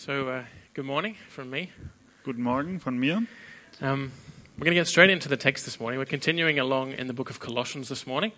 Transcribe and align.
So, 0.00 0.30
uh, 0.30 0.44
good 0.72 0.86
morning 0.86 1.14
from 1.28 1.50
me. 1.50 1.68
Guten 2.24 2.42
Morgen 2.42 2.80
von 2.80 2.98
mir. 2.98 3.22
Um, 3.82 4.10
we're 4.56 4.64
going 4.64 4.74
to 4.74 4.80
get 4.80 4.86
straight 4.86 5.10
into 5.10 5.28
the 5.28 5.36
text 5.36 5.66
this 5.66 5.78
morning. 5.78 5.98
We're 5.98 6.06
continuing 6.06 6.58
along 6.58 6.92
in 6.92 7.06
the 7.06 7.12
book 7.12 7.28
of 7.28 7.38
Colossians 7.38 7.90
this 7.90 8.06
morning. 8.06 8.32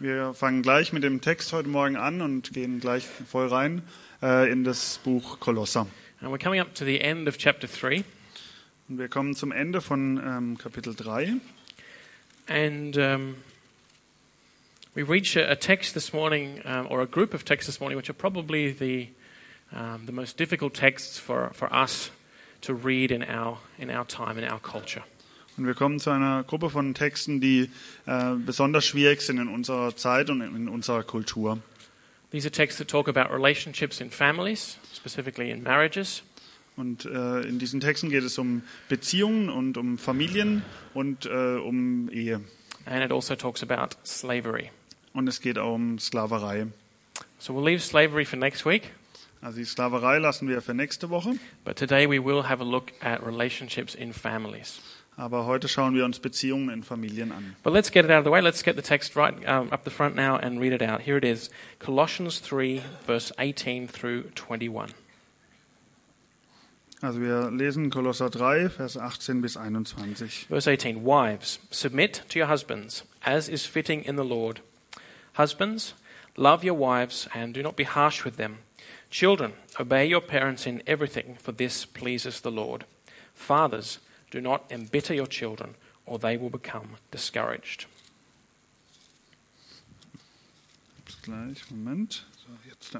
Wir 0.00 0.32
fangen 0.32 0.62
gleich 0.62 0.94
mit 0.94 1.02
dem 1.02 1.20
Text 1.20 1.52
heute 1.52 1.68
Morgen 1.68 1.96
an 1.96 2.22
und 2.22 2.54
gehen 2.54 2.80
gleich 2.80 3.04
voll 3.04 3.48
rein 3.48 3.82
äh, 4.22 4.50
in 4.50 4.64
das 4.64 4.96
Buch 5.04 5.38
Kolosser. 5.38 5.86
And 6.22 6.32
we're 6.32 6.42
coming 6.42 6.60
up 6.60 6.74
to 6.76 6.86
the 6.86 7.02
end 7.02 7.28
of 7.28 7.36
chapter 7.36 7.68
3. 7.68 8.02
Und 8.88 8.98
wir 8.98 9.08
kommen 9.08 9.34
zum 9.34 9.52
Ende 9.52 9.82
von 9.82 10.16
ähm, 10.16 10.56
Kapitel 10.56 10.94
3. 10.94 11.34
And 12.48 12.96
um, 12.96 13.36
we 14.94 15.02
reach 15.02 15.36
a, 15.36 15.50
a 15.50 15.56
text 15.56 15.92
this 15.92 16.14
morning, 16.14 16.62
um, 16.64 16.86
or 16.88 17.02
a 17.02 17.06
group 17.06 17.34
of 17.34 17.44
texts 17.44 17.66
this 17.66 17.80
morning, 17.80 17.98
which 17.98 18.08
are 18.08 18.14
probably 18.14 18.72
the, 18.72 19.08
um, 19.72 20.06
the 20.06 20.12
most 20.12 20.38
difficult 20.38 20.74
texts 20.74 21.18
for, 21.18 21.50
for 21.52 21.72
us 21.72 22.10
to 22.62 22.74
read 22.74 23.10
in 23.10 23.22
our, 23.22 23.58
in 23.78 23.90
our 23.90 24.06
time, 24.06 24.38
in 24.38 24.44
our 24.44 24.60
culture. 24.60 25.02
Und 25.56 25.66
wir 25.66 25.74
kommen 25.74 25.98
zu 25.98 26.10
einer 26.10 26.44
Gruppe 26.44 26.68
von 26.68 26.92
Texten, 26.92 27.40
die 27.40 27.70
äh, 28.04 28.34
besonders 28.34 28.84
schwierig 28.84 29.22
sind 29.22 29.38
in 29.38 29.48
unserer 29.48 29.96
Zeit 29.96 30.28
und 30.28 30.42
in 30.42 30.68
unserer 30.68 31.02
Kultur. 31.02 31.58
These 32.30 32.46
are 32.46 32.52
texts 32.52 32.78
that 32.78 32.88
talk 32.88 33.08
about 33.08 33.32
relationships 33.32 34.00
in 34.00 34.10
families, 34.10 34.78
specifically 34.94 35.50
in 35.50 35.62
marriages. 35.62 36.22
Und 36.76 37.06
äh, 37.06 37.40
in 37.42 37.58
diesen 37.58 37.80
Texten 37.80 38.10
geht 38.10 38.22
es 38.22 38.36
um 38.36 38.62
Beziehungen 38.90 39.48
und 39.48 39.78
um 39.78 39.96
Familien 39.96 40.62
und 40.92 41.24
äh, 41.24 41.56
um 41.56 42.10
Ehe. 42.10 42.42
And 42.84 43.02
it 43.02 43.10
also 43.10 43.34
talks 43.34 43.62
about 43.62 43.96
slavery. 44.04 44.70
Und 45.14 45.26
es 45.26 45.40
geht 45.40 45.56
auch 45.58 45.74
um 45.74 45.98
Sklaverei. 45.98 46.66
So 47.38 47.54
we'll 47.54 47.64
leave 47.64 47.80
slavery 47.80 48.26
for 48.26 48.38
next 48.38 48.66
week, 48.66 48.92
Also 49.42 49.58
die 49.58 49.64
Sklaverei 49.64 50.18
lassen 50.18 50.48
wir 50.48 50.60
für 50.62 50.74
nächste 50.74 51.10
Woche. 51.10 51.34
but 51.64 51.76
today 51.76 52.08
we 52.08 52.22
will 52.22 52.48
have 52.48 52.60
a 52.62 52.66
look 52.66 52.92
at 53.00 53.24
relationships 53.24 53.94
in 53.94 54.12
families. 54.12 54.80
Aber 55.18 55.46
heute 55.46 55.66
schauen 55.66 55.94
wir 55.94 56.04
uns 56.04 56.18
Beziehungen 56.18 56.68
in 56.68 56.82
Familien 56.82 57.32
an. 57.32 57.56
But 57.62 57.72
let's 57.72 57.90
get 57.90 58.04
it 58.04 58.10
out 58.10 58.18
of 58.18 58.24
the 58.24 58.30
way. 58.30 58.40
Let's 58.42 58.62
get 58.62 58.76
the 58.76 58.82
text 58.82 59.16
right 59.16 59.34
um, 59.48 59.72
up 59.72 59.84
the 59.84 59.90
front 59.90 60.14
now 60.14 60.36
and 60.36 60.60
read 60.60 60.72
it 60.74 60.82
out. 60.82 61.02
Here 61.02 61.16
it 61.16 61.24
is 61.24 61.48
Colossians 61.78 62.38
3, 62.40 62.82
verse 63.06 63.32
18 63.38 63.88
through 63.88 64.24
21. 64.34 64.92
Also 67.02 67.20
wir 67.20 67.50
lesen 67.50 67.90
Kolosser 67.90 68.30
3, 68.30 68.68
Vers 68.70 68.96
18 68.96 69.42
bis 69.42 69.56
21. 69.56 70.46
Verse 70.48 70.66
18 70.66 71.04
Wives, 71.04 71.60
submit 71.70 72.22
to 72.28 72.38
your 72.38 72.48
husbands, 72.48 73.04
as 73.22 73.48
is 73.48 73.66
fitting 73.66 74.02
in 74.02 74.16
the 74.16 74.24
Lord. 74.24 74.60
Husbands, 75.34 75.94
love 76.36 76.64
your 76.64 76.74
wives 76.74 77.28
and 77.34 77.54
do 77.54 77.62
not 77.62 77.76
be 77.76 77.84
harsh 77.84 78.24
with 78.24 78.36
them. 78.38 78.58
Children, 79.10 79.52
obey 79.78 80.06
your 80.12 80.20
parents 80.20 80.66
in 80.66 80.82
everything, 80.86 81.36
for 81.40 81.52
this 81.52 81.86
pleases 81.86 82.40
the 82.40 82.50
Lord. 82.50 82.84
Fathers, 83.34 84.00
do 84.30 84.40
not 84.40 84.70
embitter 84.70 85.14
your 85.14 85.28
children, 85.28 85.74
or 86.04 86.18
they 86.18 86.36
will 86.36 86.50
become 86.50 86.96
discouraged. 87.10 87.86
Gleich, 91.22 91.70
Moment. 91.70 92.24
So, 92.36 92.52
jetzt. 92.68 92.98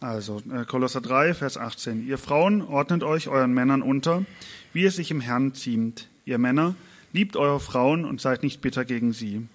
Also 0.00 0.42
äh, 0.50 0.64
Kolosser 0.64 1.00
3, 1.00 1.34
Vers 1.34 1.58
18. 1.58 2.06
Ihr 2.06 2.18
Frauen 2.18 2.62
ordnet 2.62 3.02
euch 3.02 3.28
euren 3.28 3.52
Männern 3.52 3.82
unter, 3.82 4.24
wie 4.72 4.84
es 4.84 4.96
sich 4.96 5.10
im 5.10 5.20
Herrn 5.20 5.54
ziemt. 5.54 6.08
Ihr 6.24 6.38
Männer, 6.38 6.74
liebt 7.12 7.36
eure 7.36 7.60
Frauen 7.60 8.04
und 8.04 8.20
seid 8.20 8.42
nicht 8.42 8.60
bitter 8.60 8.84
gegen 8.84 9.12
sie. 9.12 9.46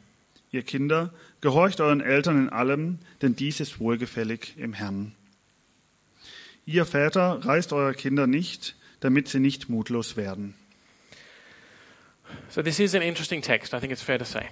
Ihr 0.52 0.64
Kinder, 0.64 1.14
gehorcht 1.42 1.82
euren 1.82 2.02
Eltern 2.02 2.38
in 2.38 2.50
allem, 2.50 3.00
denn 3.22 3.36
dies 3.36 3.60
ist 3.60 3.80
wohlgefällig 3.80 4.56
im 4.58 4.74
Herrn. 4.74 5.14
Ihr 6.66 6.86
Väter, 6.86 7.46
reißt 7.46 7.74
eure 7.74 7.94
Kinder 7.94 8.28
nicht, 8.28 8.76
damit 9.00 9.28
sie 9.28 9.40
nicht 9.40 9.70
mutlos 9.70 10.18
werden. 10.18 10.56
So, 12.50 12.64
this 12.64 12.80
is 12.80 12.96
an 12.96 13.02
interesting 13.02 13.42
text, 13.42 13.74
I 13.74 13.80
think 13.80 13.92
it's 13.92 14.02
fair 14.02 14.18
to 14.18 14.26
say. 14.26 14.48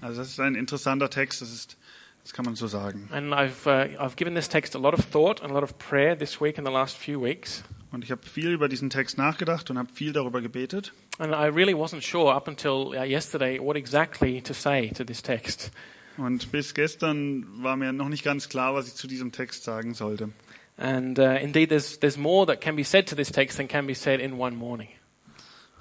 Also 0.00 0.20
das 0.20 0.30
ist 0.30 0.40
ein 0.40 0.54
interessanter 0.54 1.10
Text, 1.10 1.42
das 1.42 1.52
ist, 1.52 1.76
das 2.22 2.32
kann 2.32 2.44
man 2.46 2.56
so 2.56 2.66
sagen. 2.66 3.08
And 3.12 3.34
I've, 3.34 3.66
uh, 3.66 4.00
I've 4.00 4.16
given 4.16 4.34
this 4.34 4.48
text 4.48 4.74
a 4.74 4.78
lot 4.78 4.94
of 4.94 5.10
thought 5.10 5.42
and 5.42 5.50
a 5.50 5.54
lot 5.54 5.62
of 5.62 5.76
prayer 5.78 6.16
this 6.16 6.40
week 6.40 6.56
and 6.58 6.66
the 6.66 6.72
last 6.72 6.96
few 6.96 7.22
weeks. 7.22 7.62
Und 7.92 8.04
ich 8.04 8.10
habe 8.10 8.22
viel 8.24 8.50
über 8.50 8.68
diesen 8.68 8.88
Text 8.88 9.18
nachgedacht 9.18 9.68
und 9.68 9.76
habe 9.76 9.92
viel 9.92 10.12
darüber 10.12 10.40
gebetet. 10.40 10.92
And 11.18 11.32
I 11.32 11.48
really 11.54 11.74
wasn't 11.74 12.02
sure 12.02 12.34
up 12.34 12.48
until 12.48 12.96
uh, 12.96 13.04
yesterday 13.04 13.58
what 13.60 13.76
exactly 13.76 14.40
to 14.40 14.54
say 14.54 14.90
to 14.92 15.04
this 15.04 15.22
text. 15.22 15.70
Und 16.16 16.52
bis 16.52 16.74
gestern 16.74 17.46
war 17.62 17.76
mir 17.76 17.92
noch 17.92 18.08
nicht 18.08 18.24
ganz 18.24 18.48
klar, 18.48 18.74
was 18.74 18.86
ich 18.88 18.94
zu 18.94 19.06
diesem 19.06 19.32
Text 19.32 19.64
sagen 19.64 19.94
sollte. 19.94 20.30
And 20.80 21.18
uh, 21.18 21.38
indeed, 21.42 21.68
there's, 21.68 21.98
there's 21.98 22.16
more 22.16 22.46
that 22.46 22.62
can 22.62 22.74
be 22.74 22.84
said 22.84 23.06
to 23.08 23.14
this 23.14 23.30
text 23.30 23.58
than 23.58 23.68
can 23.68 23.86
be 23.86 23.92
said 23.92 24.18
in 24.18 24.38
one 24.38 24.56
morning. 24.56 24.88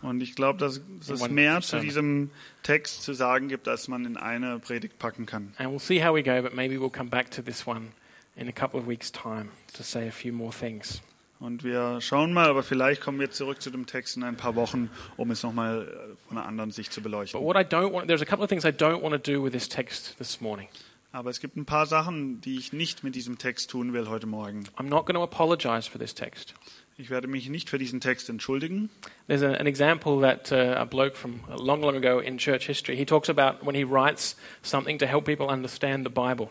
Und 0.01 0.21
ich 0.21 0.35
glaube, 0.35 0.59
dass 0.59 0.81
es 1.09 1.29
mehr 1.29 1.61
zu 1.61 1.79
diesem 1.79 2.31
Text 2.63 3.03
zu 3.03 3.13
sagen 3.13 3.47
gibt, 3.47 3.67
als 3.67 3.87
man 3.87 4.05
in 4.05 4.17
eine 4.17 4.59
Predigt 4.59 4.99
packen 4.99 5.25
kann. 5.25 5.53
And 5.57 5.69
we'll 5.71 5.79
see 5.79 6.03
how 6.03 6.13
we 6.13 6.21
go, 6.21 6.41
but 6.41 6.53
maybe 6.53 6.77
we'll 6.77 6.91
come 6.91 7.09
back 7.09 7.31
to 7.31 7.41
this 7.41 7.65
one 7.65 7.93
in 8.35 8.47
a 8.47 8.51
couple 8.51 8.79
of 8.79 8.87
weeks' 8.87 9.11
time 9.11 9.49
to 9.73 9.83
say 9.83 10.07
a 10.07 10.11
few 10.11 10.33
more 10.33 10.51
things. 10.51 11.01
Und 11.39 11.63
wir 11.63 12.01
schauen 12.01 12.33
mal, 12.33 12.49
aber 12.49 12.63
vielleicht 12.63 12.99
kommen 12.99 13.21
wir 13.21 13.31
zurück 13.31 13.61
zu 13.61 13.69
dem 13.71 13.85
Text 13.85 14.17
in 14.17 14.23
ein 14.23 14.35
paar 14.35 14.55
Wochen, 14.55 14.89
um 15.15 15.31
es 15.31 15.43
nochmal 15.43 15.87
äh, 15.87 16.27
von 16.27 16.37
einer 16.37 16.45
anderen 16.45 16.71
Sicht 16.71 16.91
zu 16.91 16.99
But 17.01 17.11
beleuchten. 17.11 17.41
what 17.41 17.55
I 17.55 17.63
don't 17.63 17.93
want, 17.93 18.07
there's 18.07 18.21
a 18.21 18.25
couple 18.25 18.43
of 18.43 18.49
things 18.49 18.65
I 18.65 18.71
don't 18.73 19.01
want 19.01 19.13
to 19.13 19.31
do 19.31 19.41
with 19.41 19.53
this 19.53 19.69
text 19.69 20.17
this 20.17 20.41
morning. 20.41 20.67
Aber 21.11 21.31
es 21.31 21.39
gibt 21.39 21.57
ein 21.57 21.65
paar 21.65 21.87
Sachen, 21.87 22.39
die 22.41 22.57
ich 22.57 22.71
nicht 22.71 23.03
mit 23.03 23.15
diesem 23.15 23.39
Text 23.39 23.71
tun 23.71 23.93
will 23.93 24.07
heute 24.09 24.27
Morgen. 24.27 24.65
I'm 24.77 24.83
not 24.83 25.07
going 25.07 25.15
to 25.15 25.23
apologize 25.23 25.89
for 25.89 25.99
this 25.99 26.13
text. 26.13 26.53
Ich 26.97 27.09
werde 27.09 27.27
mich 27.27 27.49
nicht 27.49 27.69
für 27.69 27.79
diesen 27.79 27.99
Text 27.99 28.29
entschuldigen. 28.29 28.89
There's 29.27 29.41
an 29.41 29.65
example 29.65 30.21
that 30.21 30.51
uh, 30.51 30.79
a 30.79 30.85
bloke 30.85 31.15
from 31.15 31.39
long, 31.47 31.81
long 31.81 31.95
ago 31.95 32.19
in 32.19 32.37
church 32.37 32.67
history, 32.67 32.95
he 32.95 33.05
talks 33.05 33.29
about 33.29 33.65
when 33.65 33.73
he 33.73 33.83
writes 33.83 34.35
something 34.61 34.99
to 34.99 35.07
help 35.07 35.25
people 35.25 35.47
understand 35.47 36.05
the 36.05 36.11
Bible. 36.11 36.49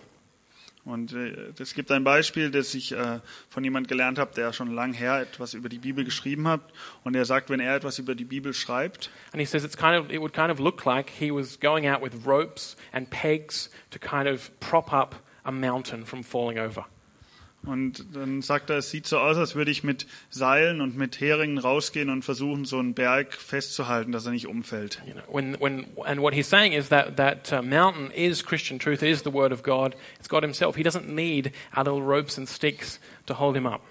Und 0.88 1.12
äh, 1.12 1.52
es 1.58 1.74
gibt 1.74 1.92
ein 1.92 2.02
Beispiel, 2.02 2.50
das 2.50 2.74
ich 2.74 2.92
äh, 2.92 3.20
von 3.50 3.62
jemand 3.62 3.88
gelernt 3.88 4.18
habe, 4.18 4.34
der 4.34 4.54
schon 4.54 4.74
lang 4.74 4.94
her 4.94 5.20
etwas 5.20 5.52
über 5.52 5.68
die 5.68 5.78
Bibel 5.78 6.02
geschrieben 6.02 6.48
hat. 6.48 6.62
Und 7.04 7.14
er 7.14 7.26
sagt, 7.26 7.50
wenn 7.50 7.60
er 7.60 7.76
etwas 7.76 7.98
über 7.98 8.14
die 8.14 8.24
Bibel 8.24 8.54
schreibt, 8.54 9.10
And 9.32 9.40
he 9.40 9.44
says 9.44 9.64
it's 9.64 9.76
kind 9.76 10.00
of, 10.00 10.10
it 10.10 10.18
would 10.18 10.32
kind 10.32 10.50
of 10.50 10.58
look 10.58 10.86
like 10.86 11.10
he 11.10 11.30
was 11.30 11.60
going 11.60 11.86
out 11.86 12.02
with 12.02 12.26
ropes 12.26 12.74
and 12.92 13.10
pegs 13.10 13.70
to 13.90 13.98
kind 13.98 14.26
of 14.26 14.50
prop 14.60 14.90
up 14.90 15.16
a 15.44 15.50
mountain 15.50 16.06
from 16.06 16.24
falling 16.24 16.58
over. 16.58 16.86
Und 17.64 18.04
dann 18.14 18.40
sagt 18.40 18.70
er, 18.70 18.78
es 18.78 18.90
sieht 18.90 19.06
so 19.06 19.18
aus, 19.18 19.36
als 19.36 19.54
würde 19.54 19.70
ich 19.70 19.82
mit 19.82 20.06
Seilen 20.30 20.80
und 20.80 20.96
mit 20.96 21.20
Heringen 21.20 21.58
rausgehen 21.58 22.08
und 22.08 22.24
versuchen, 22.24 22.64
so 22.64 22.78
einen 22.78 22.94
Berg 22.94 23.34
festzuhalten, 23.34 24.12
dass 24.12 24.26
er 24.26 24.32
nicht 24.32 24.46
umfällt. 24.46 25.02
You 25.06 25.14
know, 25.14 25.22
when, 25.28 25.56
when, 25.60 25.86
and 26.04 26.20
what 26.20 26.34
he's 26.34 26.48
saying 26.48 26.72
is 26.72 26.88
that 26.88 27.16
that 27.16 27.52
uh, 27.52 27.60
mountain 27.60 28.10
is 28.12 28.44
Christian 28.44 28.78
truth, 28.78 29.02
it 29.02 29.10
is 29.10 29.22
the 29.22 29.32
Word 29.32 29.52
of 29.52 29.62
God, 29.62 29.96
it's 30.18 30.28
God 30.28 30.42
Himself. 30.42 30.76
He 30.76 30.82
doesn't 30.82 31.08
need 31.08 31.52
our 31.76 31.84
little 31.84 32.02
ropes 32.02 32.38
and 32.38 32.48
sticks 32.48 33.00
to 33.26 33.34
hold 33.34 33.56
him 33.56 33.66
up. 33.66 33.82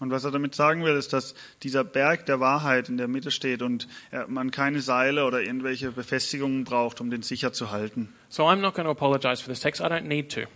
Und 0.00 0.10
was 0.10 0.24
er 0.24 0.32
damit 0.32 0.56
sagen 0.56 0.82
will, 0.82 0.96
ist, 0.96 1.12
dass 1.12 1.34
dieser 1.62 1.84
Berg 1.84 2.26
der 2.26 2.40
Wahrheit 2.40 2.88
in 2.88 2.96
der 2.96 3.06
Mitte 3.06 3.30
steht 3.30 3.62
und 3.62 3.86
er, 4.10 4.26
man 4.26 4.50
keine 4.50 4.80
Seile 4.80 5.24
oder 5.26 5.42
irgendwelche 5.42 5.92
Befestigungen 5.92 6.64
braucht, 6.64 7.00
um 7.00 7.08
den 7.08 7.22
sicher 7.22 7.52
zu 7.52 7.70
halten. 7.70 8.12
So 8.28 8.44
I'm 8.48 8.56
not 8.56 8.74
going 8.74 8.86
to 8.86 8.90
apologize 8.90 9.40
for 9.40 9.52
this 9.52 9.60
text. 9.60 9.80
I 9.80 9.84
don't 9.84 10.08
need 10.08 10.32
to. 10.32 10.48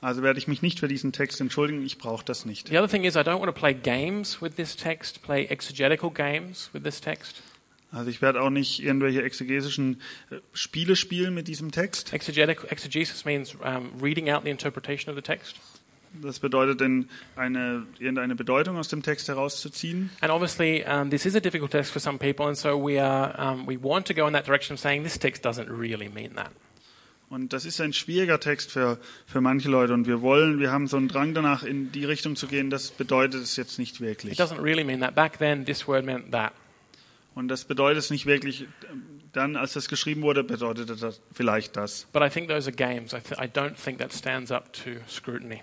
Also 0.00 0.22
werde 0.22 0.38
ich 0.38 0.46
mich 0.46 0.62
nicht 0.62 0.78
für 0.78 0.88
diesen 0.88 1.12
Text 1.12 1.40
entschuldigen, 1.40 1.84
ich 1.84 1.98
brauche 1.98 2.24
das 2.24 2.44
nicht. 2.44 2.68
The 2.68 2.78
other 2.78 2.88
thing 2.88 3.04
is, 3.04 3.16
I 3.16 3.20
don't 3.20 3.40
want 3.40 3.46
to 3.46 3.52
play 3.52 3.74
games 3.74 4.40
with 4.40 4.54
this 4.56 4.76
text, 4.76 5.22
play 5.22 5.46
exegetical 5.46 6.10
games 6.10 6.70
with 6.72 6.84
this 6.84 7.00
text. 7.00 7.42
Also 7.90 8.10
ich 8.10 8.20
werde 8.20 8.42
auch 8.42 8.50
nicht 8.50 8.82
irgendwelche 8.82 9.22
exegesischen 9.22 10.00
äh, 10.30 10.36
Spiele 10.52 10.94
spielen 10.94 11.34
mit 11.34 11.48
diesem 11.48 11.70
Text. 11.72 12.12
Exegetical, 12.12 12.66
exegesis 12.70 13.24
means 13.24 13.54
um, 13.54 13.90
reading 14.00 14.30
out 14.30 14.44
the 14.44 14.50
interpretation 14.50 15.10
of 15.10 15.16
the 15.16 15.22
text. 15.22 15.56
Das 16.22 16.38
bedeutet, 16.38 16.80
denn 16.80 17.08
eine, 17.36 17.86
irgendeine 17.98 18.34
Bedeutung 18.34 18.76
aus 18.76 18.88
dem 18.88 19.02
Text 19.02 19.28
herauszuziehen. 19.28 20.10
And 20.20 20.30
obviously, 20.30 20.84
um, 20.84 21.10
this 21.10 21.26
is 21.26 21.34
a 21.34 21.40
difficult 21.40 21.70
text 21.70 21.92
for 21.92 22.00
some 22.00 22.18
people, 22.18 22.46
and 22.46 22.56
so 22.56 22.76
we 22.82 23.02
are 23.02 23.34
um, 23.38 23.66
we 23.66 23.78
want 23.80 24.06
to 24.06 24.14
go 24.14 24.26
in 24.26 24.32
that 24.32 24.46
direction 24.46 24.74
of 24.74 24.80
saying 24.80 25.02
this 25.02 25.18
text 25.18 25.44
doesn't 25.44 25.68
really 25.68 26.08
mean 26.08 26.34
that. 26.36 26.50
Und 27.30 27.52
das 27.52 27.64
ist 27.66 27.80
ein 27.80 27.92
schwieriger 27.92 28.40
Text 28.40 28.70
für, 28.72 28.98
für 29.26 29.40
manche 29.42 29.68
Leute. 29.68 29.92
Und 29.92 30.06
wir 30.06 30.22
wollen, 30.22 30.60
wir 30.60 30.72
haben 30.72 30.86
so 30.86 30.96
einen 30.96 31.08
Drang 31.08 31.34
danach, 31.34 31.62
in 31.62 31.92
die 31.92 32.04
Richtung 32.06 32.36
zu 32.36 32.46
gehen, 32.46 32.70
das 32.70 32.90
bedeutet 32.90 33.42
es 33.42 33.56
jetzt 33.56 33.78
nicht 33.78 33.96
It 33.96 34.00
wirklich. 34.00 34.38
doesn't 34.40 34.62
really 34.62 34.82
mean 34.84 35.00
that. 35.00 35.14
Back 35.14 35.38
then, 35.38 35.64
this 35.66 35.86
word 35.86 36.04
meant 36.06 36.32
that. 36.32 36.52
Und 37.34 37.48
das 37.48 37.64
bedeutet 37.66 37.98
es 37.98 38.10
nicht 38.10 38.24
wirklich. 38.26 38.66
Dann, 39.32 39.56
als 39.56 39.74
das 39.74 39.88
geschrieben 39.88 40.22
wurde, 40.22 40.42
bedeutete 40.42 40.96
das 40.96 41.20
vielleicht 41.32 41.76
das. 41.76 42.06
But 42.12 42.22
I 42.22 42.30
think 42.30 42.48
those 42.48 42.66
are 42.66 42.74
games. 42.74 43.12
I, 43.12 43.18
th- 43.20 43.38
I 43.38 43.44
don't 43.46 43.74
think 43.74 43.98
that 43.98 44.12
stands 44.12 44.50
up 44.50 44.72
to 44.72 44.92
scrutiny. 45.08 45.60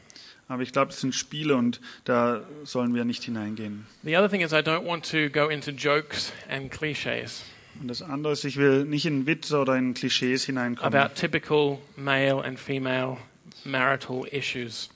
Aber 0.47 0.61
ich 0.61 0.71
glaube, 0.71 0.91
es 0.91 1.01
sind 1.01 1.15
Spiele 1.15 1.55
und 1.55 1.81
da 2.03 2.43
sollen 2.63 2.93
wir 2.93 3.03
nicht 3.03 3.23
hineingehen. 3.23 3.87
The 4.03 4.15
other 4.15 4.29
thing 4.29 4.41
is, 4.41 4.51
I 4.51 4.57
don't 4.57 4.85
want 4.85 5.09
to 5.09 5.29
go 5.31 5.49
into 5.49 5.71
jokes 5.71 6.31
and 6.47 6.69
cliches 6.71 7.43
Und 7.81 7.87
das 7.89 8.01
andere 8.01 8.33
ist, 8.33 8.45
ich 8.45 8.57
will 8.57 8.85
nicht 8.85 9.05
in 9.05 9.27
Witze 9.27 9.57
oder 9.59 9.75
in 9.75 9.93
Klischees 9.93 10.45
hineinkommen. 10.45 10.93
about 10.95 11.13
typical 11.15 11.79
male 11.97 12.41
and 12.43 12.57
female 12.59 13.17
marital 13.63 14.25
issues. 14.31 14.89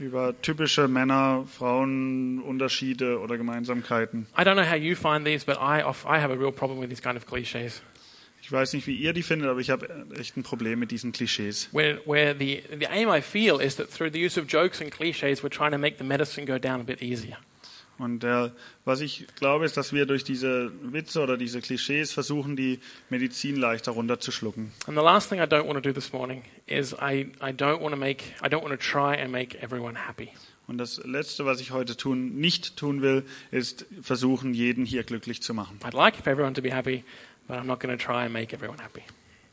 über 0.00 0.34
typische 0.42 0.88
Männer-Frauen-Unterschiede 0.88 3.20
oder 3.20 3.36
Gemeinsamkeiten. 3.36 4.26
I 4.38 4.42
don't 4.42 4.54
know 4.54 4.64
how 4.68 4.76
you 4.76 4.94
find 4.96 5.24
these, 5.24 5.44
but 5.44 5.56
I, 5.58 5.80
I 5.82 6.18
have 6.20 6.32
a 6.32 6.36
real 6.36 6.52
problem 6.52 6.80
with 6.80 6.88
these 6.90 7.02
kind 7.02 7.16
of 7.16 7.26
cliches, 7.26 7.80
Ich 8.42 8.50
weiß 8.52 8.74
nicht, 8.74 8.86
wie 8.86 8.94
ihr 8.96 9.12
die 9.14 9.22
findet, 9.22 9.48
aber 9.48 9.60
ich 9.60 9.70
habe 9.70 9.88
echt 10.18 10.36
ein 10.36 10.42
Problem 10.42 10.80
mit 10.80 10.90
diesen 10.90 11.12
Klischees. 11.12 11.68
where, 11.72 12.00
where 12.04 12.34
the, 12.36 12.62
the 12.78 12.86
aim 12.90 13.08
I 13.08 13.22
feel 13.22 13.58
is 13.60 13.76
that 13.76 13.88
through 13.90 14.10
the 14.12 14.22
use 14.22 14.38
of 14.38 14.46
jokes 14.46 14.82
and 14.82 14.90
cliches, 14.90 15.42
we're 15.42 15.48
trying 15.48 15.72
to 15.72 15.78
make 15.78 15.96
the 15.98 16.04
medicine 16.04 16.44
go 16.44 16.58
down 16.58 16.80
a 16.80 16.84
bit 16.84 17.00
easier. 17.00 17.38
Und 17.98 18.24
äh, 18.24 18.50
was 18.84 19.00
ich 19.00 19.26
glaube, 19.36 19.64
ist, 19.64 19.76
dass 19.76 19.92
wir 19.92 20.06
durch 20.06 20.24
diese 20.24 20.72
Witze 20.82 21.20
oder 21.20 21.36
diese 21.36 21.60
Klischees 21.60 22.12
versuchen, 22.12 22.56
die 22.56 22.80
Medizin 23.08 23.56
leichter 23.56 23.92
runterzuschlucken. 23.92 24.72
And 24.86 24.96
the 24.96 25.04
last 25.04 25.28
thing 25.28 25.38
I 25.38 25.44
don't 25.44 25.66
want 25.66 25.74
to 25.74 25.80
do 25.80 25.92
this 25.92 26.12
morning 26.12 26.42
is 26.66 26.92
I, 26.92 27.30
I 27.40 27.52
don't 27.52 27.80
want 27.80 27.94
to 27.94 27.96
make, 27.96 28.24
I 28.42 28.48
don't 28.48 28.62
want 28.62 28.70
to 28.70 28.76
try 28.76 29.14
and 29.16 29.30
make 29.30 29.56
everyone 29.62 29.96
happy. 29.96 30.30
Und 30.66 30.78
das 30.78 31.02
Letzte, 31.04 31.44
was 31.44 31.60
ich 31.60 31.72
heute 31.72 31.96
tun, 31.96 32.36
nicht 32.36 32.76
tun 32.76 33.02
will, 33.02 33.24
ist 33.50 33.86
versuchen, 34.00 34.54
jeden 34.54 34.86
hier 34.86 35.04
glücklich 35.04 35.42
zu 35.42 35.54
machen. 35.54 35.78
I'd 35.84 35.94
like 35.94 36.16
for 36.16 36.32
everyone 36.32 36.54
to 36.54 36.62
be 36.62 36.74
happy, 36.74 37.04
but 37.46 37.58
I'm 37.58 37.66
not 37.66 37.80
going 37.80 37.96
to 37.96 38.02
try 38.02 38.24
and 38.24 38.32
make 38.32 38.54
everyone 38.54 38.82
happy. 38.82 39.02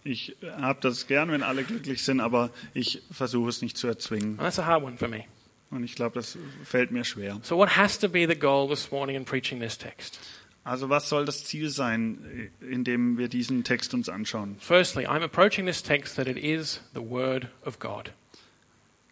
Ich 0.04 0.36
habe 0.58 0.80
das 0.82 1.06
gern, 1.06 1.32
wenn 1.32 1.44
alle 1.44 1.64
glücklich 1.64 2.04
sind, 2.04 2.22
aber 2.22 2.50
ich 2.74 3.04
versuche 3.12 3.50
es 3.50 3.62
nicht 3.62 3.78
zu 3.78 3.88
erzwingen. 3.88 4.32
And 4.32 4.40
that's 4.40 4.58
a 4.58 4.66
hard 4.66 4.84
one 4.84 4.98
for 4.98 5.08
me. 5.08 5.26
Und 5.72 5.84
ich 5.84 5.96
glaube, 5.96 6.16
das 6.16 6.38
fällt 6.64 6.92
mir 6.92 7.04
schwer. 7.06 7.40
So, 7.44 7.58
what 7.58 7.78
has 7.78 7.98
to 8.00 8.10
be 8.10 8.28
the 8.28 8.38
goal 8.38 8.68
this 8.68 8.92
morning 8.92 9.16
in 9.16 9.26
preaching 9.26 9.60
this 9.60 9.78
text? 9.78 10.20
Also 10.64 10.90
was 10.90 11.10
soll 11.10 11.26
das 11.26 11.44
Ziel 11.44 11.70
sein, 11.70 12.52
indem 12.62 13.18
wir 13.18 13.30
diesen 13.30 13.64
Text 13.64 13.94
uns 13.96 14.10
anschauen? 14.10 14.58
Firstly, 14.60 15.08
I'm 15.08 15.24
approaching 15.24 15.66
this 15.66 15.82
text 15.82 16.18
that 16.18 16.28
it 16.28 16.38
is 16.38 16.82
the 16.94 17.02
Word 17.02 17.48
of 17.66 17.80
God, 17.80 18.12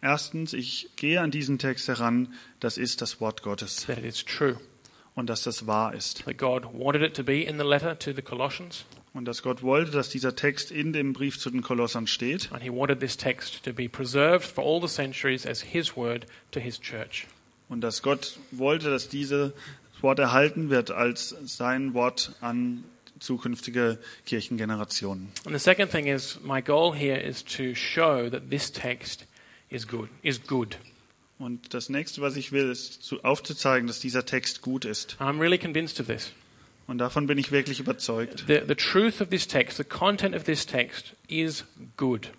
Erstens, 0.01 0.53
ich 0.53 0.91
gehe 0.95 1.19
an 1.19 1.29
diesen 1.29 1.57
Text 1.59 1.89
heran, 1.89 2.33
das 2.61 2.77
ist 2.77 3.01
das 3.01 3.19
Wort 3.19 3.41
Gottes 3.41 3.85
that 3.87 3.97
it 3.97 4.05
is 4.05 4.23
true, 4.23 4.57
und 5.15 5.27
dass 5.29 5.43
das 5.43 5.67
wahr 5.67 5.93
ist. 5.93 6.23
that 6.25 6.37
God 6.37 6.65
wanted 6.73 7.01
it 7.01 7.13
to 7.15 7.23
be 7.23 7.41
in 7.41 7.57
the 7.57 7.65
letter 7.65 7.97
to 7.99 8.13
the 8.13 8.21
Colossians, 8.21 8.85
Und 9.13 9.25
dass 9.25 9.41
Gott 9.41 9.63
wollte, 9.63 9.91
dass 9.91 10.09
dieser 10.09 10.35
Text 10.35 10.71
in 10.71 10.93
dem 10.93 11.13
Brief 11.13 11.39
zu 11.39 11.49
den 11.49 11.61
Kolossern 11.61 12.05
steht 12.07 12.51
and 12.51 12.61
He 12.61 12.69
wanted 12.69 12.99
this 12.99 13.17
text 13.17 13.63
to 13.63 13.73
be 13.73 13.89
preserved 13.89 14.45
for 14.45 14.63
all 14.63 14.79
the 14.79 14.93
centuries 14.93 15.45
as 15.45 15.61
His 15.61 15.95
word 15.95 16.25
to 16.51 16.59
His 16.59 16.79
church. 16.79 17.25
und 17.69 17.81
dass 17.81 18.01
Gott 18.01 18.39
wollte, 18.51 18.89
dass 18.89 19.09
dieses 19.09 19.51
Wort 20.01 20.19
erhalten 20.19 20.69
wird 20.69 20.91
als 20.91 21.35
sein 21.43 21.93
Wort 21.93 22.33
an 22.41 22.83
zukünftige 23.19 23.97
Kirchengenerationen. 24.25 25.29
And 25.45 25.53
the 25.53 25.59
second 25.59 25.91
thing 25.91 26.07
is, 26.07 26.39
my 26.43 26.61
goal 26.61 26.95
here 26.95 27.19
is 27.19 27.43
to 27.43 27.75
show 27.75 28.29
that 28.29 28.49
this 28.49 28.71
text 28.71 29.25
is 29.69 29.87
good, 29.87 30.09
is 30.21 30.41
good. 30.45 30.77
Und 31.37 31.73
das 31.73 31.89
nächste, 31.89 32.21
was 32.21 32.35
ich 32.35 32.51
will, 32.51 32.69
ist 32.69 33.03
zu, 33.03 33.23
aufzuzeigen, 33.23 33.87
dass 33.87 33.99
dieser 33.99 34.25
Text 34.25 34.61
gut 34.61 34.85
ist. 34.85 35.17
I'm 35.19 35.39
really 35.39 35.57
convinced 35.57 35.99
of 35.99 36.07
this. 36.07 36.31
Und 36.89 36.97
davon 36.97 37.27
bin 37.27 37.37
ich 37.37 37.51
wirklich 37.51 37.79
überzeugt. 37.79 38.45
The, 38.47 38.61
the 38.67 38.73
truth 38.73 39.21
of 39.21 39.29
this 39.29 39.47
text, 39.47 39.77
the 39.77 39.83
content 39.83 40.35
of 40.35 40.45
this 40.45 40.65
text 40.65 41.13
is 41.27 41.63
good. 41.97 42.31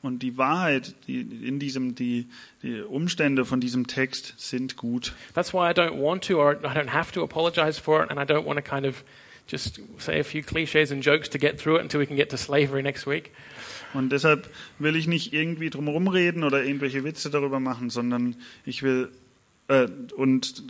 Und 0.00 0.22
die 0.22 0.38
Wahrheit, 0.38 0.94
die 1.08 1.22
in 1.22 1.58
diesem, 1.58 1.96
die, 1.96 2.28
die 2.62 2.82
Umstände 2.82 3.44
von 3.44 3.60
diesem 3.60 3.88
Text 3.88 4.34
sind 4.36 4.76
gut. 4.76 5.12
That's 5.34 5.52
why 5.52 5.68
I 5.68 5.72
don't 5.72 6.00
want 6.00 6.22
to, 6.28 6.38
or 6.38 6.52
I 6.52 6.72
don't 6.72 6.92
have 6.92 7.10
to 7.14 7.24
apologize 7.24 7.80
for 7.80 8.04
it, 8.04 8.12
and 8.12 8.20
I 8.20 8.22
don't 8.22 8.44
want 8.44 8.58
to 8.58 8.62
kind 8.62 8.86
of 8.86 9.02
just 9.50 9.80
say 9.98 10.20
a 10.20 10.24
few 10.24 10.42
cliches 10.44 10.92
and 10.92 11.02
jokes 11.02 11.28
to 11.30 11.38
get 11.40 11.58
through 11.58 11.78
it 11.78 11.82
until 11.82 11.98
we 11.98 12.06
can 12.06 12.14
get 12.14 12.30
to 12.30 12.36
slavery 12.36 12.80
next 12.80 13.08
week. 13.08 13.32
Und 13.92 14.10
deshalb 14.10 14.48
will 14.78 14.94
ich 14.94 15.08
nicht 15.08 15.32
irgendwie 15.32 15.70
drum 15.70 15.88
reden 16.06 16.44
oder 16.44 16.62
irgendwelche 16.62 17.02
Witze 17.02 17.28
darüber 17.28 17.58
machen, 17.58 17.90
sondern 17.90 18.36
ich 18.64 18.84
will 18.84 19.10
äh, 19.68 19.86
und 20.16 20.62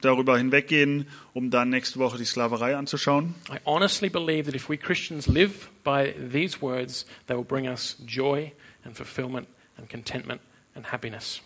darüber 0.00 0.36
hinweggehen, 0.36 1.06
um 1.32 1.50
dann 1.50 1.70
nächste 1.70 1.98
Woche 1.98 2.18
die 2.18 2.24
Sklaverei 2.24 2.76
anzuschauen. 2.76 3.34
I 3.50 3.58
honestly 3.64 4.08
believe 4.08 4.44
that 4.44 4.54
if 4.54 4.68
we 4.68 4.76
Christians 4.76 5.26
live 5.26 5.70
by 5.84 6.14
these 6.32 6.60
words, 6.60 7.06
they 7.26 7.36
will 7.36 7.44
bring 7.44 7.66
us 7.66 7.96
joy 8.06 8.52
and 8.84 8.96
fulfillment 8.96 9.48
and 9.78 9.88
contentment 9.88 10.40
and 10.74 10.92
happiness. 10.92 11.40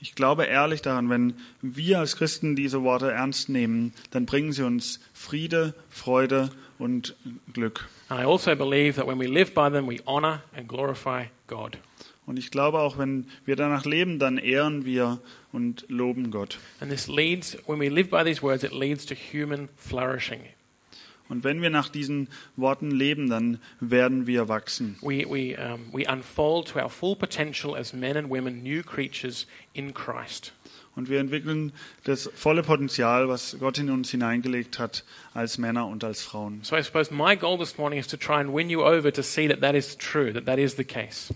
Ich 0.00 0.16
glaube 0.16 0.46
ehrlich 0.46 0.82
daran, 0.82 1.08
wenn 1.10 1.34
wir 1.60 2.00
als 2.00 2.16
Christen 2.16 2.56
diese 2.56 2.82
Worte 2.82 3.12
ernst 3.12 3.48
nehmen, 3.48 3.92
dann 4.10 4.26
bringen 4.26 4.50
sie 4.52 4.64
uns 4.64 4.98
Friede, 5.14 5.74
Freude 5.88 6.50
und 6.78 7.14
Glück. 7.52 7.88
And 8.08 8.20
I 8.20 8.24
also 8.24 8.56
believe 8.56 8.96
that 8.96 9.06
when 9.06 9.20
we 9.20 9.28
live 9.28 9.54
by 9.54 9.70
them, 9.70 9.88
we 9.88 10.00
honor 10.04 10.42
and 10.56 10.66
glorify 10.68 11.26
God. 11.46 11.78
Und 12.32 12.38
ich 12.38 12.50
glaube 12.50 12.78
auch, 12.78 12.96
wenn 12.96 13.26
wir 13.44 13.56
danach 13.56 13.84
leben, 13.84 14.18
dann 14.18 14.38
ehren 14.38 14.86
wir 14.86 15.20
und 15.52 15.84
loben 15.88 16.30
Gott. 16.30 16.58
And 16.80 16.90
this 16.90 17.06
leads, 17.06 17.58
when 17.66 17.78
we 17.78 17.90
live 17.90 18.08
by 18.08 18.24
these 18.24 18.40
words, 18.40 18.64
it 18.64 18.72
leads 18.72 19.04
to 19.04 19.14
human 19.14 19.68
flourishing. 19.76 20.40
Und 21.28 21.44
wenn 21.44 21.60
wir 21.60 21.68
nach 21.68 21.90
diesen 21.90 22.28
Worten 22.56 22.90
leben, 22.90 23.28
dann 23.28 23.58
werden 23.80 24.26
wir 24.26 24.48
wachsen. 24.48 24.96
We, 25.02 25.26
we, 25.28 25.58
um, 25.58 25.92
we 25.92 26.10
unfold 26.10 26.68
to 26.68 26.78
our 26.78 26.88
full 26.88 27.14
potential 27.16 27.76
as 27.76 27.92
men 27.92 28.16
and 28.16 28.30
women, 28.30 28.62
new 28.62 28.82
creatures 28.82 29.46
in 29.74 29.92
Christ. 29.92 30.54
Und 30.96 31.10
wir 31.10 31.20
entwickeln 31.20 31.72
das 32.04 32.30
volle 32.34 32.62
Potenzial, 32.62 33.28
was 33.28 33.58
Gott 33.60 33.76
in 33.76 33.90
uns 33.90 34.10
hineingelegt 34.10 34.78
hat, 34.78 35.04
als 35.34 35.58
Männer 35.58 35.86
und 35.86 36.02
als 36.02 36.22
Frauen. 36.22 36.60
So 36.62 36.78
I 36.78 36.82
suppose 36.82 37.12
my 37.12 37.36
goal 37.36 37.58
this 37.58 37.76
morning 37.76 38.00
is 38.00 38.06
to 38.06 38.16
try 38.16 38.40
and 38.40 38.54
win 38.54 38.70
you 38.70 38.82
over 38.82 39.12
to 39.12 39.22
see 39.22 39.46
that 39.48 39.60
that 39.60 39.74
is 39.74 39.98
true, 39.98 40.32
that 40.32 40.46
that 40.46 40.58
is 40.58 40.76
the 40.76 40.84
case. 40.84 41.30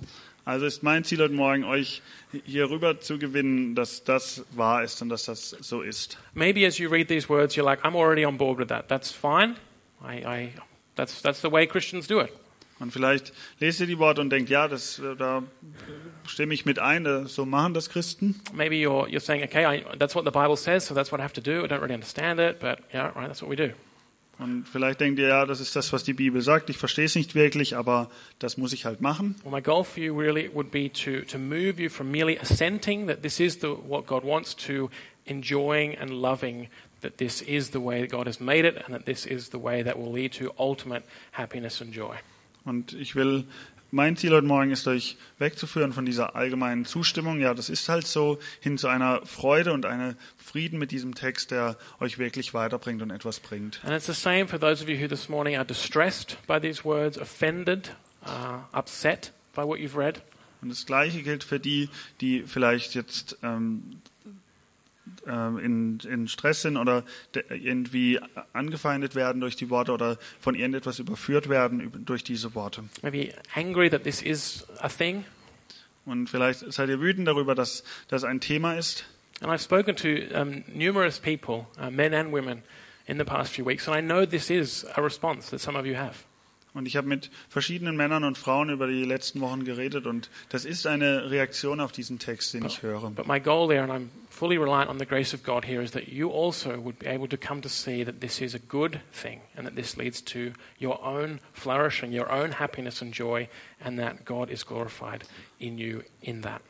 Also 0.46 0.64
ist 0.64 0.84
mein 0.84 1.02
Ziel 1.02 1.18
heute 1.18 1.34
Morgen, 1.34 1.64
euch 1.64 2.02
hier 2.44 2.70
rüber 2.70 3.00
zu 3.00 3.18
gewinnen, 3.18 3.74
dass 3.74 4.04
das 4.04 4.44
wahr 4.52 4.84
ist 4.84 5.02
und 5.02 5.08
dass 5.08 5.24
das 5.24 5.50
so 5.50 5.82
ist. 5.82 6.18
Maybe 6.34 6.64
as 6.64 6.78
you 6.78 6.88
read 6.88 7.08
these 7.08 7.28
words, 7.28 7.56
you're 7.56 7.64
like, 7.64 7.84
I'm 7.84 7.96
already 7.96 8.24
on 8.24 8.38
board 8.38 8.56
with 8.56 8.68
that. 8.68 8.88
That's 8.88 9.10
fine. 9.10 9.56
I, 10.00 10.24
I, 10.24 10.52
that's, 10.94 11.20
that's 11.20 11.40
the 11.40 11.50
way 11.50 11.66
Christians 11.66 12.06
do 12.06 12.20
it. 12.20 12.30
Und 12.78 12.92
vielleicht 12.92 13.32
lest 13.58 13.80
ihr 13.80 13.86
die 13.86 13.98
Worte 13.98 14.20
und 14.20 14.30
denkt, 14.30 14.48
ja, 14.48 14.68
das, 14.68 15.00
äh, 15.00 15.16
da 15.16 15.42
stimme 16.28 16.54
ich 16.54 16.64
mit 16.64 16.78
ein, 16.78 17.06
äh, 17.06 17.26
so 17.26 17.44
machen 17.44 17.74
das 17.74 17.90
Christen. 17.90 18.40
Maybe 18.52 18.76
you're, 18.76 19.08
you're 19.08 19.18
saying, 19.18 19.42
okay, 19.42 19.64
I, 19.66 19.98
that's 19.98 20.14
what 20.14 20.24
the 20.24 20.30
Bible 20.30 20.56
says, 20.56 20.86
so 20.86 20.94
that's 20.94 21.10
what 21.10 21.18
I 21.18 21.24
have 21.24 21.34
to 21.34 21.40
do. 21.40 21.64
I 21.64 21.66
don't 21.66 21.80
really 21.80 21.94
understand 21.94 22.38
it, 22.38 22.60
but 22.60 22.78
yeah, 22.94 23.10
right, 23.16 23.26
that's 23.26 23.42
what 23.42 23.50
we 23.50 23.56
do. 23.56 23.72
Und 24.38 24.68
vielleicht 24.68 25.00
denkt 25.00 25.18
ihr, 25.18 25.28
ja, 25.28 25.46
das 25.46 25.60
ist 25.60 25.74
das, 25.76 25.92
was 25.92 26.04
die 26.04 26.12
Bibel 26.12 26.42
sagt. 26.42 26.68
Ich 26.68 26.76
verstehe 26.76 27.06
es 27.06 27.14
nicht 27.14 27.34
wirklich, 27.34 27.74
aber 27.74 28.10
das 28.38 28.58
muss 28.58 28.74
ich 28.74 28.84
halt 28.84 29.00
machen. 29.00 29.34
Well, 29.42 29.52
my 29.52 29.62
goal 29.62 29.82
for 29.82 30.02
you 30.02 30.14
really 30.14 30.50
would 30.52 30.70
be 30.70 30.90
to, 30.92 31.24
to 31.26 31.38
move 31.38 31.80
you 31.80 31.88
from 31.88 32.10
merely 32.10 32.38
assenting 32.38 33.06
that 33.06 33.22
this 33.22 33.40
is 33.40 33.60
the, 33.60 33.68
what 33.68 34.06
God 34.06 34.24
wants 34.24 34.54
to 34.66 34.90
enjoying 35.24 35.96
and 35.96 36.10
loving 36.10 36.68
that 37.00 37.18
this 37.18 37.40
is 37.42 37.70
the 37.70 37.80
way 37.80 38.00
that 38.02 38.10
God 38.10 38.26
has 38.26 38.40
made 38.40 38.64
it 38.64 38.76
and 38.84 38.94
that 38.94 39.06
this 39.06 39.26
is 39.26 39.50
the 39.50 39.58
way 39.58 39.82
that 39.82 39.98
will 39.98 40.12
lead 40.12 40.32
to 40.32 40.52
ultimate 40.58 41.04
happiness 41.32 41.80
and 41.80 41.92
joy. 41.92 42.16
Und 42.64 42.92
ich 42.94 43.14
will, 43.14 43.44
mein 43.90 44.16
Ziel 44.16 44.32
heute 44.32 44.46
Morgen 44.46 44.70
ist, 44.70 44.86
euch 44.88 45.16
wegzuführen 45.38 45.92
von 45.92 46.04
dieser 46.04 46.36
allgemeinen 46.36 46.84
Zustimmung. 46.84 47.40
Ja, 47.40 47.54
das 47.54 47.68
ist 47.68 47.88
halt 47.88 48.06
so, 48.06 48.38
hin 48.60 48.78
zu 48.78 48.88
einer 48.88 49.24
Freude 49.24 49.72
und 49.72 49.86
einem 49.86 50.16
Frieden 50.36 50.78
mit 50.78 50.90
diesem 50.90 51.14
Text, 51.14 51.50
der 51.50 51.76
euch 52.00 52.18
wirklich 52.18 52.54
weiterbringt 52.54 53.02
und 53.02 53.10
etwas 53.10 53.40
bringt. 53.40 53.80
And 53.84 53.92
it's 53.92 54.06
the 54.06 54.12
same 54.12 54.48
for 54.48 54.58
those 54.58 54.82
of 54.82 54.88
you 54.88 55.00
who 55.00 55.08
this 55.08 55.28
morning 55.28 55.56
are 55.56 55.64
distressed 55.64 56.36
by 56.46 56.60
these 56.60 56.84
words, 56.84 57.18
offended, 57.18 57.94
uh, 58.24 58.58
upset 58.76 59.32
by 59.54 59.62
what 59.62 59.78
you've 59.78 59.96
read. 59.96 60.20
Und 60.62 60.70
das 60.70 60.86
Gleiche 60.86 61.22
gilt 61.22 61.44
für 61.44 61.60
die, 61.60 61.90
die 62.20 62.42
vielleicht 62.42 62.94
jetzt 62.94 63.38
ähm, 63.42 64.00
in, 65.26 65.98
in 66.08 66.28
Stress 66.28 66.62
sind 66.62 66.76
oder 66.76 67.04
de- 67.34 67.44
irgendwie 67.50 68.20
angefeindet 68.52 69.14
werden 69.14 69.40
durch 69.40 69.56
die 69.56 69.70
Worte 69.70 69.92
oder 69.92 70.18
von 70.40 70.54
irgendetwas 70.54 70.98
überführt 70.98 71.48
werden 71.48 72.04
durch 72.04 72.24
diese 72.24 72.54
Worte. 72.54 72.84
Maybe 73.02 73.32
angry 73.54 73.90
that 73.90 74.04
this 74.04 74.22
is 74.22 74.66
a 74.78 74.88
thing. 74.88 75.24
Und 76.04 76.28
vielleicht 76.28 76.72
seid 76.72 76.88
ihr 76.88 77.00
wütend 77.00 77.26
darüber, 77.26 77.54
dass 77.54 77.82
das 78.08 78.24
ein 78.24 78.40
Thema 78.40 78.74
ist. 78.74 79.04
And 79.40 79.50
I've 79.50 79.62
spoken 79.62 79.96
to 79.96 80.34
um, 80.34 80.64
numerous 80.72 81.18
people, 81.18 81.66
uh, 81.78 81.90
men 81.90 82.14
and 82.14 82.32
women, 82.32 82.62
in 83.06 83.18
the 83.18 83.24
past 83.24 83.52
few 83.52 83.64
weeks, 83.64 83.86
and 83.86 83.96
I 83.96 84.00
know 84.00 84.24
this 84.24 84.50
is 84.50 84.84
a 84.96 85.02
response 85.02 85.50
that 85.50 85.60
some 85.60 85.76
of 85.78 85.86
you 85.86 85.94
have. 85.96 86.25
Und 86.76 86.84
ich 86.86 86.96
habe 86.96 87.08
mit 87.08 87.30
verschiedenen 87.48 87.96
Männern 87.96 88.22
und 88.22 88.36
Frauen 88.36 88.68
über 88.68 88.86
die 88.86 89.04
letzten 89.04 89.40
Wochen 89.40 89.64
geredet 89.64 90.06
und 90.06 90.28
das 90.50 90.66
ist 90.66 90.86
eine 90.86 91.30
Reaktion 91.30 91.80
auf 91.80 91.90
diesen 91.90 92.18
Text, 92.18 92.52
den 92.52 92.66
ich 92.66 92.82
höre. 92.82 93.10
But 93.10 93.26
my 93.26 93.40
goal 93.40 93.66
there, 93.66 93.82
and 93.82 93.90
I'm 93.90 94.08
fully 94.28 94.58
reliant 94.58 94.90
on 94.90 94.98
the 94.98 95.06
grace 95.06 95.32
of 95.32 95.42
God 95.42 95.64
here, 95.64 95.82
is 95.82 95.92
that 95.92 96.08
you 96.08 96.30
also 96.30 96.78
would 96.78 96.98
be 96.98 97.06
able 97.06 97.28
to 97.28 97.38
come 97.38 97.62
to 97.62 97.68
see 97.70 98.04
that 98.04 98.20
this 98.20 98.42
is 98.42 98.54
a 98.54 98.58
good 98.58 99.00
thing 99.10 99.40
and 99.56 99.66
that 99.66 99.74
this 99.74 99.96
leads 99.96 100.22
to 100.24 100.52
your 100.78 101.02
own 101.02 101.40
flourishing, 101.54 102.12
your 102.12 102.30
own 102.30 102.52
happiness 102.52 103.00
and 103.00 103.14
joy, 103.14 103.48
and 103.80 103.98
that 103.98 104.26
God 104.26 104.50
is 104.50 104.62
glorified 104.62 105.24
in 105.58 105.78
you 105.78 106.02
in 106.20 106.42
that. 106.42 106.60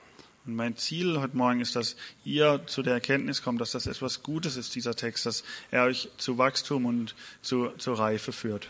Und 0.46 0.54
mein 0.54 0.76
Ziel 0.76 1.20
heute 1.20 1.36
Morgen 1.36 1.60
ist, 1.60 1.74
dass 1.74 1.96
ihr 2.24 2.60
zu 2.66 2.84
der 2.84 2.94
Erkenntnis 2.94 3.42
kommt, 3.42 3.60
dass 3.60 3.72
das 3.72 3.88
etwas 3.88 4.22
Gutes 4.22 4.56
ist, 4.56 4.76
dieser 4.76 4.94
Text, 4.94 5.26
dass 5.26 5.42
er 5.72 5.82
euch 5.82 6.08
zu 6.18 6.38
Wachstum 6.38 6.86
und 6.86 7.16
zu, 7.42 7.70
zur 7.78 7.98
Reife 7.98 8.30
führt. 8.30 8.68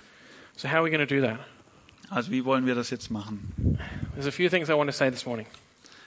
So, 0.57 0.69
how 0.69 0.79
are 0.79 0.83
we 0.85 0.91
going 0.91 1.07
to 1.07 1.15
do 1.15 1.21
that? 1.21 1.39
Also 2.11 2.31
wie 2.31 2.45
wollen 2.45 2.67
wir 2.67 2.75
das 2.75 2.91
jetzt 2.91 3.11
machen? 3.11 3.79
There's 4.15 4.27
a 4.27 4.33
few 4.33 4.49
things 4.49 4.71
I 4.71 4.75
want 4.75 4.89
to 4.89 4.97
say 4.97 5.11
this 5.11 5.27
morning. 5.27 5.47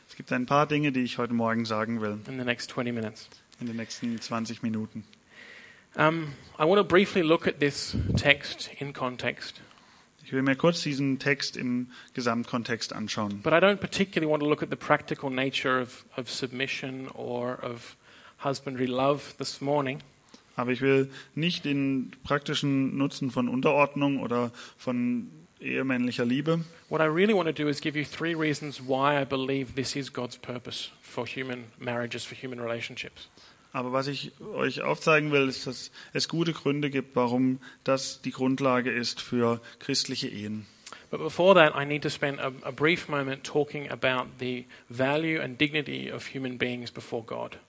Es 0.08 0.16
gibt 0.16 0.32
ein 0.32 0.46
paar 0.46 0.66
Dinge, 0.66 0.92
die 0.92 1.02
ich 1.04 1.18
heute 1.18 1.34
Morgen 1.34 1.66
sagen 1.66 2.02
will, 2.02 2.18
in 2.28 2.40
the 2.40 2.46
next 2.46 2.70
20 2.72 2.92
minutes. 2.94 3.30
in 3.60 3.68
den 3.68 3.76
nächsten 3.76 4.20
20 4.20 4.64
Minuten. 4.64 5.04
Um, 5.96 6.34
I 6.58 6.64
want 6.64 6.78
to 6.80 6.84
briefly 6.84 7.22
look 7.22 7.48
at 7.48 7.60
this 7.60 7.96
text 8.16 8.70
in 8.80 8.94
context, 8.94 9.62
Ich 10.24 10.32
will 10.32 10.44
mir 10.44 10.56
kurz 10.56 10.82
diesen 10.84 11.18
Text 11.20 11.58
im 11.58 11.88
Gesamtkontext 12.14 12.94
anschauen. 12.94 13.42
but 13.42 13.52
I 13.54 13.58
don't 13.58 13.78
particularly 13.80 14.32
want 14.32 14.42
to 14.42 14.48
look 14.50 14.64
at 14.64 14.70
the 14.70 14.76
practical 14.78 15.30
nature 15.30 15.82
of, 15.82 16.06
of 16.16 16.30
submission 16.30 17.08
or 17.14 17.60
of 17.64 17.98
husbandry 18.44 18.86
love 18.88 19.36
this 19.38 19.60
morning. 19.62 20.02
Aber 20.60 20.72
ich 20.72 20.82
will 20.82 21.10
nicht 21.36 21.64
den 21.64 22.12
praktischen 22.26 22.98
Nutzen 22.98 23.32
von 23.32 23.48
Unterordnung 23.48 24.20
oder 24.20 24.52
von 24.78 25.30
ehemännlicher 25.62 26.26
Liebe. 26.26 26.66
What 26.90 27.00
I 27.00 27.06
really 27.06 27.34
want 27.34 27.48
to 27.48 27.54
do 27.54 27.70
is 27.70 27.80
give 27.80 27.98
you 27.98 28.04
three 28.04 28.36
reasons 28.36 28.82
why 28.86 29.22
I 29.22 29.24
believe 29.24 29.76
this 29.76 29.96
is 29.96 30.12
God's 30.12 30.36
purpose 30.36 30.90
for 31.02 31.26
human 31.26 31.64
marriages, 31.80 32.26
for 32.26 32.36
human 32.36 32.60
relationships. 32.60 33.30
Aber 33.72 33.94
was 33.94 34.08
ich 34.08 34.34
euch 34.42 34.82
aufzeigen 34.82 35.32
will, 35.32 35.48
ist, 35.48 35.66
dass 35.66 35.92
es 36.12 36.28
gute 36.28 36.52
Gründe 36.52 36.90
gibt, 36.90 37.16
warum 37.16 37.60
das 37.86 38.22
die 38.22 38.32
Grundlage 38.32 38.92
ist 38.92 39.22
für 39.22 39.62
christliche 39.80 40.28
Ehen. 40.28 40.66
But 41.10 41.22
before 41.22 41.56
that, 41.56 41.74
I 41.74 41.86
need 41.86 42.02
to 42.02 42.10
spend 42.10 42.42
a, 42.42 42.52
a 42.64 42.72
brief 42.72 43.08
moment 43.08 43.46
talking 43.46 43.90
about 43.90 44.26
the 44.40 44.66
value 44.90 45.40
and 45.40 45.58
dignity 45.58 46.12
of 46.12 46.36
human 46.36 46.58
beings 46.58 46.92
before 46.92 47.24
God. 47.24 47.60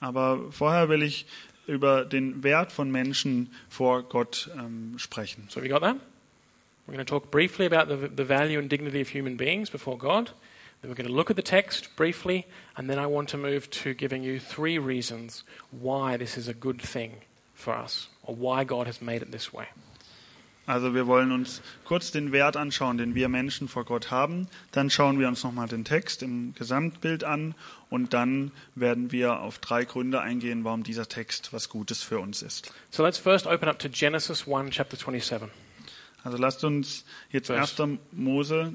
Aber 0.00 0.50
vorher 0.50 0.88
will 0.88 1.02
ich 1.02 1.26
über 1.70 2.04
den 2.04 2.42
Wert 2.42 2.72
von 2.72 2.90
Menschen 2.90 3.50
vor 3.68 4.02
Gott 4.02 4.50
ähm, 4.58 4.98
sprechen. 4.98 5.46
So, 5.48 5.60
you 5.60 5.68
got 5.68 5.82
that? 5.82 5.96
We're 6.86 6.94
going 6.94 7.06
to 7.06 7.10
talk 7.10 7.30
briefly 7.30 7.66
about 7.66 7.88
the, 7.88 8.08
the 8.08 8.24
value 8.24 8.58
and 8.58 8.68
dignity 8.68 9.00
of 9.00 9.08
human 9.08 9.36
beings 9.36 9.70
before 9.70 9.96
God. 9.96 10.32
Then 10.82 10.90
we're 10.90 10.96
going 10.96 11.06
to 11.06 11.12
look 11.12 11.30
at 11.30 11.36
the 11.36 11.42
text 11.42 11.94
briefly, 11.94 12.46
and 12.76 12.88
then 12.88 12.98
I 12.98 13.06
want 13.06 13.28
to 13.28 13.36
move 13.36 13.70
to 13.70 13.94
giving 13.94 14.24
you 14.24 14.40
three 14.40 14.78
reasons 14.78 15.44
why 15.70 16.16
this 16.16 16.36
is 16.36 16.48
a 16.48 16.54
good 16.54 16.80
thing 16.80 17.18
for 17.54 17.74
us, 17.74 18.08
or 18.24 18.34
why 18.34 18.64
God 18.64 18.86
has 18.86 19.00
made 19.00 19.22
it 19.22 19.30
this 19.30 19.52
way. 19.52 19.66
Also 20.70 20.94
wir 20.94 21.08
wollen 21.08 21.32
uns 21.32 21.62
kurz 21.84 22.12
den 22.12 22.30
Wert 22.30 22.56
anschauen, 22.56 22.96
den 22.96 23.16
wir 23.16 23.28
Menschen 23.28 23.66
vor 23.66 23.84
Gott 23.84 24.12
haben. 24.12 24.46
Dann 24.70 24.88
schauen 24.88 25.18
wir 25.18 25.26
uns 25.26 25.42
nochmal 25.42 25.66
den 25.66 25.84
Text 25.84 26.22
im 26.22 26.54
Gesamtbild 26.54 27.24
an 27.24 27.56
und 27.88 28.14
dann 28.14 28.52
werden 28.76 29.10
wir 29.10 29.40
auf 29.40 29.58
drei 29.58 29.84
Gründe 29.84 30.20
eingehen, 30.20 30.62
warum 30.62 30.84
dieser 30.84 31.08
Text 31.08 31.52
was 31.52 31.70
Gutes 31.70 32.04
für 32.04 32.20
uns 32.20 32.40
ist. 32.42 32.72
So 32.90 33.02
let's 33.04 33.18
first 33.18 33.48
open 33.48 33.68
up 33.68 33.80
to 33.80 33.88
Genesis 33.88 34.46
1, 34.46 34.72
chapter 34.72 34.96
27. 34.96 35.48
Also 36.22 36.38
lasst 36.38 36.62
uns 36.62 37.04
jetzt 37.30 37.48
Vers. 37.48 37.80
1. 37.80 37.98
Mose 38.12 38.72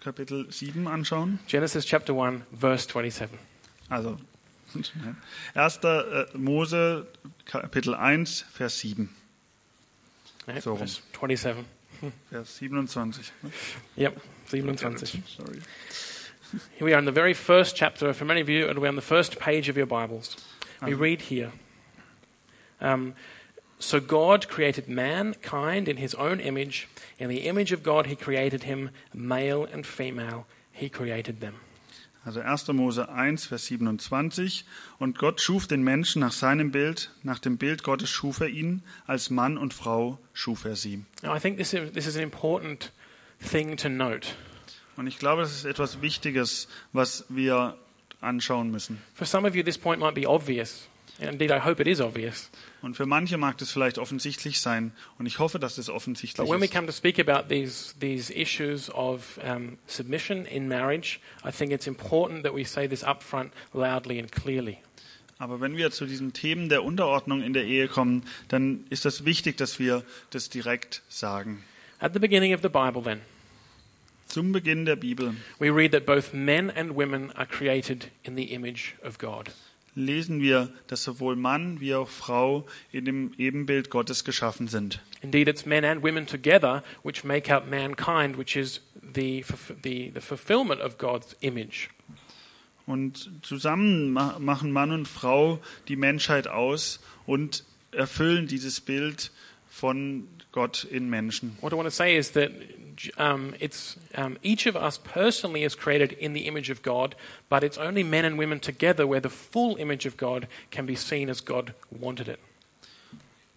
Kapitel 0.00 0.52
7 0.52 0.86
anschauen. 0.86 1.38
Genesis 1.46 1.86
chapter 1.86 2.12
1, 2.12 2.42
verse 2.60 2.86
27. 2.86 3.38
Also 3.88 4.18
1. 5.54 5.76
äh, 5.82 6.26
Mose 6.34 7.06
Kapitel 7.46 7.94
1 7.94 8.44
Vers 8.52 8.80
7. 8.80 9.08
Right, 10.48 10.62
So 10.62 10.74
rum. 10.74 10.88
27. 11.12 11.66
Vers 12.30 12.58
27. 12.58 13.32
Yep, 13.96 14.18
27. 14.48 14.98
Sorry. 14.98 15.60
Here 16.76 16.84
we 16.86 16.94
are 16.94 16.98
in 16.98 17.04
the 17.04 17.12
very 17.12 17.34
first 17.34 17.76
chapter. 17.76 18.12
For 18.14 18.24
many 18.24 18.40
of 18.40 18.48
you, 18.48 18.68
it'll 18.68 18.82
be 18.82 18.88
on 18.88 18.96
the 18.96 19.02
first 19.02 19.38
page 19.38 19.68
of 19.68 19.76
your 19.76 19.84
Bibles. 19.86 20.36
We 20.82 20.94
Um, 20.94 21.00
read 21.00 21.20
here. 21.22 21.52
Um, 22.80 23.14
so 23.78 24.00
God 24.00 24.48
created 24.48 24.88
mankind 24.88 25.88
in 25.88 25.98
his 25.98 26.14
own 26.14 26.40
image. 26.40 26.88
In 27.18 27.28
the 27.28 27.40
image 27.46 27.72
of 27.72 27.82
God, 27.82 28.06
he 28.06 28.16
created 28.16 28.62
him, 28.62 28.90
male 29.12 29.64
and 29.64 29.84
female, 29.86 30.46
he 30.72 30.88
created 30.88 31.40
them. 31.40 31.56
Also 32.24 32.40
1. 32.40 32.68
Mose 32.68 33.08
1, 33.08 33.46
Vers 33.46 33.66
27. 33.66 34.64
Und 34.98 35.18
Gott 35.18 35.40
schuf 35.40 35.66
den 35.66 35.82
Menschen 35.82 36.20
nach 36.20 36.32
seinem 36.32 36.70
Bild, 36.70 37.10
nach 37.22 37.38
dem 37.38 37.56
Bild 37.56 37.82
Gottes 37.82 38.10
schuf 38.10 38.40
er 38.40 38.48
ihn, 38.48 38.82
als 39.06 39.30
Mann 39.30 39.56
und 39.56 39.72
Frau 39.72 40.18
schuf 40.32 40.64
er 40.64 40.76
sie. 40.76 41.04
Now, 41.22 41.34
I 41.34 41.40
think 41.40 41.56
this 41.56 41.72
is, 41.72 41.92
this 41.92 42.06
is 42.06 42.16
an 42.16 42.22
important 42.22 42.92
thing 43.40 43.76
to 43.76 43.88
note. 43.88 44.28
Und 44.96 45.06
ich 45.06 45.18
glaube, 45.18 45.42
das 45.42 45.54
ist 45.54 45.64
etwas 45.64 46.02
Wichtiges, 46.02 46.68
was 46.92 47.24
wir 47.28 47.76
anschauen 48.20 48.70
müssen. 48.70 48.98
For 49.14 49.26
some 49.26 49.46
of 49.48 49.54
you, 49.54 49.62
this 49.62 49.78
point 49.78 50.00
might 50.00 50.14
be 50.14 50.26
obvious. 50.28 50.88
And 51.20 51.30
indeed, 51.30 51.50
I 51.50 51.60
hope 51.64 51.80
it 51.80 51.86
is 51.86 52.00
obvious. 52.00 52.50
Und 52.80 52.94
für 52.94 53.06
manche 53.06 53.38
mag 53.38 53.58
das 53.58 53.72
vielleicht 53.72 53.98
offensichtlich 53.98 54.60
sein. 54.60 54.92
Und 55.18 55.26
ich 55.26 55.38
hoffe, 55.38 55.58
dass 55.58 55.76
das 55.76 55.88
offensichtlich 55.88 56.36
But 56.46 56.52
when 56.52 56.60
we 56.60 56.66
ist. 56.66 56.74
come 56.74 56.86
to 56.86 56.92
speak 56.92 57.18
about 57.18 57.48
these, 57.48 57.94
these 58.00 58.32
issues 58.32 58.88
of 58.90 59.38
um, 59.42 59.78
submission 59.86 60.44
in 60.46 60.68
marriage, 60.68 61.18
I 61.44 61.50
think 61.50 61.72
it's 61.72 61.86
important 61.86 62.44
that 62.44 62.54
we 62.54 62.64
say 62.64 62.88
this 62.88 63.02
up 63.02 63.22
front 63.22 63.52
loudly 63.72 64.20
and 64.20 64.30
clearly. 64.30 64.78
Aber 65.38 65.60
wenn 65.60 65.76
wir 65.76 65.90
zu 65.90 66.04
diesen 66.06 66.32
Themen 66.32 66.68
der 66.68 66.82
Unterordnung 66.84 67.42
in 67.42 67.52
der 67.52 67.64
Ehe 67.64 67.88
kommen, 67.88 68.24
dann 68.48 68.84
ist 68.90 69.04
das 69.04 69.24
wichtig, 69.24 69.56
dass 69.56 69.78
wir 69.78 70.04
das 70.30 70.48
direkt 70.48 71.02
sagen. 71.08 71.64
At 72.00 72.12
the 72.12 72.18
beginning 72.18 72.54
of 72.54 72.60
the 72.62 72.68
Bible, 72.68 73.02
then, 73.02 73.20
Zum 74.28 74.52
Beginn 74.52 74.84
der 74.84 74.96
Bibel 74.96 75.34
we 75.58 75.70
read 75.74 75.92
that 75.92 76.04
both 76.04 76.32
men 76.34 76.70
and 76.70 76.94
women 76.94 77.32
are 77.32 77.46
created 77.46 78.10
in 78.24 78.36
the 78.36 78.52
image 78.52 78.94
of 79.02 79.18
God. 79.18 79.50
Lesen 79.98 80.40
wir, 80.40 80.72
dass 80.86 81.04
sowohl 81.04 81.36
Mann 81.36 81.80
wie 81.80 81.94
auch 81.94 82.08
Frau 82.08 82.66
in 82.92 83.04
dem 83.04 83.32
Ebenbild 83.36 83.90
Gottes 83.90 84.24
geschaffen 84.24 84.68
sind. 84.68 85.00
Indeed, 85.20 85.48
it's 85.48 85.66
men 85.66 85.84
and 85.84 86.02
women 86.02 86.26
together 86.26 86.82
which 87.02 87.24
make 87.24 87.52
up 87.52 87.68
mankind, 87.68 88.38
which 88.38 88.56
is 88.56 88.80
the, 89.14 89.44
the, 89.82 90.10
the 90.14 90.20
fulfillment 90.20 90.80
of 90.80 90.98
God's 90.98 91.36
image. 91.40 91.88
Und 92.86 93.30
zusammen 93.42 94.12
ma- 94.12 94.38
machen 94.38 94.72
Mann 94.72 94.92
und 94.92 95.06
Frau 95.06 95.60
die 95.88 95.96
Menschheit 95.96 96.48
aus 96.48 97.00
und 97.26 97.64
erfüllen 97.92 98.46
dieses 98.46 98.80
Bild 98.80 99.30
von 99.68 100.26
Gott 100.52 100.84
in 100.84 101.10
Menschen. 101.10 101.56
What 101.60 101.72
I 101.72 101.76
want 101.76 101.86
to 101.86 101.94
say 101.94 102.16
is 102.16 102.32
that 102.32 102.50
um, 103.16 103.54
it's 103.60 103.96
um, 104.14 104.38
each 104.42 104.66
of 104.66 104.76
us 104.76 104.98
personally 104.98 105.64
is 105.64 105.74
created 105.74 106.12
in 106.12 106.32
the 106.32 106.46
image 106.46 106.70
of 106.70 106.82
God, 106.82 107.14
but 107.48 107.62
it's 107.62 107.78
only 107.78 108.02
men 108.02 108.24
and 108.24 108.38
women 108.38 108.60
together 108.60 109.06
where 109.06 109.20
the 109.20 109.30
full 109.30 109.76
image 109.76 110.06
of 110.06 110.16
God 110.16 110.46
can 110.70 110.86
be 110.86 110.96
seen 110.96 111.28
as 111.28 111.40
God 111.40 111.74
wanted 111.90 112.28
it. 112.28 112.40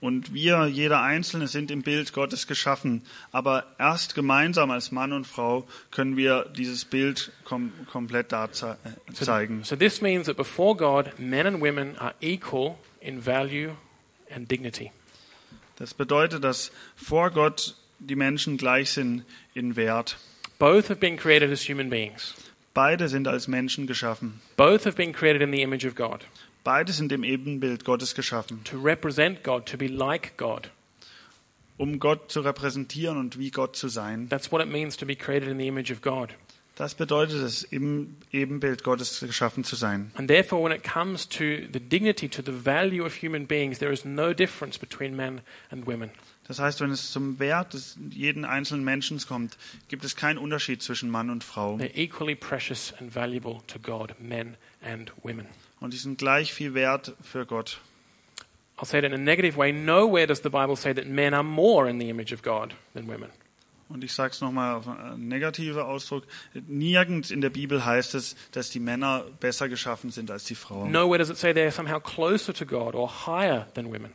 Und 0.01 0.33
wir, 0.33 0.65
jeder 0.65 1.03
Einzelne, 1.03 1.47
sind 1.47 1.69
im 1.69 1.83
Bild 1.83 2.11
Gottes 2.11 2.47
geschaffen. 2.47 3.03
Aber 3.31 3.65
erst 3.77 4.15
gemeinsam 4.15 4.71
als 4.71 4.91
Mann 4.91 5.13
und 5.13 5.27
Frau 5.27 5.67
können 5.91 6.17
wir 6.17 6.45
dieses 6.57 6.85
Bild 6.85 7.31
kom 7.43 7.71
komplett 7.85 8.31
da 8.31 8.51
ze 8.51 8.77
äh, 8.83 9.13
zeigen. 9.13 9.63
So 9.63 9.75
this 9.75 10.01
means 10.01 10.25
that 10.25 10.35
before 10.35 10.75
God, 10.75 11.19
men 11.19 11.45
and 11.45 11.61
women 11.61 11.95
are 11.99 12.15
equal 12.19 12.77
in 12.99 13.23
value 13.23 13.75
and 14.33 14.49
dignity. 14.49 14.91
Das 15.75 15.93
bedeutet, 15.93 16.43
dass 16.43 16.71
vor 16.95 17.29
Gott 17.29 17.75
die 18.01 18.15
Menschen 18.15 18.57
gleich 18.57 18.91
sind 18.91 19.23
in 19.53 19.75
Wert. 19.75 20.17
Both 20.59 20.89
have 20.89 20.99
been 20.99 21.17
created 21.17 21.51
as 21.51 21.67
human 21.67 21.89
beings. 21.89 22.35
Beide 22.73 23.09
sind 23.09 23.27
als 23.27 23.47
Menschen 23.47 23.87
geschaffen. 23.87 24.41
Both 24.57 24.85
have 24.85 24.95
been 24.95 25.13
created 25.13 25.41
in 25.41 25.51
the 25.51 25.61
image 25.61 25.85
of 25.85 25.95
God 25.95 26.25
Beide 26.63 26.91
sind 26.91 27.11
im 27.11 27.23
Ebenbild 27.23 27.85
Gottes 27.85 28.13
geschaffen, 28.13 28.63
to 28.65 28.77
represent 28.79 29.43
God, 29.43 29.65
to 29.65 29.77
be 29.77 29.87
like 29.87 30.37
God. 30.37 30.69
um 31.77 31.97
Gott 31.99 32.31
zu 32.31 32.41
repräsentieren 32.41 33.17
und 33.17 33.39
wie 33.39 33.49
Gott 33.49 33.75
zu 33.75 33.87
sein. 33.87 34.29
That's 34.29 34.51
what 34.51 34.61
it 34.61 34.71
means 34.71 34.95
to 34.97 35.05
be 35.07 35.15
created 35.15 35.49
in 35.49 35.57
the 35.57 35.67
image 35.67 35.91
of 35.91 36.01
God. 36.01 36.35
Das 36.75 36.93
bedeutet 36.93 37.41
es, 37.41 37.63
im 37.63 38.17
Ebenbild 38.31 38.83
Gottes 38.83 39.19
geschaffen 39.19 39.63
zu 39.63 39.75
sein. 39.75 40.11
And 40.13 40.27
therefore, 40.27 40.63
when 40.63 40.71
it 40.71 40.83
comes 40.83 41.27
to 41.29 41.43
the 41.73 41.79
dignity, 41.79 42.29
to 42.29 42.43
the 42.43 42.51
value 42.51 43.03
of 43.03 43.15
human 43.21 43.47
beings, 43.47 43.79
there 43.79 43.91
is 43.91 44.05
no 44.05 44.31
difference 44.33 44.77
between 44.77 45.15
men 45.15 45.41
and 45.71 45.87
women. 45.87 46.11
Das 46.51 46.59
heißt, 46.59 46.81
wenn 46.81 46.91
es 46.91 47.13
zum 47.13 47.39
Wert 47.39 47.73
des 47.73 47.97
jeden 48.09 48.43
einzelnen 48.43 48.83
Menschen 48.83 49.17
kommt, 49.19 49.57
gibt 49.87 50.03
es 50.03 50.17
keinen 50.17 50.37
Unterschied 50.37 50.83
zwischen 50.83 51.09
Mann 51.09 51.29
und 51.29 51.45
Frau. 51.45 51.77
They're 51.77 51.95
equally 51.95 52.35
precious 52.35 52.93
and 52.99 53.15
valuable 53.15 53.61
to 53.67 53.79
God, 53.79 54.15
men 54.19 54.57
and 54.83 55.13
women. 55.23 55.45
Und 55.79 55.93
die 55.93 55.97
sind 55.97 56.17
gleich 56.17 56.51
viel 56.53 56.73
wert 56.73 57.13
für 57.23 57.45
Gott. 57.45 57.79
I'll 58.77 58.85
say 58.85 58.99
it 58.99 59.05
in 59.05 59.13
a 59.13 59.17
negative 59.17 59.55
way. 59.55 59.71
Nowhere 59.71 60.27
does 60.27 60.41
the 60.43 60.49
Bible 60.49 60.75
say 60.75 60.93
that 60.93 61.07
men 61.07 61.33
are 61.33 61.41
more 61.41 61.89
in 61.89 62.01
the 62.01 62.09
image 62.09 62.33
of 62.33 62.41
God 62.41 62.75
than 62.93 63.07
women. 63.07 63.29
Und 63.87 64.03
ich 64.03 64.11
sage 64.11 64.33
es 64.33 64.41
nochmal 64.41 64.75
auf 64.75 64.89
einen 64.89 65.29
negativen 65.29 65.81
Ausdruck. 65.81 66.25
Nirgends 66.67 67.31
in 67.31 67.39
der 67.39 67.49
Bibel 67.49 67.85
heißt 67.85 68.13
es, 68.13 68.35
dass 68.51 68.69
die 68.69 68.81
Männer 68.81 69.23
besser 69.39 69.69
geschaffen 69.69 70.11
sind 70.11 70.29
als 70.29 70.43
die 70.43 70.55
Frauen. 70.55 70.91
Nowhere 70.91 71.17
does 71.17 71.29
it 71.29 71.37
say 71.37 71.51
they're 71.51 71.71
somehow 71.71 72.01
closer 72.01 72.53
to 72.53 72.65
God 72.65 72.93
or 72.93 73.09
higher 73.25 73.67
than 73.73 73.85
women. 73.85 74.11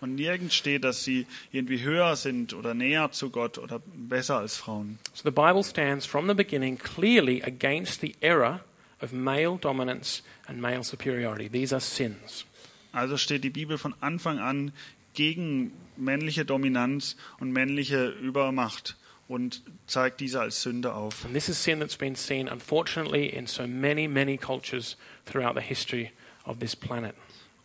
Und 0.00 0.14
nirgends 0.14 0.54
steht, 0.54 0.84
dass 0.84 1.04
sie 1.04 1.26
irgendwie 1.52 1.82
höher 1.82 2.16
sind 2.16 2.52
oder 2.52 2.74
näher 2.74 3.12
zu 3.12 3.30
Gott 3.30 3.58
oder 3.58 3.80
besser 3.94 4.38
als 4.38 4.56
Frauen. 4.56 4.98
So 5.14 5.22
the 5.24 5.30
Bible 5.30 5.64
stands 5.64 6.04
from 6.04 6.28
the 6.28 6.34
beginning 6.34 6.78
clearly 6.78 7.42
against 7.42 8.00
the 8.00 8.14
error 8.20 8.60
of 9.00 9.12
male 9.12 9.58
dominance 9.58 10.22
and 10.46 10.60
male 10.60 10.84
superiority. 10.84 11.48
These 11.48 11.74
are 11.74 11.80
sins. 11.80 12.44
Also 12.92 13.16
steht 13.16 13.44
die 13.44 13.50
Bibel 13.50 13.78
von 13.78 13.94
Anfang 14.00 14.38
an 14.38 14.72
gegen 15.14 15.72
männliche 15.96 16.44
Dominanz 16.44 17.16
und 17.40 17.52
männliche 17.52 18.08
Übermacht. 18.08 18.96
und 19.28 19.62
zeigt 19.86 20.20
diese 20.20 20.40
als 20.40 20.62
Sünde 20.62 20.94
auf. 20.94 21.24
And 21.24 21.34
this 21.34 21.48
is 21.48 21.62
sin 21.62 21.80
that's 21.80 21.96
been 21.96 22.14
seen, 22.14 22.48
unfortunately, 22.48 23.26
in 23.26 23.46
so 23.46 23.66
many, 23.66 24.06
many 24.06 24.36
cultures 24.36 24.96
throughout 25.24 25.54
the 25.54 25.66
history 25.66 26.12
of 26.44 26.58
this 26.60 26.76
planet. 26.76 27.14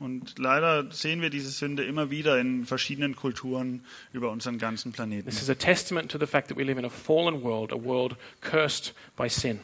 Und 0.01 0.39
leider 0.39 0.91
sehen 0.91 1.21
wir 1.21 1.29
diese 1.29 1.51
Sünde 1.51 1.83
immer 1.83 2.09
wieder 2.09 2.39
in 2.39 2.65
verschiedenen 2.65 3.15
Kulturen 3.15 3.85
über 4.13 4.31
unseren 4.31 4.57
ganzen 4.57 4.91
Planeten. 4.91 5.29
This 5.29 5.43
is 5.43 5.49
a 5.51 5.53
testament 5.53 6.09
to 6.11 6.17
the 6.17 6.25
fact 6.25 6.47
that 6.47 6.57
we 6.57 6.63
live 6.63 6.79
in 6.79 6.85
a 6.85 6.89
fallen 6.89 7.43
world, 7.43 7.71
a 7.71 7.75
world 7.75 8.15
cursed 8.41 8.95
by 9.15 9.29
sin. 9.29 9.59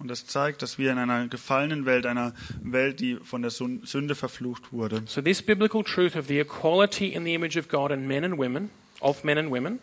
Und 0.00 0.08
das 0.08 0.26
zeigt, 0.26 0.60
dass 0.62 0.76
wir 0.76 0.90
in 0.90 0.98
einer 0.98 1.28
gefallenen 1.28 1.86
Welt, 1.86 2.04
einer 2.04 2.34
Welt, 2.64 2.98
die 2.98 3.14
von 3.22 3.42
der 3.42 3.52
Sünde 3.52 4.16
verflucht 4.16 4.72
wurde. 4.72 5.02
So, 5.06 5.22
this 5.22 5.40
biblical 5.40 5.84
truth 5.84 6.16
of 6.16 6.26
the 6.26 6.40
equality 6.40 7.06
in 7.06 7.24
the 7.24 7.34
image 7.34 7.56
of 7.56 7.68
God 7.68 7.92
in 7.92 8.08
men 8.08 8.24
and 8.24 8.36
women, 8.36 8.70
of 9.00 9.22
men 9.22 9.38
and 9.38 9.52
women, 9.52 9.78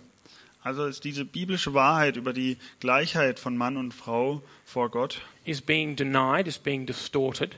Also 0.63 0.85
ist 0.85 1.05
diese 1.05 1.23
biblische 1.23 1.73
Wahrheit 1.73 2.17
über 2.17 2.33
die 2.33 2.57
Gleichheit 2.79 3.39
von 3.39 3.55
Mann 3.55 3.75
und 3.77 3.93
Frau 3.93 4.41
vor 4.65 4.89
Gott 4.91 5.21
is 5.45 5.61
being 5.61 5.95
denied, 5.95 6.47
is 6.47 6.57
being 6.57 6.85
distorted. 6.85 7.55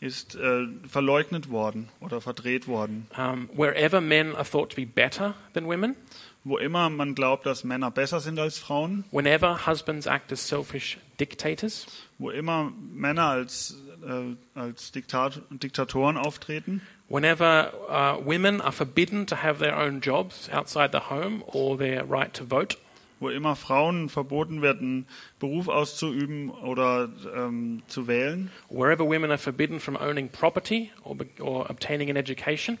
Ist 0.00 0.34
äh, 0.34 0.66
verleugnet 0.88 1.50
worden 1.50 1.88
oder 2.00 2.20
verdreht 2.20 2.66
worden. 2.66 3.06
Um, 3.16 3.50
wherever 3.54 4.00
men 4.00 4.34
are 4.34 4.44
thought 4.44 4.70
to 4.70 4.76
be 4.76 4.86
better 4.86 5.34
than 5.52 5.66
women, 5.66 5.94
Wo 6.42 6.56
immer 6.56 6.88
man 6.88 7.14
glaubt, 7.14 7.44
dass 7.44 7.64
Männer 7.64 7.90
besser 7.90 8.20
sind 8.20 8.38
als 8.38 8.58
Frauen, 8.58 9.04
whenever 9.10 9.66
husbands 9.66 10.06
act 10.06 10.32
as 10.32 10.48
selfish 10.48 10.96
dictators, 11.18 11.86
wo 12.16 12.30
immer 12.30 12.72
Männer 12.94 13.26
als, 13.26 13.76
äh, 14.02 14.58
als 14.58 14.90
Diktat 14.90 15.42
Diktatoren 15.50 16.16
auftreten, 16.16 16.80
whenever 17.10 17.74
uh, 17.90 18.24
women 18.24 18.62
are 18.62 18.72
forbidden 18.72 19.26
to 19.26 19.36
have 19.42 19.58
their 19.58 19.76
own 19.76 20.00
jobs 20.00 20.48
outside 20.50 20.92
the 20.92 21.10
home 21.10 21.42
or 21.46 21.76
their 21.76 22.08
right 22.08 22.32
to 22.32 22.44
vote, 22.48 22.78
wo 23.20 23.28
immer 23.28 23.54
Frauen 23.54 24.08
verboten 24.08 24.62
werden, 24.62 25.06
Beruf 25.38 25.68
auszuüben 25.68 26.50
oder 26.50 27.10
ähm, 27.36 27.82
zu 27.86 28.08
wählen, 28.08 28.50
wherever 28.70 29.04
women 29.04 29.30
are 29.30 29.38
forbidden 29.38 29.78
from 29.78 29.96
owning 29.96 30.28
property 30.30 30.90
or, 31.04 31.16
or 31.38 31.70
obtaining 31.70 32.10
an 32.10 32.16
education, 32.16 32.78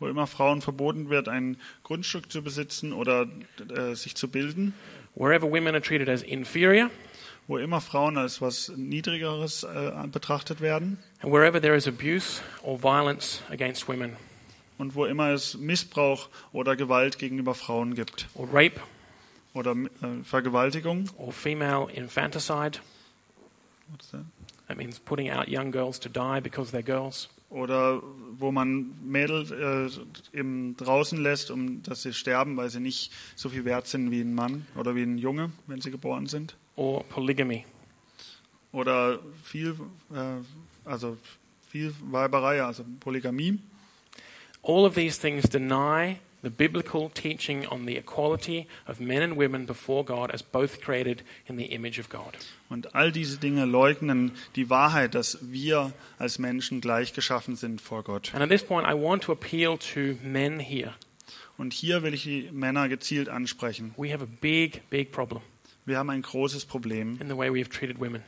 wo 0.00 0.08
immer 0.08 0.26
Frauen 0.26 0.62
verboten 0.62 1.10
wird, 1.10 1.28
ein 1.28 1.58
Grundstück 1.84 2.32
zu 2.32 2.42
besitzen 2.42 2.92
oder 2.92 3.28
äh, 3.76 3.94
sich 3.94 4.16
zu 4.16 4.28
bilden, 4.28 4.74
wherever 5.14 5.48
women 5.48 5.74
are 5.74 5.82
treated 5.82 6.08
as 6.08 6.22
inferior, 6.22 6.90
wo 7.46 7.58
immer 7.58 7.82
Frauen 7.82 8.16
als 8.16 8.40
was 8.40 8.72
Niedrigeres 8.74 9.62
äh, 9.62 9.92
betrachtet 10.10 10.62
werden. 10.62 10.98
And 11.20 11.32
wherever 11.32 11.60
there 11.60 11.76
is 11.76 11.86
abuse 11.86 12.40
or 12.62 12.82
violence 12.82 13.42
against 13.50 13.86
women, 13.88 14.16
und 14.78 14.94
wo 14.94 15.04
immer 15.04 15.30
es 15.30 15.58
Missbrauch 15.58 16.28
oder 16.52 16.76
Gewalt 16.76 17.18
gegenüber 17.18 17.54
Frauen 17.54 17.94
gibt. 17.94 18.26
Or 18.34 18.48
rape 18.52 18.80
oder 19.54 19.72
äh, 19.72 20.22
Vergewaltigung. 20.24 21.08
or 21.18 21.32
female 21.32 21.88
infanticide, 21.92 22.78
What's 23.88 24.10
that? 24.10 24.22
that 24.68 24.76
means 24.78 24.98
putting 24.98 25.28
out 25.30 25.48
young 25.48 25.70
girls 25.70 25.98
to 26.00 26.08
die 26.08 26.40
because 26.40 26.72
they're 26.72 26.82
girls, 26.84 27.28
Oder 27.50 28.00
wo 28.38 28.50
man 28.50 28.92
Mädel 29.04 29.90
äh, 30.32 30.38
eben 30.38 30.74
draußen 30.78 31.20
lässt, 31.22 31.50
um 31.50 31.82
dass 31.82 32.00
sie 32.02 32.14
sterben, 32.14 32.56
weil 32.56 32.70
sie 32.70 32.80
nicht 32.80 33.12
so 33.36 33.50
viel 33.50 33.66
wert 33.66 33.86
sind 33.86 34.10
wie 34.10 34.22
ein 34.22 34.34
Mann 34.34 34.66
oder 34.74 34.94
wie 34.94 35.02
ein 35.02 35.18
Junge, 35.18 35.50
wenn 35.66 35.80
sie 35.82 35.90
geboren 35.90 36.26
sind. 36.26 36.56
or 36.76 37.04
polygamy. 37.04 37.66
Oder 38.72 39.18
viel, 39.44 39.76
äh, 40.14 40.88
also 40.88 41.18
viel 41.68 41.92
Weiberei, 42.10 42.62
also 42.62 42.84
Polygamie. 43.00 43.58
All 44.62 44.86
of 44.86 44.94
these 44.94 45.20
things 45.20 45.42
deny 45.46 46.18
the 46.42 46.50
biblical 46.50 47.10
teaching 47.10 47.66
on 47.66 47.86
the 47.86 47.96
equality 47.96 48.66
of 48.86 49.00
men 49.00 49.22
and 49.22 49.36
women 49.36 49.64
before 49.66 50.04
God 50.04 50.30
as 50.30 50.42
both 50.42 50.80
created 50.80 51.22
in 51.46 51.56
the 51.56 51.66
image 51.66 51.98
of 51.98 52.08
God. 52.08 52.36
Und 52.68 52.94
all 52.94 53.12
diese 53.12 53.38
Dinge 53.38 53.64
leugnen 53.64 54.32
die 54.56 54.68
Wahrheit, 54.68 55.14
dass 55.14 55.38
wir 55.42 55.92
als 56.18 56.38
Menschen 56.38 56.80
gleich 56.80 57.12
geschaffen 57.12 57.56
sind 57.56 57.80
vor 57.80 58.02
Gott. 58.02 58.32
And 58.34 58.42
at 58.42 58.50
this 58.50 58.64
point, 58.64 58.86
I 58.86 58.94
want 58.94 59.22
to 59.24 59.32
appeal 59.32 59.78
to 59.94 60.16
men 60.22 60.58
here. 60.58 60.94
Und 61.58 61.72
hier 61.72 62.02
will 62.02 62.14
ich 62.14 62.24
die 62.24 62.50
Männer 62.50 62.88
gezielt 62.88 63.28
ansprechen. 63.28 63.94
We 63.96 64.12
have 64.12 64.22
a 64.22 64.28
big, 64.40 64.88
big 64.90 65.12
problem 65.12 65.42
Wir 65.84 65.98
haben 65.98 66.10
ein 66.10 66.22
großes 66.22 66.64
Problem, 66.64 67.18
in 67.20 67.28
the 67.28 67.36
way 67.36 67.52
we 67.52 67.60
have 67.60 67.70
treated 67.70 68.00
women 68.00 68.22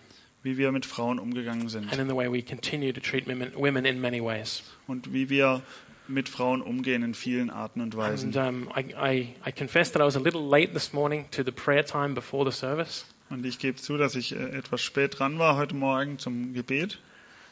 wie 0.44 0.58
wir 0.58 0.70
mit 0.72 0.84
Frauen 0.84 1.18
umgegangen 1.18 1.68
sind 1.70 1.90
and 1.90 2.00
in 2.00 2.06
the 2.06 2.14
way 2.14 2.30
we 2.30 2.42
continue 2.42 2.92
to 2.92 3.00
treat 3.00 3.26
women, 3.26 3.50
women 3.56 3.86
in 3.86 4.00
many 4.00 4.22
ways. 4.22 4.62
und 4.86 5.12
wie 5.12 5.30
wir 5.30 5.62
mit 6.08 6.28
Frauen 6.28 6.60
umgehen 6.62 7.02
in 7.02 7.14
vielen 7.14 7.50
Arten 7.50 7.80
und 7.80 7.94
And 7.94 7.96
Weisen. 7.96 8.36
um, 8.36 8.68
I, 8.76 8.94
I, 8.96 9.34
I 9.46 9.52
confess 9.52 9.90
that 9.92 10.02
I 10.02 10.04
was 10.04 10.16
a 10.16 10.20
little 10.20 10.46
late 10.46 10.72
this 10.72 10.92
morning 10.92 11.26
to 11.30 11.42
the 11.42 11.52
prayer 11.52 11.84
time 11.84 12.14
before 12.14 12.44
the 12.50 12.56
service. 12.56 13.04
Und 13.30 13.44
ich 13.46 13.58
gebe 13.58 13.76
zu, 13.78 13.96
dass 13.96 14.14
ich 14.14 14.32
äh, 14.32 14.56
etwas 14.56 14.82
spät 14.82 15.18
dran 15.18 15.38
war 15.38 15.56
heute 15.56 15.74
Morgen 15.74 16.18
zum 16.18 16.52
Gebet. 16.52 16.98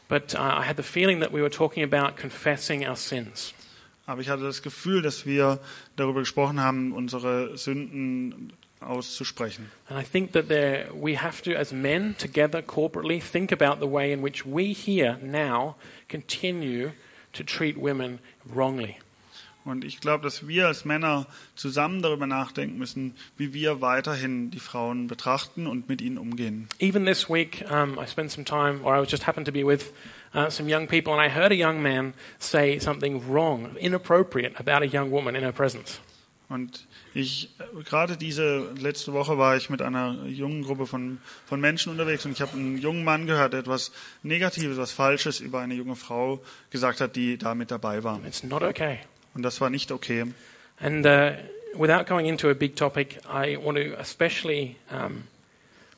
But 0.08 0.34
uh, 0.34 0.38
I 0.38 0.66
had 0.66 0.76
the 0.76 0.82
feeling 0.82 1.20
that 1.20 1.32
we 1.32 1.40
were 1.40 1.50
talking 1.50 1.82
about 1.82 2.20
confessing 2.20 2.86
our 2.86 2.96
sins. 2.96 3.54
Aber 4.04 4.20
ich 4.20 4.28
hatte 4.28 4.42
das 4.42 4.62
Gefühl, 4.62 5.00
dass 5.00 5.24
wir 5.24 5.60
darüber 5.96 6.20
gesprochen 6.20 6.60
haben, 6.60 6.92
unsere 6.92 7.56
Sünden 7.56 8.52
auszusprechen. 8.80 9.70
And 9.88 9.98
I 9.98 10.04
think 10.04 10.32
that 10.32 10.48
there, 10.48 10.88
we 10.92 11.16
have 11.16 11.42
to, 11.44 11.52
as 11.52 11.72
men 11.72 12.16
together 12.18 12.60
corporately, 12.62 13.20
think 13.20 13.52
about 13.52 13.80
the 13.80 13.90
way 13.90 14.12
in 14.12 14.22
which 14.22 14.44
we 14.44 14.74
here 14.74 15.18
now 15.22 15.76
continue 16.08 16.90
to 17.32 17.42
treat 17.44 17.76
women 17.76 18.18
wrongly. 18.44 18.96
Und 19.64 19.84
ich 19.84 20.00
glaube, 20.00 20.24
dass 20.24 20.48
wir 20.48 20.66
als 20.66 20.84
Männer 20.84 21.26
zusammen 21.54 22.02
darüber 22.02 22.26
nachdenken 22.26 22.78
müssen, 22.78 23.14
wie 23.36 23.54
wir 23.54 23.80
weiterhin 23.80 24.50
die 24.50 24.58
Frauen 24.58 25.06
betrachten 25.06 25.68
und 25.68 25.88
mit 25.88 26.00
ihnen 26.00 26.18
umgehen. 26.18 26.68
Even 26.80 27.04
this 27.04 27.30
week, 27.30 27.64
um, 27.70 27.96
I 27.96 28.06
spent 28.06 28.32
some 28.32 28.44
time, 28.44 28.80
or 28.82 28.96
I 28.96 29.00
was 29.00 29.10
just 29.10 29.26
happened 29.26 29.46
to 29.46 29.52
be 29.52 29.64
with 29.64 29.92
uh, 30.34 30.50
some 30.50 30.68
young 30.68 30.88
people, 30.88 31.12
and 31.12 31.22
I 31.22 31.28
heard 31.28 31.52
a 31.52 31.56
young 31.56 31.80
man 31.80 32.14
say 32.40 32.80
something 32.80 33.22
wrong, 33.30 33.76
inappropriate 33.76 34.58
about 34.58 34.82
a 34.82 34.88
young 34.88 35.12
woman 35.12 35.36
in 35.36 35.44
her 35.44 35.52
presence. 35.52 36.00
Und 36.52 36.86
ich, 37.14 37.48
gerade 37.88 38.18
diese 38.18 38.72
letzte 38.78 39.14
Woche 39.14 39.38
war 39.38 39.56
ich 39.56 39.70
mit 39.70 39.80
einer 39.80 40.26
jungen 40.26 40.62
Gruppe 40.62 40.86
von, 40.86 41.18
von 41.46 41.60
Menschen 41.62 41.90
unterwegs 41.90 42.26
und 42.26 42.32
ich 42.32 42.42
habe 42.42 42.52
einen 42.52 42.76
jungen 42.76 43.04
Mann 43.04 43.26
gehört, 43.26 43.54
der 43.54 43.60
etwas 43.60 43.90
Negatives, 44.22 44.76
was 44.76 44.92
Falsches 44.92 45.40
über 45.40 45.60
eine 45.60 45.72
junge 45.72 45.96
Frau 45.96 46.42
gesagt 46.68 47.00
hat, 47.00 47.16
die 47.16 47.38
da 47.38 47.54
mit 47.54 47.70
dabei 47.70 48.04
war. 48.04 48.20
It's 48.26 48.42
not 48.42 48.62
okay. 48.62 48.98
Und 49.34 49.42
das 49.42 49.62
war 49.62 49.70
nicht 49.70 49.90
okay. 49.92 50.26
And 50.78 51.06
uh, 51.06 51.32
without 51.74 52.04
going 52.06 52.26
into 52.26 52.50
a 52.50 52.54
big 52.54 52.76
topic, 52.76 53.18
I 53.26 53.56
want 53.56 53.78
to 53.78 53.98
especially 53.98 54.76
um, 54.90 55.24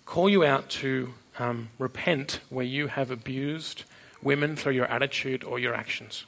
call 0.06 0.30
you 0.30 0.44
out 0.44 0.68
to 0.80 1.14
um, 1.40 1.68
repent 1.80 2.40
where 2.50 2.64
you 2.64 2.86
have 2.86 3.10
abused 3.10 3.86
women 4.22 4.56
through 4.56 4.78
your 4.78 4.88
attitude 4.88 5.44
or 5.44 5.58
your 5.58 5.74
actions. 5.74 6.26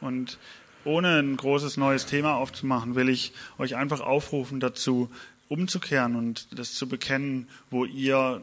Und 0.00 0.38
ohne 0.86 1.18
ein 1.18 1.36
großes 1.36 1.76
neues 1.76 2.06
Thema 2.06 2.36
aufzumachen, 2.36 2.94
will 2.94 3.08
ich 3.08 3.32
euch 3.58 3.76
einfach 3.76 4.00
aufrufen 4.00 4.60
dazu, 4.60 5.10
umzukehren 5.48 6.16
und 6.16 6.58
das 6.58 6.74
zu 6.74 6.88
bekennen, 6.88 7.48
wo 7.70 7.84
ihr 7.84 8.40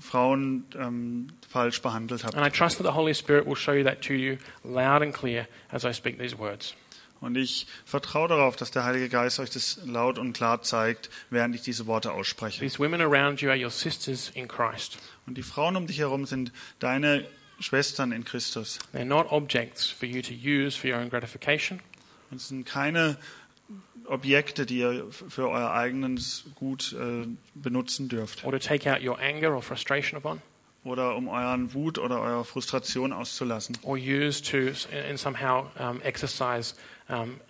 Frauen 0.00 0.64
ähm, 0.78 1.28
falsch 1.48 1.82
behandelt 1.82 2.24
habt. 2.24 2.34
And 2.34 2.46
I 2.46 2.56
trust 2.56 2.78
that 2.78 2.86
the 2.86 2.94
Holy 2.94 3.14
Spirit 3.14 3.46
will 3.46 3.56
show 3.56 3.72
you 3.72 3.84
that 3.84 4.00
to 4.02 4.14
you 4.14 4.36
loud 4.62 5.02
and 5.02 5.12
clear 5.12 5.46
as 5.70 5.84
I 5.84 5.92
speak 5.92 6.18
these 6.18 6.38
words. 6.38 6.74
Und 7.20 7.36
ich 7.36 7.66
vertraue 7.86 8.28
darauf, 8.28 8.56
dass 8.56 8.70
der 8.70 8.84
Heilige 8.84 9.08
Geist 9.08 9.40
euch 9.40 9.48
das 9.48 9.80
laut 9.86 10.18
und 10.18 10.34
klar 10.34 10.60
zeigt, 10.60 11.08
während 11.30 11.54
ich 11.54 11.62
diese 11.62 11.86
Worte 11.86 12.12
ausspreche. 12.12 12.60
These 12.60 12.78
women 12.78 13.00
around 13.00 13.40
you 13.40 13.48
are 13.48 13.58
your 13.58 13.70
sisters 13.70 14.30
in 14.34 14.46
Christ. 14.46 14.98
Und 15.26 15.38
die 15.38 15.42
Frauen 15.42 15.76
um 15.76 15.86
dich 15.86 15.98
herum 15.98 16.26
sind 16.26 16.52
deine 16.80 17.24
Schwestern 17.60 18.12
in 18.12 18.24
Christus. 18.24 18.78
They're 18.92 19.04
not 19.04 19.30
objects 19.30 19.86
for 19.86 20.06
you 20.06 20.22
to 20.22 20.34
use 20.34 20.76
for 20.76 20.88
your 20.90 20.98
own 20.98 21.08
gratification. 21.10 21.80
Und 22.30 22.38
es 22.38 22.48
sind 22.48 22.64
keine 22.66 23.16
Objekte, 24.06 24.66
die 24.66 24.78
ihr 24.78 25.06
für 25.10 25.48
euer 25.48 25.70
eigenes 25.72 26.44
Gut 26.56 26.92
äh, 26.92 27.26
benutzen 27.54 28.08
dürft 28.08 28.44
or 28.44 28.52
to 28.52 28.58
take 28.58 28.90
out 28.90 29.02
your 29.02 29.18
anger 29.18 29.54
or 29.54 29.62
frustration 29.62 30.18
upon, 30.18 30.42
oder 30.84 31.16
um 31.16 31.28
euren 31.28 31.72
Wut 31.72 31.98
oder 31.98 32.20
eure 32.20 32.44
Frustration 32.44 33.12
auszulassen 33.12 33.78
or 33.82 33.96
use 33.96 34.42
to 34.42 34.72
in 35.08 35.16
somehow 35.16 35.70
um, 35.78 36.02
exercise 36.02 36.74
um, 37.08 37.40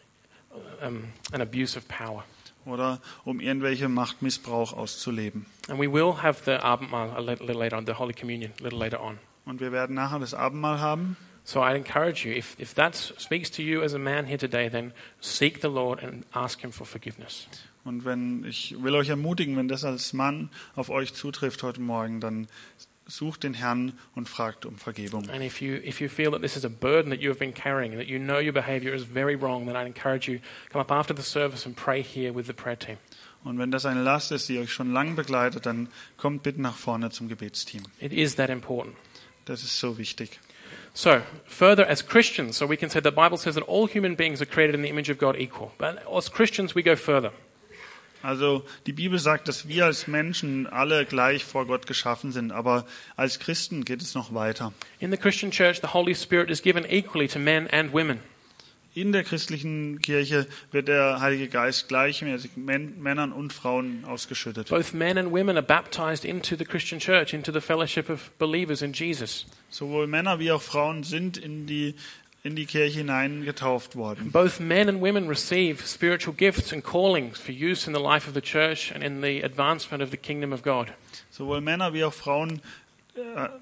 um, 0.80 1.04
an 1.32 1.40
abuse 1.40 1.76
of 1.76 1.88
power. 1.88 2.24
oder 2.66 3.00
um 3.24 3.40
irgendwelche 3.40 3.88
Machtmissbrauch 3.88 4.72
auszuleben. 4.74 5.46
And 5.68 5.80
we 5.80 5.90
will 5.90 6.22
have 6.22 6.44
the 6.44 6.62
Abendmahl 6.62 7.10
a 7.10 7.20
lit- 7.20 7.40
little 7.40 7.58
later 7.58 7.76
on, 7.76 7.86
the 7.86 7.94
Holy 7.98 8.14
Communion 8.14 8.52
a 8.60 8.62
little 8.62 8.78
later 8.78 9.00
on. 9.00 9.18
Und 9.44 9.60
wir 9.60 9.72
werden 9.72 9.94
nachher 9.94 10.18
das 10.18 10.34
Abendmahl 10.34 10.80
haben. 10.80 11.16
So 11.46 11.60
I 11.60 11.74
encourage 11.74 12.26
you, 12.26 12.34
if, 12.34 12.58
if 12.58 12.72
that 12.74 12.94
speaks 12.94 13.50
to 13.52 13.62
you 13.62 13.82
as 13.82 13.94
a 13.94 13.98
man 13.98 14.24
here 14.24 14.38
today, 14.38 14.70
then 14.70 14.92
seek 15.20 15.60
the 15.60 15.68
Lord 15.68 16.02
and 16.02 16.24
ask 16.32 16.60
Him 16.62 16.72
for 16.72 16.86
forgiveness. 16.86 17.46
Und 17.84 18.06
wenn 18.06 18.46
ich 18.46 18.74
will 18.82 18.94
euch 18.94 19.10
ermutigen, 19.10 19.56
wenn 19.58 19.68
das 19.68 19.84
als 19.84 20.14
Mann 20.14 20.48
auf 20.74 20.88
euch 20.88 21.12
zutrifft 21.12 21.62
heute 21.62 21.82
Morgen, 21.82 22.20
dann 22.20 22.48
sucht 23.06 23.42
den 23.42 23.52
Herrn 23.52 23.92
und 24.14 24.26
fragt 24.26 24.64
um 24.64 24.76
Vergebung. 24.76 25.28
And 25.28 25.42
if 25.42 25.60
you, 25.60 25.74
if 25.74 26.00
you 26.00 26.08
feel 26.08 26.30
that 26.30 26.40
this 26.40 26.56
is 26.56 26.64
a 26.64 26.70
burden 26.70 27.10
that 27.10 27.20
you 27.20 27.28
have 27.28 27.38
been 27.38 27.52
carrying 27.52 27.92
that 27.98 28.06
you 28.06 28.18
know 28.18 28.38
your 28.38 28.52
behavior 28.52 28.94
is 28.94 29.04
very 29.04 29.38
wrong, 29.38 29.66
then 29.66 29.76
I'd 29.76 29.86
encourage 29.86 30.26
you 30.26 30.40
come 30.70 30.80
up 30.80 30.90
after 30.90 31.14
the 31.14 31.22
service 31.22 31.66
and 31.66 31.76
pray 31.76 32.02
here 32.02 32.34
with 32.34 32.46
the 32.46 32.54
prayer 32.54 32.78
team. 32.78 32.96
Und 33.44 33.58
wenn 33.58 33.70
das 33.70 33.84
eine 33.84 34.02
Last 34.02 34.32
ist, 34.32 34.48
die 34.48 34.58
euch 34.58 34.72
schon 34.72 34.94
lang 34.94 35.16
begleitet, 35.16 35.66
dann 35.66 35.88
kommt 36.16 36.42
bitte 36.42 36.62
nach 36.62 36.76
vorne 36.76 37.10
zum 37.10 37.28
Gebetsteam. 37.28 37.82
It 38.00 38.14
is 38.14 38.36
that 38.36 38.48
important. 38.48 38.96
Das 39.44 39.62
ist 39.62 39.78
so 39.78 39.98
wichtig. 39.98 40.38
So, 40.94 41.20
further, 41.44 41.88
as 41.88 42.06
Christians, 42.06 42.56
so 42.56 42.68
we 42.68 42.76
can 42.76 42.88
say 42.88 43.00
the 43.02 43.10
Bible 43.10 43.36
says 43.36 43.56
that 43.56 43.64
all 43.66 43.88
human 43.88 44.16
beings 44.16 44.40
are 44.40 44.46
created 44.46 44.74
in 44.74 44.82
the 44.82 44.88
image 44.88 45.10
of 45.10 45.18
God 45.18 45.36
equal. 45.36 45.72
But 45.76 45.98
as 46.06 46.30
Christians, 46.30 46.74
we 46.74 46.82
go 46.82 46.96
further. 46.96 47.32
Also 48.22 48.64
die 48.86 48.92
Bibel 48.92 49.18
sagt, 49.18 49.48
dass 49.48 49.68
wir 49.68 49.84
als 49.84 50.06
Menschen 50.06 50.66
alle 50.66 51.04
gleich 51.04 51.44
vor 51.44 51.66
Gott 51.66 51.86
geschaffen 51.86 52.32
sind, 52.32 52.52
aber 52.52 52.86
als 53.16 53.38
Christen 53.38 53.84
geht 53.84 54.00
es 54.00 54.14
noch 54.14 54.32
weiter. 54.32 54.72
In 54.98 55.10
the 55.10 55.18
Christian 55.18 55.50
church, 55.50 55.80
the 55.82 55.92
Holy 55.92 56.14
Spirit 56.14 56.48
is 56.48 56.62
given 56.62 56.86
equally 56.88 57.28
to 57.28 57.38
men 57.38 57.68
and 57.68 57.92
women. 57.92 58.20
In 58.96 59.10
der 59.10 59.24
christlichen 59.24 60.00
Kirche 60.00 60.46
wird 60.70 60.86
der 60.86 61.20
Heilige 61.20 61.48
Geist 61.48 61.88
gleichmäßig 61.88 62.52
Män- 62.56 62.96
Männern 62.96 63.32
und 63.32 63.52
Frauen 63.52 64.04
ausgeschüttet. 64.04 64.68
Both 64.68 64.94
men 64.94 65.18
and 65.18 65.32
women 65.32 65.56
are 65.56 65.66
baptized 65.66 66.24
into 66.24 66.54
the 66.56 66.64
Christian 66.64 67.00
church, 67.00 67.34
into 67.34 67.50
the 67.50 67.60
fellowship 67.60 68.08
of 68.08 68.30
believers 68.38 68.82
in 68.82 68.92
Jesus. 68.92 69.46
Sowohl 69.68 70.06
Männer 70.06 70.38
wie 70.38 70.52
auch 70.52 70.62
Frauen 70.62 71.02
sind 71.02 71.36
in 71.36 71.66
die, 71.66 71.96
in 72.44 72.54
die 72.54 72.66
Kirche 72.66 72.98
hinein 72.98 73.44
getauft 73.44 73.96
worden. 73.96 74.30
Both 74.30 74.60
men 74.60 74.88
and 74.88 75.00
women 75.00 75.26
receive 75.28 75.84
spiritual 75.84 76.36
gifts 76.36 76.72
and 76.72 76.84
callings 76.84 77.40
for 77.40 77.52
use 77.52 77.88
in 77.88 77.94
the 77.96 78.00
life 78.00 78.28
of 78.28 78.34
the 78.34 78.40
church 78.40 78.92
and 78.94 79.02
in 79.02 79.22
the 79.22 79.42
advancement 79.42 80.04
of 80.04 80.12
the 80.12 80.16
kingdom 80.16 80.52
of 80.52 80.62
God. 80.62 80.92
Sowohl 81.32 81.60
Männer 81.60 81.94
wie 81.94 82.04
auch 82.04 82.14
Frauen 82.14 82.60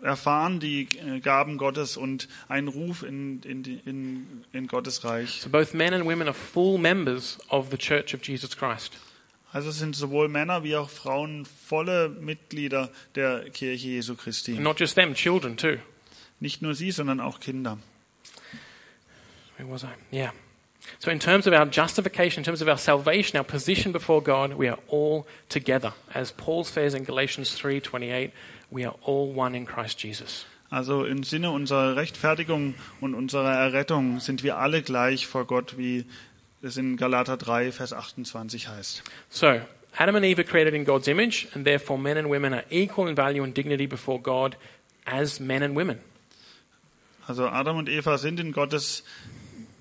erfahren 0.03 0.61
die 0.61 0.89
äh, 0.99 1.21
Gaben 1.21 1.59
Gottes 1.59 1.97
und 1.97 2.29
einen 2.49 2.69
Ruf 2.69 3.03
in, 3.03 3.43
in, 3.43 3.65
in, 3.85 4.45
in 4.53 4.67
Gottes 4.67 5.05
Reich. 5.05 5.41
So 5.43 5.51
both 5.51 5.75
men 5.75 5.93
and 5.93 6.07
women 6.07 6.27
are 6.27 6.35
full 6.35 6.79
members 6.79 7.39
of 7.49 7.71
the 7.71 7.77
church 7.77 8.15
of 8.15 8.27
Jesus 8.27 8.57
Christ. 8.57 8.99
Also 9.53 9.71
sind 9.71 9.95
sowohl 9.95 10.29
Männer 10.29 10.65
wie 10.65 10.77
auch 10.77 10.89
Frauen 10.89 11.45
volle 11.45 12.09
Mitglieder 12.09 12.91
der 13.15 13.51
Kirche 13.51 13.89
Jesu 13.89 14.15
Christi. 14.15 14.53
And 14.53 14.63
not 14.63 14.81
just 14.81 14.95
them, 14.95 15.15
children 15.15 15.59
too. 15.59 15.77
Nicht 16.41 16.63
nur 16.63 16.75
sie, 16.75 16.91
sondern 16.91 17.21
auch 17.21 17.39
Kinder. 17.39 17.79
Where 19.59 19.71
was 19.71 19.85
I? 19.85 20.17
Yeah. 20.17 20.33
So 20.99 21.11
in 21.11 21.21
terms 21.21 21.47
of 21.47 21.53
our 21.53 21.67
justification, 21.67 22.41
in 22.41 22.45
terms 22.45 22.63
of 22.63 22.69
our 22.69 22.79
salvation, 22.79 23.37
our 23.37 23.45
position 23.45 23.93
before 23.93 24.23
God, 24.23 24.55
we 24.55 24.69
are 24.69 24.79
all 24.89 25.27
together. 25.49 25.93
As 26.13 26.33
Paul 26.33 26.65
says 26.65 26.95
in 26.95 27.05
Galatians 27.05 27.55
3:28, 27.57 28.33
we 28.73 28.87
are 28.87 28.95
all 29.03 29.33
one 29.35 29.57
in 29.57 29.67
Christ 29.67 30.03
Jesus. 30.03 30.47
Also 30.71 31.05
im 31.05 31.23
Sinne 31.23 31.51
unserer 31.51 31.97
Rechtfertigung 31.97 32.75
und 33.01 33.15
unserer 33.15 33.53
Errettung 33.53 34.21
sind 34.21 34.43
wir 34.43 34.57
alle 34.57 34.83
gleich 34.83 35.27
vor 35.27 35.47
Gott, 35.47 35.77
wie 35.77 36.07
es 36.63 36.79
in 36.79 36.97
Galater 36.97 37.37
3, 37.37 37.73
Vers 37.73 37.93
28 37.93 38.69
heißt. 38.69 39.03
So, 39.29 39.61
Adam 39.99 40.17
and 40.17 40.25
Eve 40.25 40.41
are 40.41 40.49
created 40.49 40.73
in 40.73 40.87
God's 40.87 41.09
image, 41.09 41.49
and 41.55 41.67
therefore 41.67 41.99
men 41.99 42.17
and 42.17 42.31
women 42.31 42.55
are 42.55 42.65
equal 42.71 43.09
in 43.09 43.17
value 43.17 43.43
and 43.43 43.55
dignity 43.55 43.87
before 43.87 44.19
God 44.19 44.57
as 45.05 45.39
men 45.41 45.63
and 45.63 45.77
women. 45.77 45.99
Also 47.29 47.47
Adam 47.47 47.77
und 47.77 47.91
Eva 47.91 48.17
sind 48.17 48.41
in 48.41 48.53
Gottes, 48.53 49.05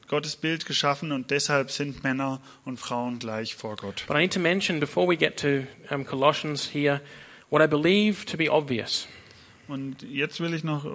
Gottes 0.10 0.36
Bild 0.36 0.66
geschaffen 0.66 1.14
und 1.14 1.32
deshalb 1.32 1.72
sind 1.72 2.04
Männer 2.04 2.42
und 2.66 2.80
Frauen 2.80 3.20
gleich 3.20 3.56
vor 3.56 3.78
Gott. 3.78 4.04
But 4.08 4.18
I 4.18 4.20
need 4.20 4.34
to 4.34 4.40
mention 4.40 4.82
before 4.82 5.08
we 5.08 5.16
get 5.16 5.38
to 5.38 5.66
um, 5.90 6.06
Colossians 6.06 6.70
here 6.74 7.00
what 7.52 7.62
I 7.62 7.68
believe 7.68 8.26
to 8.26 8.38
be 8.38 8.50
obvious. 8.50 9.08
Und 9.68 10.02
jetzt 10.02 10.40
will 10.40 10.54
ich 10.54 10.64
noch, 10.64 10.86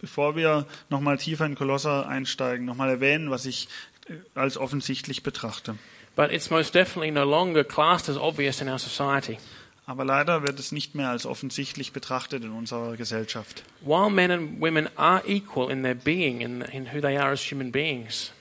bevor 0.00 0.34
wir 0.34 0.66
noch 0.88 1.00
mal 1.00 1.18
tiefer 1.18 1.44
in 1.44 1.54
Kolosser 1.54 2.08
einsteigen, 2.08 2.64
noch 2.64 2.74
mal 2.74 2.88
erwähnen, 2.88 3.30
was 3.30 3.44
ich 3.44 3.68
äh, 4.08 4.14
als 4.34 4.56
offensichtlich 4.56 5.22
betrachte. 5.22 5.76
But 6.16 6.32
it's 6.32 6.50
most 6.50 6.74
definitely 6.74 7.12
no 7.12 7.24
longer 7.24 7.62
classed 7.62 8.08
as 8.08 8.16
obvious 8.16 8.60
in 8.60 8.68
our 8.68 8.78
society. 8.78 9.38
Aber 9.86 10.04
leider 10.04 10.42
wird 10.42 10.58
es 10.58 10.72
nicht 10.72 10.94
mehr 10.94 11.10
als 11.10 11.26
offensichtlich 11.26 11.92
betrachtet 11.92 12.42
in 12.44 12.50
unserer 12.50 12.96
Gesellschaft. 12.96 13.62
While 13.82 14.10
men 14.10 14.30
and 14.30 14.60
women 14.60 14.88
are 14.96 15.22
equal 15.26 15.70
in 15.70 15.82
their 15.82 15.94
being, 15.94 16.40
in, 16.40 16.62
in 16.62 16.86
who 16.92 17.00
they 17.00 17.16
are 17.16 17.30
as 17.30 17.40
human 17.52 17.70
beings, 17.70 18.32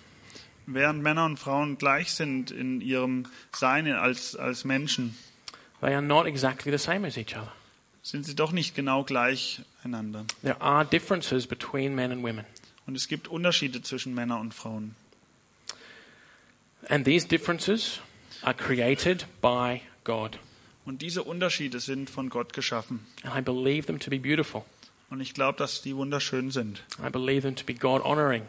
Während 0.69 1.01
Männer 1.01 1.23
und 1.23 1.37
Frauen 1.39 1.77
gleich 1.77 2.11
sind 2.11 2.51
in 2.51 2.81
ihrem 2.81 3.25
Sein 3.53 3.89
als, 3.89 4.35
als 4.35 4.65
Menschen, 4.65 5.15
they 5.81 5.93
are 5.93 6.01
not 6.01 6.25
exactly 6.25 6.71
the 6.71 6.77
same 6.77 7.05
as 7.05 7.17
each 7.17 7.35
other. 7.35 7.51
sind 8.07 8.25
sie 8.25 8.35
doch 8.35 8.51
nicht 8.53 8.73
genau 8.73 9.03
gleich 9.03 9.61
einander. 9.83 10.25
There 10.41 10.61
are 10.61 10.85
differences 10.85 11.45
between 11.45 11.93
men 11.93 12.11
and 12.11 12.23
women. 12.23 12.45
Und 12.85 12.95
es 12.95 13.07
gibt 13.09 13.27
Unterschiede 13.27 13.81
zwischen 13.81 14.13
Männern 14.13 14.39
und 14.39 14.53
Frauen. 14.53 14.95
And 16.89 17.03
these 17.03 17.27
differences 17.27 17.99
are 18.43 18.53
created 18.53 19.25
by 19.41 19.81
God. 20.05 20.39
Und 20.85 21.01
diese 21.01 21.23
Unterschiede 21.23 21.81
sind 21.81 22.09
von 22.09 22.29
Gott 22.29 22.53
geschaffen. 22.53 23.05
And 23.23 23.35
I 23.35 23.41
believe 23.41 23.87
them 23.87 23.99
to 23.99 24.09
be 24.09 24.19
beautiful. 24.19 24.63
Und 25.09 25.19
ich 25.19 25.33
glaube, 25.33 25.57
dass 25.57 25.81
die 25.81 25.95
wunderschön 25.95 26.49
sind. 26.51 26.83
I 27.05 27.09
believe 27.09 27.41
them 27.41 27.55
to 27.55 27.65
be 27.65 27.73
God 27.73 28.03
honoring. 28.05 28.43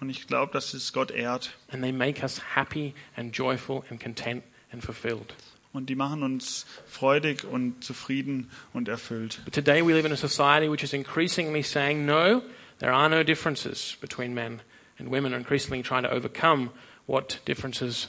Und 0.00 0.10
ich 0.10 0.26
glaube, 0.26 0.52
dass 0.52 0.74
es 0.74 0.92
Gott 0.92 1.10
ehrt. 1.10 1.54
And 1.72 1.82
they 1.82 1.92
make 1.92 2.22
us 2.22 2.40
happy 2.54 2.92
and 3.16 3.34
joyful 3.34 3.84
and 3.88 3.98
content 4.02 4.44
and 4.70 4.84
fulfilled. 4.84 5.34
Und 5.72 5.90
die 5.90 5.94
machen 5.94 6.22
uns 6.22 6.66
freudig 6.86 7.44
und 7.44 7.84
zufrieden 7.84 8.50
und 8.72 8.88
erfüllt. 8.88 9.40
But 9.44 9.52
today 9.52 9.82
we 9.82 9.92
live 9.92 10.06
in 10.06 10.12
a 10.12 10.16
society 10.16 10.68
which 10.70 10.82
is 10.82 10.92
increasingly 10.92 11.62
saying, 11.62 12.06
no, 12.06 12.42
there 12.78 12.92
are 12.92 13.08
no 13.08 13.22
differences 13.22 13.96
between 14.00 14.34
men 14.34 14.62
and 14.98 15.10
women, 15.10 15.32
and 15.32 15.42
increasingly 15.42 15.82
trying 15.82 16.04
to 16.04 16.10
overcome 16.10 16.70
what 17.06 17.40
differences 17.44 18.08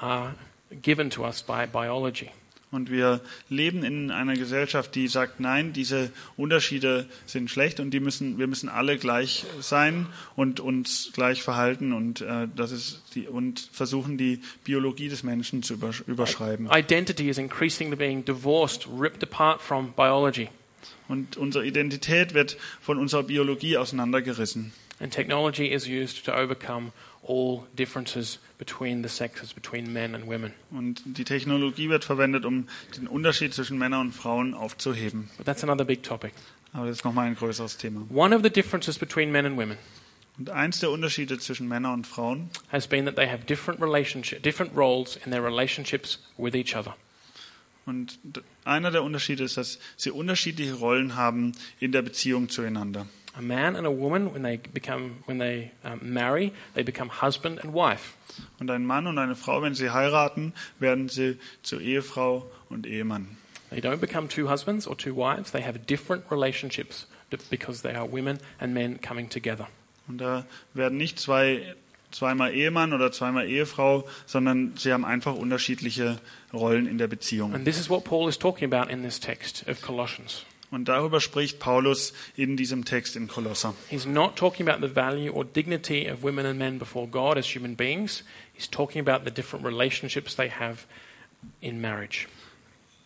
are 0.00 0.34
given 0.82 1.10
to 1.10 1.24
us 1.24 1.42
by 1.42 1.66
biology. 1.66 2.32
Und 2.72 2.88
wir 2.88 3.20
leben 3.48 3.82
in 3.82 4.12
einer 4.12 4.34
Gesellschaft, 4.34 4.94
die 4.94 5.08
sagt, 5.08 5.40
nein, 5.40 5.72
diese 5.72 6.12
Unterschiede 6.36 7.06
sind 7.26 7.50
schlecht 7.50 7.80
und 7.80 7.90
die 7.90 7.98
müssen, 7.98 8.38
wir 8.38 8.46
müssen 8.46 8.68
alle 8.68 8.96
gleich 8.96 9.44
sein 9.60 10.06
und 10.36 10.60
uns 10.60 11.10
gleich 11.12 11.42
verhalten 11.42 11.92
und, 11.92 12.20
äh, 12.20 12.46
das 12.54 12.70
ist 12.70 13.02
die, 13.16 13.26
und 13.26 13.68
versuchen, 13.72 14.18
die 14.18 14.40
Biologie 14.62 15.08
des 15.08 15.24
Menschen 15.24 15.64
zu 15.64 15.74
übersch 15.74 16.04
überschreiben. 16.06 16.68
Identity 16.72 17.28
is 17.28 17.38
increasingly 17.38 17.96
being 17.96 18.24
divorced, 18.24 18.86
ripped 18.86 19.24
apart 19.24 19.60
from 19.60 19.92
biology. 19.96 20.48
Und 21.08 21.36
unsere 21.36 21.66
Identität 21.66 22.34
wird 22.34 22.56
von 22.80 22.98
unserer 22.98 23.24
Biologie 23.24 23.78
auseinandergerissen. 23.78 24.72
And 25.00 25.12
technology 25.12 25.66
is 25.72 25.88
used 25.88 26.24
to 26.26 26.32
overcome 26.32 26.92
all 27.30 27.66
differences 27.72 28.40
between 28.58 29.02
the 29.02 29.08
sexes, 29.08 29.54
between 29.54 29.92
men 29.92 30.14
and 30.14 30.26
women. 30.26 30.52
Und 30.70 31.02
die 31.04 31.24
Technologie 31.24 31.88
wird 31.88 32.04
verwendet, 32.04 32.44
um 32.44 32.66
den 32.96 33.06
Unterschied 33.06 33.54
zwischen 33.54 33.78
Männern 33.78 34.08
und 34.08 34.12
Frauen 34.12 34.54
aufzuheben. 34.54 35.30
But 35.36 35.46
that's 35.46 35.62
another 35.62 35.84
big 35.84 36.02
topic. 36.02 36.32
Aber 36.72 36.86
das 36.86 36.98
ist 36.98 37.04
nochmal 37.04 37.26
ein 37.26 37.36
größeres 37.36 37.76
Thema. 37.76 38.06
One 38.10 38.34
of 38.34 38.42
the 38.42 38.50
differences 38.50 38.98
between 38.98 39.30
men 39.30 39.46
and 39.46 39.56
women 39.56 39.78
Und 40.38 40.50
eins 40.50 40.80
der 40.80 40.90
Unterschiede 40.90 41.38
zwischen 41.38 41.68
Männern 41.68 41.94
und 41.94 42.06
Frauen 42.06 42.50
has 42.70 42.86
been 42.86 43.04
that 43.04 43.16
they 43.16 43.28
have 43.28 43.44
different 43.44 43.80
relationship, 43.80 44.42
different 44.42 44.76
roles 44.76 45.16
in 45.24 45.30
their 45.30 45.44
relationships 45.44 46.18
with 46.36 46.54
each 46.54 46.74
other. 46.74 46.96
Und 47.86 48.18
einer 48.64 48.90
der 48.90 49.02
Unterschiede 49.02 49.44
ist, 49.44 49.56
dass 49.56 49.78
sie 49.96 50.10
unterschiedliche 50.10 50.74
Rollen 50.74 51.16
haben 51.16 51.52
in 51.80 51.92
der 51.92 52.02
Beziehung 52.02 52.48
zueinander. 52.48 53.06
A 53.36 53.42
man 53.42 53.76
and 53.76 53.86
a 53.86 53.90
woman, 53.90 54.32
when 54.32 54.42
they 54.42 54.56
become, 54.56 55.22
when 55.26 55.38
they 55.38 55.70
um, 55.84 56.00
marry, 56.02 56.52
they 56.74 56.82
become 56.82 57.08
husband 57.08 57.60
and 57.62 57.72
wife. 57.72 58.16
Und 58.58 58.70
ein 58.70 58.84
Mann 58.84 59.06
und 59.06 59.18
eine 59.18 59.36
Frau, 59.36 59.62
wenn 59.62 59.74
sie 59.74 59.90
heiraten, 59.90 60.52
werden 60.78 61.08
sie 61.08 61.38
zur 61.62 61.80
Ehefrau 61.80 62.50
und 62.68 62.86
Ehemann. 62.86 63.36
They 63.70 63.80
don't 63.80 63.98
become 63.98 64.28
two 64.28 64.48
husbands 64.48 64.86
or 64.86 64.96
two 64.96 65.14
wives. 65.14 65.52
They 65.52 65.62
have 65.62 65.78
different 65.86 66.24
relationships 66.30 67.06
because 67.50 67.82
they 67.82 67.94
are 67.94 68.10
women 68.10 68.38
and 68.58 68.74
men 68.74 69.00
coming 69.00 69.28
together. 69.28 69.68
Und 70.08 70.18
da 70.18 70.44
werden 70.74 70.98
nicht 70.98 71.20
zwei, 71.20 71.76
zweimal 72.10 72.52
Ehemann 72.52 72.92
oder 72.92 73.12
zweimal 73.12 73.46
Ehefrau, 73.46 74.08
sondern 74.26 74.72
sie 74.76 74.92
haben 74.92 75.04
einfach 75.04 75.34
unterschiedliche 75.36 76.18
Rollen 76.52 76.88
in 76.88 76.98
der 76.98 77.06
Beziehung. 77.06 77.54
And 77.54 77.64
this 77.64 77.78
is 77.78 77.88
what 77.88 78.02
Paul 78.02 78.28
is 78.28 78.36
talking 78.36 78.72
about 78.72 78.90
in 78.90 79.02
this 79.02 79.20
text 79.20 79.64
of 79.68 79.80
Colossians. 79.80 80.44
Und 80.70 80.88
darüber 80.88 81.20
spricht 81.20 81.58
Paulus 81.58 82.12
in 82.36 82.56
diesem 82.56 82.84
Text 82.84 83.16
in 83.16 83.26
Kolosser. 83.26 83.74
He's 83.88 84.06
not 84.06 84.36
talking 84.36 84.68
about 84.68 84.86
the 84.86 84.94
value 84.94 85.32
or 85.32 85.44
dignity 85.44 86.08
of 86.08 86.22
women 86.22 86.46
and 86.46 86.58
men 86.58 86.78
before 86.78 87.08
God 87.08 87.36
as 87.36 87.46
human 87.46 87.74
beings. 87.74 88.22
He's 88.54 88.70
talking 88.70 89.00
about 89.00 89.24
the 89.24 89.32
different 89.32 89.64
relationships 89.64 90.36
they 90.36 90.48
have 90.48 90.86
in 91.60 91.80
marriage. 91.80 92.28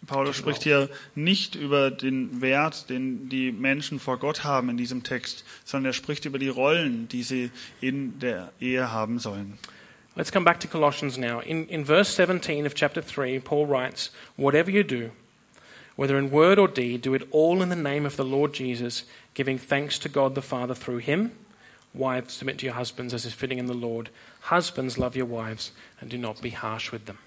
Paulus 0.06 0.36
spricht 0.36 0.62
hier 0.62 0.90
nicht 1.14 1.54
über 1.54 1.90
den 1.90 2.42
Wert, 2.42 2.90
den 2.90 3.30
die 3.30 3.52
Menschen 3.52 3.98
vor 3.98 4.18
Gott 4.18 4.44
haben 4.44 4.68
in 4.68 4.76
diesem 4.76 5.02
Text, 5.02 5.44
sondern 5.64 5.90
er 5.90 5.92
spricht 5.94 6.26
über 6.26 6.38
die 6.38 6.48
Rollen, 6.48 7.08
die 7.08 7.22
sie 7.22 7.50
in 7.80 8.18
der 8.18 8.52
Ehe 8.60 8.92
haben 8.92 9.18
sollen. 9.18 9.58
Let's 10.16 10.30
come 10.30 10.44
back 10.44 10.60
to 10.60 10.68
Colossians 10.68 11.18
now. 11.18 11.40
In, 11.40 11.66
in 11.68 11.86
verse 11.86 12.12
17 12.12 12.66
of 12.66 12.74
chapter 12.74 13.02
3, 13.02 13.40
Paul 13.40 13.66
writes, 13.66 14.12
Whatever 14.36 14.70
you 14.70 14.84
do, 14.84 15.10
whether 15.96 16.18
in 16.18 16.30
word 16.30 16.58
or 16.58 16.68
deed, 16.68 17.02
do 17.02 17.14
it 17.14 17.28
all 17.30 17.62
in 17.62 17.68
the 17.68 17.76
name 17.76 18.06
of 18.06 18.16
the 18.16 18.24
Lord 18.24 18.52
Jesus, 18.52 19.04
giving 19.34 19.58
thanks 19.58 19.98
to 20.00 20.08
God 20.08 20.34
the 20.34 20.42
Father 20.42 20.74
through 20.74 20.98
him. 20.98 21.32
Wives, 21.92 22.34
submit 22.34 22.58
to 22.58 22.66
your 22.66 22.74
husbands 22.74 23.14
as 23.14 23.24
is 23.24 23.34
fitting 23.34 23.58
in 23.58 23.66
the 23.66 23.74
Lord. 23.74 24.10
Husbands, 24.50 24.98
love 24.98 25.16
your 25.16 25.26
wives, 25.26 25.70
and 26.00 26.10
do 26.10 26.18
not 26.18 26.42
be 26.42 26.50
harsh 26.50 26.90
with 26.90 27.06
them. 27.06 27.18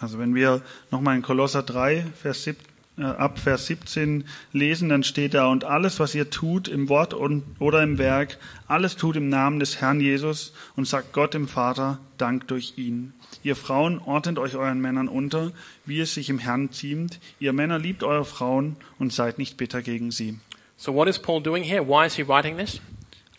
Also 0.00 0.18
wenn 0.18 0.34
wir 0.34 0.62
nochmal 0.90 1.16
in 1.16 1.22
Kolosser 1.22 1.62
3, 1.62 2.04
Vers 2.14 2.44
7, 2.44 2.58
äh, 2.98 3.04
ab 3.04 3.38
Vers 3.38 3.66
17 3.66 4.24
lesen, 4.52 4.88
dann 4.88 5.02
steht 5.02 5.34
da, 5.34 5.46
und 5.46 5.64
alles, 5.64 6.00
was 6.00 6.14
ihr 6.14 6.30
tut, 6.30 6.68
im 6.68 6.88
Wort 6.88 7.14
und, 7.14 7.44
oder 7.58 7.82
im 7.82 7.98
Werk, 7.98 8.38
alles 8.66 8.96
tut 8.96 9.16
im 9.16 9.28
Namen 9.28 9.60
des 9.60 9.80
Herrn 9.80 10.00
Jesus 10.00 10.52
und 10.76 10.86
sagt 10.86 11.12
Gott 11.12 11.34
dem 11.34 11.48
Vater 11.48 11.98
Dank 12.18 12.48
durch 12.48 12.74
ihn. 12.76 13.14
Ihr 13.42 13.56
Frauen 13.56 13.98
ordnet 13.98 14.38
euch 14.38 14.56
euren 14.56 14.80
Männern 14.80 15.08
unter, 15.08 15.52
wie 15.86 16.00
es 16.00 16.14
sich 16.14 16.28
im 16.28 16.38
Herrn 16.38 16.72
ziemt. 16.72 17.20
Ihr 17.38 17.52
Männer 17.52 17.78
liebt 17.78 18.02
eure 18.02 18.24
Frauen 18.24 18.76
und 18.98 19.12
seid 19.12 19.38
nicht 19.38 19.56
bitter 19.56 19.82
gegen 19.82 20.10
sie. 20.10 20.38
So, 20.76 20.94
what 20.94 21.08
is 21.08 21.18
Paul 21.18 21.42
doing 21.42 21.62
here? 21.62 21.86
Why 21.86 22.06
is 22.06 22.14
he 22.14 22.26
writing 22.26 22.56
this? 22.56 22.80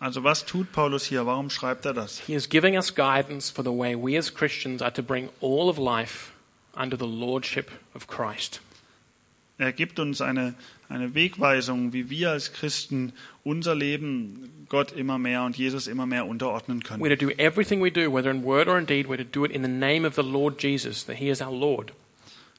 Also 0.01 0.23
was 0.23 0.43
tut 0.43 0.71
Paulus 0.71 1.06
hier? 1.06 1.27
Warum 1.27 1.51
schreibt 1.51 1.86
er 1.86 1.93
das? 1.93 2.19
He 2.19 2.34
is 2.34 2.49
giving 2.49 2.75
us 2.75 2.95
guidance 2.95 3.51
for 3.51 3.63
the 3.63 3.71
way 3.71 3.95
we 3.95 4.17
as 4.17 4.34
Christians 4.34 4.82
are 4.82 4.91
to 4.91 5.04
bring 5.04 5.30
all 5.41 5.69
of 5.69 5.77
life 5.77 6.32
under 6.75 6.97
the 6.97 7.06
lordship 7.06 7.69
of 7.93 8.08
Christ. 8.08 8.62
Er 9.62 9.74
gibt 9.74 10.00
uns 10.00 10.21
eine, 10.21 10.56
eine 10.89 11.13
Wegweisung, 11.13 11.93
wie 11.93 12.10
wir 12.10 12.32
als 12.32 12.52
Christen 12.52 13.13
unser 13.43 13.76
Leben 13.76 14.65
Gott 14.69 14.91
immer 14.91 15.19
mehr 15.19 15.43
und 15.43 15.56
Jesus 15.56 15.86
immer 15.86 16.08
mehr 16.08 16.26
unterordnen 16.26 16.82
können. 16.82 17.04
We're 17.04 17.15
to 17.15 17.28
do 17.28 17.32
everything 17.38 17.80
we 17.80 17.91
do, 17.91 18.12
whether 18.12 18.32
in 18.32 18.43
word 18.43 18.67
or 18.67 18.80
in 18.80 18.88
deed, 18.88 19.08
we're 19.08 19.17
to 19.17 19.24
do 19.24 19.45
it 19.45 19.52
in 19.52 19.62
the 19.62 19.69
name 19.69 20.08
of 20.08 20.15
the 20.15 20.24
Lord 20.24 20.60
Jesus, 20.60 21.06
that 21.06 21.17
He 21.17 21.30
is 21.30 21.43
our 21.43 21.54
Lord. 21.54 21.93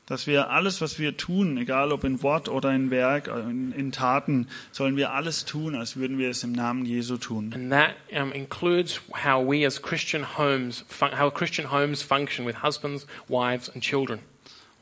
Dass 0.06 0.28
wir 0.28 0.50
alles, 0.50 0.80
was 0.80 1.00
wir 1.00 1.16
tun, 1.16 1.58
egal 1.58 1.90
ob 1.90 2.04
in 2.04 2.22
Wort 2.22 2.48
oder 2.48 2.72
in 2.72 2.92
Werk, 2.92 3.26
in, 3.26 3.72
in 3.72 3.90
Taten, 3.90 4.46
sollen 4.70 4.96
wir 4.96 5.12
alles 5.12 5.44
tun, 5.44 5.74
als 5.74 5.96
würden 5.96 6.18
wir 6.18 6.30
es 6.30 6.44
im 6.44 6.52
Namen 6.52 6.86
Jesu 6.86 7.16
tun. 7.16 7.52
And 7.52 7.72
that 7.72 7.96
um, 8.12 8.30
includes 8.30 9.00
how 9.24 9.44
we 9.44 9.66
as 9.66 9.82
Christian 9.82 10.22
homes, 10.38 10.84
how 11.00 11.30
Christian 11.30 11.72
homes 11.72 12.00
function 12.00 12.46
with 12.46 12.62
husbands, 12.62 13.08
wives, 13.28 13.68
and 13.68 13.82
children. 13.82 14.20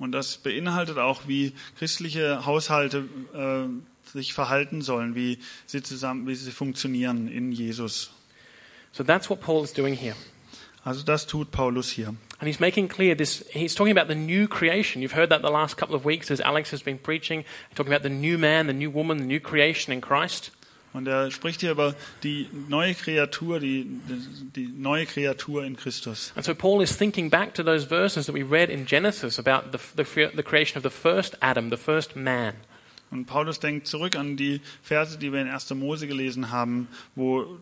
Und 0.00 0.12
das 0.12 0.38
beinhaltet 0.38 0.96
auch, 0.96 1.28
wie 1.28 1.52
christliche 1.78 2.46
Haushalte 2.46 3.04
äh, 3.34 4.10
sich 4.10 4.32
verhalten 4.32 4.80
sollen, 4.80 5.14
wie 5.14 5.38
sie 5.66 5.82
zusammen, 5.82 6.26
wie 6.26 6.34
sie 6.34 6.50
funktionieren 6.50 7.28
in 7.28 7.52
Jesus. 7.52 8.10
So 8.92 9.04
that's 9.04 9.28
what 9.28 9.40
Paul 9.40 9.62
is 9.62 9.74
doing 9.74 9.94
here. 9.94 10.16
Also 10.84 11.04
das 11.04 11.26
tut 11.26 11.50
Paulus 11.50 11.90
hier. 11.90 12.08
And 12.38 12.48
he's 12.48 12.58
making 12.58 12.88
clear 12.88 13.14
this, 13.14 13.44
he's 13.50 13.74
talking 13.74 13.96
about 13.96 14.08
the 14.08 14.18
new 14.18 14.48
creation. 14.48 15.02
You've 15.02 15.14
heard 15.14 15.28
that 15.28 15.42
the 15.42 15.50
last 15.50 15.76
couple 15.76 15.94
of 15.94 16.06
weeks 16.06 16.30
as 16.30 16.40
Alex 16.40 16.70
has 16.70 16.82
been 16.82 16.98
preaching, 16.98 17.44
talking 17.74 17.92
about 17.92 18.02
the 18.02 18.08
new 18.08 18.38
man, 18.38 18.66
the 18.66 18.72
new 18.72 18.90
woman, 18.90 19.18
the 19.18 19.26
new 19.26 19.40
creation 19.40 19.92
in 19.92 20.00
Christ. 20.00 20.50
Und 20.92 21.06
er 21.06 21.30
spricht 21.30 21.60
hier 21.60 21.70
über 21.70 21.94
die 22.24 22.48
neue 22.68 22.94
Kreatur, 22.94 23.60
die, 23.60 23.86
die 24.56 24.66
neue 24.66 25.06
Kreatur 25.06 25.64
in 25.64 25.76
Christus. 25.76 26.32
And 26.34 26.44
so 26.44 26.54
Paul 26.54 26.82
is 26.82 26.96
thinking 26.96 27.30
back 27.30 27.54
to 27.54 27.62
those 27.62 27.86
verses 27.88 28.26
that 28.26 28.34
we 28.34 28.42
read 28.42 28.70
in 28.70 28.86
Genesis 28.86 29.38
about 29.38 29.70
the, 29.70 29.78
the, 29.96 30.30
the 30.34 30.42
creation 30.42 30.76
of 30.76 30.82
the 30.82 30.90
first 30.90 31.36
Adam, 31.40 31.70
the 31.70 31.76
first 31.76 32.16
man. 32.16 32.54
Und 33.12 33.26
Paulus 33.26 33.60
denkt 33.60 33.86
zurück 33.86 34.16
an 34.16 34.36
die 34.36 34.60
Verse, 34.82 35.18
die 35.18 35.32
wir 35.32 35.40
in 35.40 35.48
1. 35.48 35.70
Mose 35.74 36.06
gelesen 36.06 36.50
haben, 36.50 36.88
wo, 37.14 37.58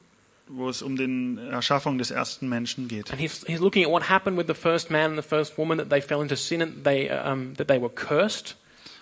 wo 0.46 0.68
es 0.68 0.82
um 0.82 0.96
die 0.96 1.38
Erschaffung 1.50 1.98
des 1.98 2.10
ersten 2.10 2.48
Menschen 2.48 2.88
geht. 2.88 3.10
And 3.10 3.20
he's, 3.20 3.44
he's 3.46 3.60
looking 3.60 3.84
at 3.84 3.90
what 3.90 4.08
happened 4.08 4.38
with 4.38 4.46
the 4.46 4.54
first 4.54 4.90
man 4.90 5.12
and 5.12 5.22
the 5.22 5.26
first 5.26 5.58
woman, 5.58 5.78
that 5.78 5.90
they 5.90 6.00
fell 6.00 6.22
into 6.22 6.36
sin 6.36 6.62
and 6.62 6.84
they, 6.84 7.10
um, 7.10 7.54
that 7.56 7.68
they 7.68 7.78
were 7.78 7.90
cursed 7.90 8.56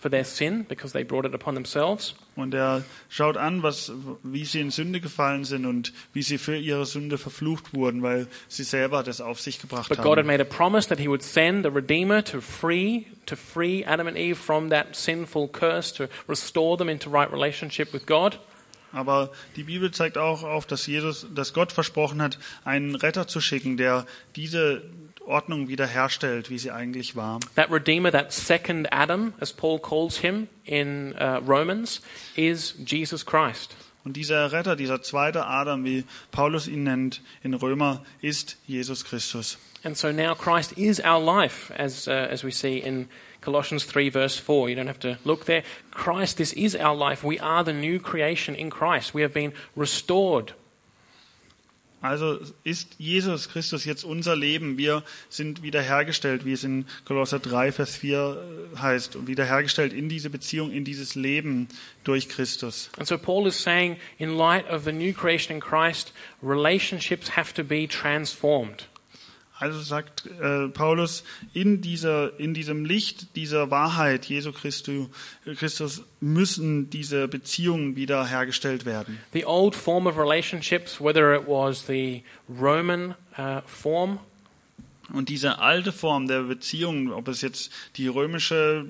for 0.06 0.10
their 0.10 0.24
sin 0.24 0.64
because 0.68 0.92
they 0.92 1.02
brought 1.02 1.26
it 1.26 1.34
upon 1.34 1.54
themselves. 1.54 2.14
Und 2.36 2.54
er 2.54 2.84
schaut 3.08 3.36
an, 3.36 3.62
was, 3.62 3.90
wie 4.22 4.44
sie 4.44 4.60
in 4.60 4.70
Sünde 4.70 5.00
gefallen 5.00 5.44
sind 5.44 5.66
und 5.66 5.92
wie 6.12 6.22
sie 6.22 6.38
für 6.38 6.56
ihre 6.56 6.86
Sünde 6.86 7.18
verflucht 7.18 7.74
wurden, 7.74 8.02
weil 8.02 8.28
sie 8.46 8.62
selber 8.62 9.02
das 9.02 9.20
auf 9.20 9.40
sich 9.40 9.60
gebracht 9.60 9.88
But 9.88 9.98
God 9.98 10.12
had 10.12 10.18
haben. 10.18 10.26
made 10.26 10.40
a 10.40 10.44
promise 10.44 10.88
that 10.88 10.98
he 11.00 11.08
would 11.08 11.22
send 11.22 11.66
a 11.66 11.70
redeemer 11.70 12.22
to 12.24 12.40
free 12.40 13.06
to 13.26 13.34
free 13.34 13.84
Adam 13.84 14.06
and 14.06 14.16
Eve 14.16 14.36
from 14.38 14.70
that 14.70 14.94
sinful 14.94 15.48
curse, 15.48 15.92
to 15.94 16.06
restore 16.28 16.76
them 16.76 16.88
into 16.88 17.10
right 17.10 17.32
relationship 17.32 17.92
with 17.92 18.06
God. 18.06 18.38
Aber 18.92 19.30
die 19.56 19.64
Bibel 19.64 19.90
zeigt 19.90 20.16
auch 20.16 20.44
auf, 20.44 20.66
dass 20.66 20.86
Jesus, 20.86 21.26
dass 21.34 21.52
Gott 21.52 21.72
versprochen 21.72 22.22
hat, 22.22 22.38
einen 22.64 22.94
Retter 22.94 23.26
zu 23.26 23.40
schicken, 23.40 23.76
der 23.76 24.06
diese 24.36 24.82
Ordnung 25.26 25.68
wiederherstellt, 25.68 26.50
wie 26.50 26.58
sie 26.58 26.70
eigentlich 26.70 27.16
war. 27.16 27.40
That 27.54 27.70
redeemer, 27.70 28.10
that 28.12 28.32
second 28.32 28.86
Adam, 28.92 29.34
as 29.40 29.52
Paul 29.52 29.78
calls 29.78 30.18
him 30.18 30.48
in 30.64 31.14
uh, 31.14 31.40
Romans, 31.46 32.00
is 32.36 32.74
Jesus 32.84 33.24
Christ. 33.24 33.76
Und 34.04 34.16
dieser 34.16 34.52
Retter, 34.52 34.76
dieser 34.76 35.02
zweite 35.02 35.46
Adam, 35.46 35.84
wie 35.84 36.04
Paulus 36.30 36.68
ihn 36.68 36.84
nennt 36.84 37.22
in 37.42 37.54
Römer, 37.54 38.04
ist 38.22 38.56
Jesus 38.68 39.04
Christus. 39.04 39.58
And 39.82 39.96
so 39.96 40.12
now 40.12 40.34
Christ 40.34 40.78
is 40.78 41.00
our 41.00 41.20
life, 41.20 41.72
as, 41.76 42.06
uh, 42.06 42.12
as 42.12 42.44
we 42.44 42.52
see 42.52 42.78
in 42.78 43.08
Colossians 43.40 43.84
3, 43.84 44.10
verse 44.10 44.38
4. 44.38 44.68
You 44.68 44.76
don't 44.76 44.86
have 44.86 45.00
to 45.00 45.18
look 45.24 45.46
there. 45.46 45.64
Christ, 45.90 46.38
this 46.38 46.52
is 46.52 46.76
our 46.76 46.94
life. 46.94 47.24
We 47.24 47.40
are 47.40 47.64
the 47.64 47.72
new 47.72 47.98
creation 47.98 48.54
in 48.54 48.70
Christ. 48.70 49.12
We 49.12 49.22
have 49.22 49.34
been 49.34 49.52
restored. 49.74 50.52
Also 52.00 52.38
ist 52.62 52.94
Jesus 52.98 53.48
Christus 53.48 53.84
jetzt 53.84 54.04
unser 54.04 54.36
Leben. 54.36 54.78
Wir 54.78 55.02
sind 55.28 55.62
wiederhergestellt, 55.62 56.44
wie 56.44 56.52
es 56.52 56.62
in 56.62 56.84
Kolosser 57.04 57.38
3, 57.38 57.72
Vers 57.72 57.96
4 57.96 58.42
heißt. 58.80 59.16
Und 59.16 59.26
wiederhergestellt 59.26 59.92
in 59.92 60.08
diese 60.08 60.30
Beziehung, 60.30 60.70
in 60.70 60.84
dieses 60.84 61.14
Leben 61.14 61.68
durch 62.04 62.28
Christus. 62.28 62.90
And 62.98 63.08
so 63.08 63.16
Paul 63.18 63.46
is 63.46 63.60
saying, 63.60 63.96
in 64.18 64.36
light 64.36 64.68
of 64.70 64.84
the 64.84 64.92
new 64.92 65.12
creation 65.12 65.54
in 65.56 65.60
Christ, 65.60 66.12
relationships 66.42 67.36
have 67.36 67.54
to 67.54 67.64
be 67.64 67.88
transformed. 67.88 68.86
Also 69.58 69.80
sagt 69.80 70.26
äh, 70.26 70.68
Paulus, 70.68 71.24
in, 71.54 71.80
dieser, 71.80 72.38
in 72.38 72.52
diesem 72.52 72.84
Licht 72.84 73.36
dieser 73.36 73.70
Wahrheit 73.70 74.26
Jesu 74.26 74.52
Christu, 74.52 75.08
Christus 75.56 76.02
müssen 76.20 76.90
diese 76.90 77.26
Beziehungen 77.26 77.96
wiederhergestellt 77.96 78.84
werden. 78.84 79.18
The 79.32 79.46
old 79.46 79.74
form 79.74 80.06
of 80.06 80.18
relationships, 80.18 81.00
whether 81.00 81.34
it 81.34 81.46
was 81.46 81.86
the 81.86 82.22
Roman 82.48 83.14
uh, 83.38 83.62
form. 83.66 84.18
Und 85.12 85.28
diese 85.28 85.58
alte 85.58 85.92
Form 85.92 86.26
der 86.26 86.42
Beziehung, 86.42 87.12
ob 87.12 87.28
es 87.28 87.40
jetzt 87.40 87.70
die 87.96 88.08
römische 88.08 88.84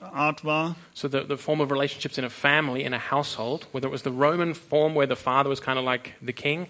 Art 0.00 0.44
war, 0.44 0.76
So 0.92 1.08
the, 1.08 1.22
the 1.26 1.36
form 1.36 1.60
of 1.60 1.70
relationships 1.70 2.18
in 2.18 2.24
a 2.24 2.30
family, 2.30 2.82
in 2.82 2.92
a 2.92 3.10
household, 3.10 3.66
whether 3.72 3.88
it 3.88 3.92
was 3.92 4.02
the 4.02 4.10
Roman 4.10 4.54
form 4.54 4.94
where 4.94 5.08
the 5.08 5.16
father 5.16 5.48
was 5.48 5.60
kind 5.60 5.78
of 5.78 5.84
like 5.84 6.12
the 6.20 6.32
king, 6.32 6.68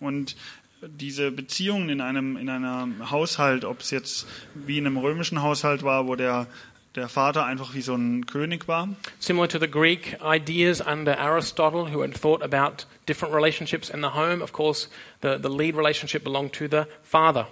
und 0.00 0.36
diese 0.82 1.30
Beziehungen 1.30 1.88
in 1.88 2.00
einem, 2.00 2.36
in 2.36 2.48
einem 2.48 3.10
Haushalt, 3.10 3.64
ob 3.64 3.80
es 3.80 3.90
jetzt 3.90 4.26
wie 4.54 4.78
in 4.78 4.86
einem 4.86 4.98
römischen 4.98 5.42
Haushalt 5.42 5.82
war, 5.82 6.06
wo 6.06 6.16
der, 6.16 6.46
der 6.94 7.08
Vater 7.08 7.44
einfach 7.44 7.74
wie 7.74 7.80
so 7.80 7.94
ein 7.94 8.26
König 8.26 8.68
war, 8.68 8.88
similar 9.18 9.48
to 9.48 9.58
the 9.58 9.70
Greek 9.70 10.18
ideas 10.22 10.80
under 10.80 11.18
Aristotle, 11.18 11.92
who 11.92 12.02
had 12.02 12.14
thought 12.14 12.42
about 12.42 12.86
different 13.08 13.34
relationships 13.34 13.88
in 13.90 14.02
the 14.02 14.14
home. 14.14 14.42
Of 14.42 14.52
course, 14.52 14.88
the, 15.22 15.38
the 15.40 15.48
lead 15.48 15.76
relationship 15.76 16.24
belonged 16.24 16.52
to 16.54 16.68
the 16.68 16.86
father. 17.02 17.46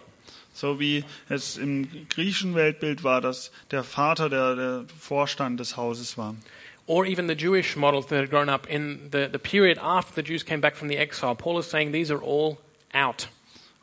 so 0.55 0.79
wie 0.79 1.05
es 1.29 1.59
im 1.59 2.09
griechischen 2.09 2.55
Weltbild 2.55 3.03
war, 3.03 3.21
dass 3.21 3.51
der 3.73 3.83
Vater 3.83 4.31
der, 4.31 4.55
der 4.55 4.85
Vorstand 4.99 5.59
des 5.61 5.77
Hauses 5.77 6.17
war. 6.17 6.37
Or 6.87 7.07
even 7.07 7.29
the 7.29 7.35
Jewish 7.35 7.77
models 7.77 8.07
that 8.09 8.21
had 8.21 8.31
grown 8.31 8.49
up 8.49 8.69
in 8.69 9.09
the, 9.11 9.29
the 9.31 9.39
period 9.39 9.79
after 9.79 10.15
the 10.15 10.23
Jews 10.23 10.45
came 10.45 10.61
back 10.61 10.77
from 10.77 10.89
the 10.89 10.99
exile. 10.99 11.35
Paul 11.35 11.59
is 11.59 11.67
saying 11.67 11.93
these 11.93 12.11
are 12.11 12.21
all 12.21 12.59
out. 12.95 13.29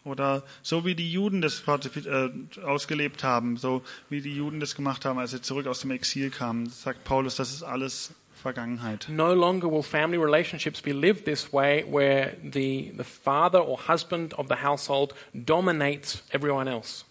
Oder 0.03 0.41
so 0.63 0.83
wie 0.83 0.95
die 0.95 1.11
Juden 1.11 1.41
das 1.41 1.63
äh, 1.67 2.29
ausgelebt 2.63 3.23
haben, 3.23 3.57
so 3.57 3.83
wie 4.09 4.21
die 4.21 4.35
Juden 4.35 4.59
das 4.59 4.75
gemacht 4.75 5.05
haben, 5.05 5.19
als 5.19 5.31
sie 5.31 5.41
zurück 5.41 5.67
aus 5.67 5.81
dem 5.81 5.91
Exil 5.91 6.31
kamen, 6.31 6.67
sagt 6.69 7.03
Paulus, 7.03 7.35
das 7.35 7.51
ist 7.51 7.61
alles 7.61 8.13
Vergangenheit. 8.41 9.07
No 9.09 9.33
longer 9.33 9.71
will 9.71 9.83
family 9.83 10.17
relationships 10.17 10.81
be 10.81 10.91
lived 10.91 11.25
this 11.25 11.53
way, 11.53 11.85
where 11.87 12.35
the, 12.43 12.91
the 12.97 13.03
father 13.03 13.61
or 13.61 13.77
husband 13.87 14.33
of 14.33 14.47
the 14.49 14.63
household 14.63 15.13
dominates 15.33 16.23
everyone 16.31 16.69
else. 16.69 17.05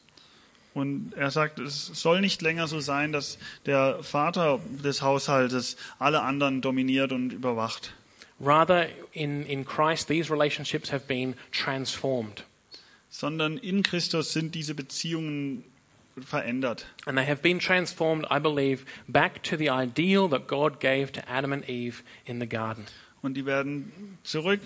Und 0.72 1.14
er 1.16 1.30
sagt, 1.30 1.58
es 1.58 1.86
soll 1.86 2.20
nicht 2.20 2.42
länger 2.42 2.68
so 2.68 2.80
sein, 2.80 3.12
dass 3.12 3.38
der 3.66 4.02
Vater 4.02 4.60
des 4.84 5.02
Haushaltes 5.02 5.76
alle 5.98 6.22
anderen 6.22 6.60
dominiert 6.60 7.12
und 7.12 7.32
überwacht, 7.32 7.92
Rather, 8.40 8.88
in, 9.12 9.44
in 9.44 9.64
Christ, 9.64 10.08
these 10.08 10.30
relationships 10.30 10.90
have 10.90 11.06
been 11.06 11.34
transformed. 11.52 12.44
sondern 13.10 13.58
in 13.58 13.82
Christus 13.82 14.32
sind 14.32 14.54
diese 14.54 14.74
Beziehungen 14.74 15.64
verändert. 16.24 16.86
And 17.06 17.18
they 17.18 17.26
have 17.26 17.42
been 17.42 17.58
transformed, 17.58 18.26
I 18.30 18.38
believe, 18.38 18.84
back 19.08 19.42
to 19.44 19.56
the 19.56 19.68
ideal 19.68 20.28
that 20.28 20.46
God 20.46 20.80
gave 20.80 21.12
to 21.12 21.28
Adam 21.28 21.52
and 21.52 21.68
Eve 21.68 22.02
in 22.24 22.40
the 22.40 22.46
garden. 22.46 22.86
Und 23.22 23.34
die 23.34 23.44
werden 23.44 24.16
zurück 24.22 24.62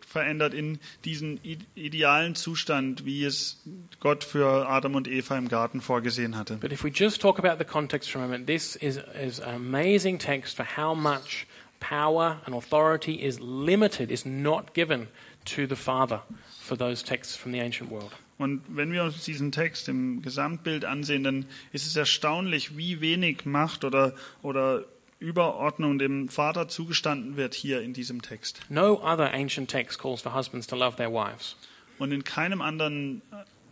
verändert 0.00 0.54
in 0.54 0.78
diesen 1.04 1.38
idealen 1.74 2.34
Zustand, 2.34 3.04
wie 3.04 3.22
es 3.24 3.62
Gott 4.00 4.24
für 4.24 4.66
Adam 4.66 4.94
und 4.94 5.06
Eva 5.06 5.36
im 5.36 5.48
Garten 5.48 5.82
vorgesehen 5.82 6.34
hatte. 6.34 6.56
But 6.56 6.72
if 6.72 6.82
we 6.82 6.88
just 6.88 7.20
talk 7.20 7.38
about 7.38 7.58
the 7.58 7.70
context 7.70 8.10
for 8.10 8.22
a 8.22 8.24
moment, 8.24 8.46
this 8.46 8.76
is, 8.76 8.98
is 9.22 9.40
an 9.40 9.56
amazing 9.56 10.18
text 10.18 10.56
for 10.56 10.64
how 10.64 10.94
much 10.94 11.46
power 11.80 12.40
and 12.44 12.54
authority 12.54 13.22
is 13.22 13.40
limited, 13.40 14.10
is 14.10 14.24
not 14.24 14.74
given 14.74 15.08
to 15.44 15.66
the 15.66 15.76
father 15.76 16.22
for 16.60 16.76
those 16.76 17.02
texts 17.02 17.36
from 17.36 17.52
the 17.52 17.60
ancient 17.60 17.90
world. 17.90 18.12
Und 18.38 18.62
wenn 18.68 18.92
wir 18.92 19.02
uns 19.02 19.24
diesen 19.24 19.50
Text 19.50 19.88
im 19.88 20.22
Gesamtbild 20.22 20.84
ansehen, 20.84 21.24
dann 21.24 21.46
ist 21.72 21.86
es 21.86 21.96
erstaunlich, 21.96 22.76
wie 22.76 23.00
wenig 23.00 23.44
Macht 23.46 23.84
oder, 23.84 24.14
oder 24.42 24.84
Überordnung 25.18 25.98
dem 25.98 26.28
Vater 26.28 26.68
zugestanden 26.68 27.36
wird 27.36 27.54
hier 27.54 27.82
in 27.82 27.92
diesem 27.92 28.22
Text. 28.22 28.60
No 28.68 29.02
other 29.02 29.32
ancient 29.32 29.68
text 29.68 29.98
calls 29.98 30.22
for 30.22 30.34
husbands 30.34 30.68
to 30.68 30.76
love 30.76 30.96
their 30.96 31.12
wives. 31.12 31.56
Und 31.98 32.12
in 32.12 32.22
keinem 32.22 32.62
anderen 32.62 33.22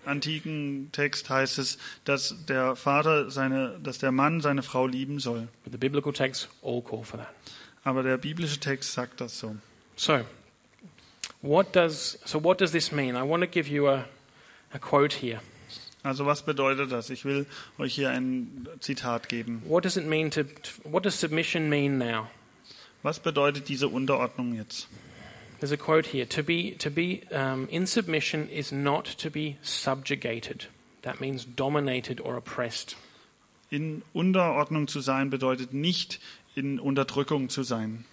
antiken 0.04 0.88
Text 0.90 1.30
heißt 1.30 1.58
es, 1.58 1.78
dass 2.04 2.44
der 2.46 2.74
Vater 2.74 3.30
seine, 3.30 3.78
dass 3.82 3.98
der 3.98 4.10
Mann 4.10 4.40
seine 4.40 4.64
Frau 4.64 4.88
lieben 4.88 5.20
soll. 5.20 5.46
But 5.62 5.72
the 5.72 5.78
biblical 5.78 6.12
texts 6.12 6.48
all 6.62 6.82
call 6.82 7.04
for 7.04 7.18
that. 7.18 7.32
Aber 7.86 8.02
der 8.02 8.16
biblische 8.16 8.58
Text 8.58 8.94
sagt 8.94 9.20
das 9.20 9.38
so. 9.38 9.54
So, 9.94 10.24
what 11.40 11.72
does 11.72 12.18
so 12.24 12.42
what 12.42 12.60
does 12.60 12.72
this 12.72 12.90
mean? 12.90 13.14
I 13.14 13.22
want 13.22 13.44
to 13.44 13.46
give 13.46 13.70
you 13.70 13.86
a, 13.86 14.04
a 14.72 14.78
quote 14.80 15.14
here. 15.14 15.40
Also 16.02 16.26
was 16.26 16.42
bedeutet 16.42 16.90
das? 16.90 17.10
Ich 17.10 17.24
will 17.24 17.46
euch 17.78 17.94
hier 17.94 18.10
ein 18.10 18.66
Zitat 18.80 19.28
geben. 19.28 19.62
What 19.64 19.84
does 19.84 19.96
it 19.96 20.04
mean 20.04 20.32
to, 20.32 20.42
what 20.82 21.04
does 21.04 21.14
submission 21.14 21.68
mean 21.68 21.96
now? 21.96 22.26
Was 23.04 23.20
bedeutet 23.20 23.68
diese 23.68 23.86
Unterordnung 23.86 24.56
jetzt? 24.56 24.88
There's 25.60 25.70
a 25.70 25.76
quote 25.76 26.08
here. 26.08 26.28
To 26.28 26.42
be 26.42 26.76
to 26.78 26.90
be 26.90 27.22
um, 27.30 27.68
in 27.68 27.86
submission 27.86 28.48
is 28.48 28.72
not 28.72 29.04
to 29.18 29.30
be 29.30 29.58
subjugated. 29.62 30.66
That 31.02 31.20
means 31.20 31.44
dominated 31.44 32.20
or 32.20 32.36
oppressed. 32.36 32.96
In 33.70 34.02
Unterordnung 34.12 34.88
zu 34.88 35.00
sein 35.00 35.30
bedeutet 35.30 35.72
nicht 35.72 36.18
in 36.56 36.80
Unterdrückung 36.80 37.48
zu 37.48 37.62
sein, 37.62 38.04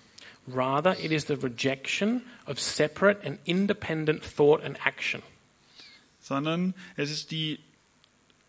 Rather, 0.45 0.93
it 0.99 1.11
is 1.11 1.25
the 1.25 1.35
rejection 1.41 2.21
of 2.45 2.59
separate 2.59 3.23
and 3.23 3.39
independent 3.45 4.21
thought 4.23 4.61
and 4.61 4.77
action. 4.85 5.21
sondern 6.19 6.73
es 6.97 7.09
ist 7.11 7.31
die 7.31 7.59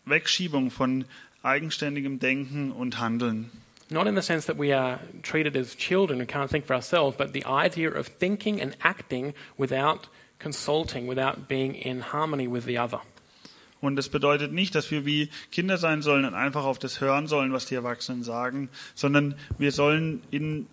Wegschiebung 0.05 0.71
von 0.71 1.05
eigenständigem 1.43 2.19
Denken 2.19 2.71
und 2.71 2.99
Handeln. 2.99 3.49
Not 3.89 4.07
in 4.07 4.15
the 4.15 4.21
sense 4.21 4.45
that 4.47 4.57
we 4.57 4.73
are 4.75 4.99
treated 5.21 5.55
as 5.55 5.75
children 5.77 6.19
who 6.19 6.25
can't 6.25 6.49
think 6.49 6.65
for 6.65 6.73
ourselves, 6.75 7.15
but 7.17 7.33
the 7.33 7.45
idea 7.45 7.89
of 7.91 8.07
thinking 8.07 8.59
and 8.59 8.75
acting 8.83 9.33
without 9.57 10.09
consulting, 10.39 11.07
without 11.07 11.47
being 11.47 11.75
in 11.75 12.01
harmony 12.01 12.47
with 12.47 12.65
the 12.65 12.77
other. 12.77 12.99
Und 13.85 13.97
es 13.99 14.09
bedeutet 14.09 14.51
nicht, 14.51 14.75
dass 14.75 14.91
wir 14.91 15.05
wie 15.05 15.29
Kinder 15.51 15.77
sein 15.77 16.01
sollen 16.01 16.25
und 16.25 16.33
einfach 16.33 16.65
auf 16.65 16.79
das 16.79 17.01
hören 17.01 17.27
sollen, 17.27 17.53
was 17.53 17.65
die 17.65 17.75
Erwachsenen 17.75 18.23
sagen, 18.23 18.69
sondern 18.95 19.35
wir 19.57 19.71
sollen 19.71 20.21
in 20.31 20.67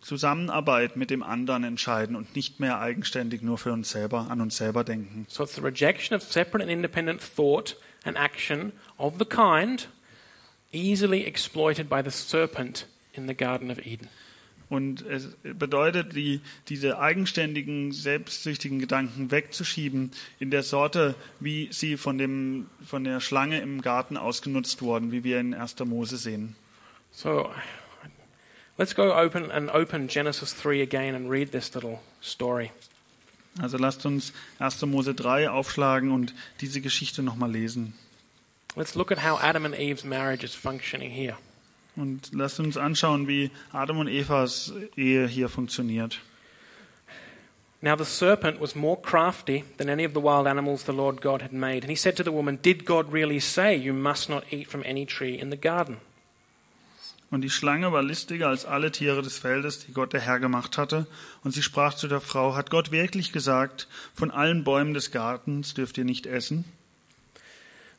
Zusammenarbeit 0.00 0.96
mit 0.96 1.10
dem 1.10 1.22
anderen 1.22 1.64
entscheiden 1.64 2.16
und 2.16 2.34
nicht 2.34 2.58
mehr 2.58 2.80
eigenständig 2.80 3.42
nur 3.42 3.58
für 3.58 3.72
uns 3.72 3.90
selber, 3.90 4.30
an 4.30 4.40
uns 4.40 4.56
selber 4.56 4.84
denken. 4.84 5.26
So 5.28 5.44
it's 5.44 5.54
the 5.54 5.62
rejection 5.62 6.16
of 6.16 6.22
separate 6.22 6.62
and 6.62 6.70
independent 6.70 7.20
thought 7.20 7.76
and 8.04 8.16
action 8.16 8.72
of 8.96 9.14
the 9.18 9.26
kind 9.26 9.88
easily 10.72 11.26
exploited 11.26 11.88
by 11.88 12.02
the 12.02 12.10
serpent 12.10 12.86
in 13.12 13.26
the 13.26 13.34
Garden 13.34 13.70
of 13.70 13.78
Eden. 13.84 14.08
Und 14.70 15.02
es 15.02 15.36
bedeutet, 15.42 16.14
die, 16.14 16.40
diese 16.68 17.00
eigenständigen, 17.00 17.90
selbstsüchtigen 17.90 18.78
Gedanken 18.78 19.32
wegzuschieben 19.32 20.12
in 20.38 20.52
der 20.52 20.62
Sorte, 20.62 21.16
wie 21.40 21.68
sie 21.72 21.96
von, 21.96 22.18
dem, 22.18 22.68
von 22.86 23.02
der 23.02 23.20
Schlange 23.20 23.60
im 23.60 23.82
Garten 23.82 24.16
ausgenutzt 24.16 24.80
wurden, 24.80 25.10
wie 25.10 25.24
wir 25.24 25.40
in 25.40 25.54
1. 25.54 25.80
Mose 25.80 26.16
sehen. 26.16 26.54
So 27.10 27.50
let's 28.78 28.94
go 28.94 29.12
open 29.12 29.50
and 29.50 29.74
open 29.74 30.06
Genesis 30.06 30.54
3 30.62 30.82
again 30.82 31.16
and 31.16 31.28
read 31.28 31.50
this 31.50 31.74
little 31.74 31.98
story. 32.22 32.70
Also 33.60 33.76
lasst 33.76 34.06
uns 34.06 34.32
1. 34.60 34.82
Mose 34.86 35.14
3 35.14 35.50
aufschlagen 35.50 36.12
und 36.12 36.32
diese 36.60 36.80
Geschichte 36.80 37.24
nochmal 37.24 37.50
lesen. 37.50 37.94
Let's 38.76 38.94
look 38.94 39.10
at 39.10 39.24
how 39.24 39.36
Adam 39.42 39.64
and 39.64 39.74
Eve's 39.74 40.04
marriage 40.04 40.44
is 40.44 40.54
functioning 40.54 41.10
here. 41.10 41.36
Und 42.00 42.30
lasst 42.32 42.58
uns 42.60 42.78
anschauen, 42.78 43.28
wie 43.28 43.50
Adam 43.72 43.98
und 43.98 44.08
Evas 44.08 44.72
Ehe 44.96 45.26
hier 45.26 45.50
funktioniert. 45.50 46.18
Now 47.82 47.94
the 47.94 48.06
serpent 48.06 48.58
was 48.58 48.74
more 48.74 48.96
crafty 48.96 49.64
than 49.76 49.90
any 49.90 50.06
of 50.06 50.14
the 50.14 50.20
wild 50.20 50.46
animals 50.46 50.84
the 50.86 50.92
Lord 50.92 51.20
God 51.20 51.42
had 51.42 51.52
made. 51.52 51.82
And 51.82 51.90
he 51.90 51.96
said 51.96 52.16
to 52.16 52.22
the 52.22 52.32
woman, 52.32 52.58
Did 52.62 52.86
God 52.86 53.12
really 53.12 53.38
say 53.38 53.76
you 53.76 53.92
must 53.92 54.30
not 54.30 54.44
eat 54.50 54.66
from 54.66 54.82
any 54.86 55.04
tree 55.04 55.38
in 55.38 55.50
the 55.50 55.58
garden? 55.58 55.98
Und 57.30 57.42
die 57.42 57.50
Schlange 57.50 57.92
war 57.92 58.02
listiger 58.02 58.48
als 58.48 58.64
alle 58.64 58.90
Tiere 58.90 59.20
des 59.20 59.38
Feldes, 59.38 59.86
die 59.86 59.92
Gott 59.92 60.14
der 60.14 60.20
Herr 60.20 60.40
gemacht 60.40 60.78
hatte. 60.78 61.06
Und 61.44 61.52
sie 61.52 61.62
sprach 61.62 61.94
zu 61.94 62.08
der 62.08 62.22
Frau, 62.22 62.56
hat 62.56 62.70
Gott 62.70 62.92
wirklich 62.92 63.30
gesagt, 63.30 63.88
von 64.14 64.30
allen 64.30 64.64
Bäumen 64.64 64.94
des 64.94 65.10
Gartens 65.10 65.74
dürft 65.74 65.98
ihr 65.98 66.04
nicht 66.04 66.26
essen? 66.26 66.64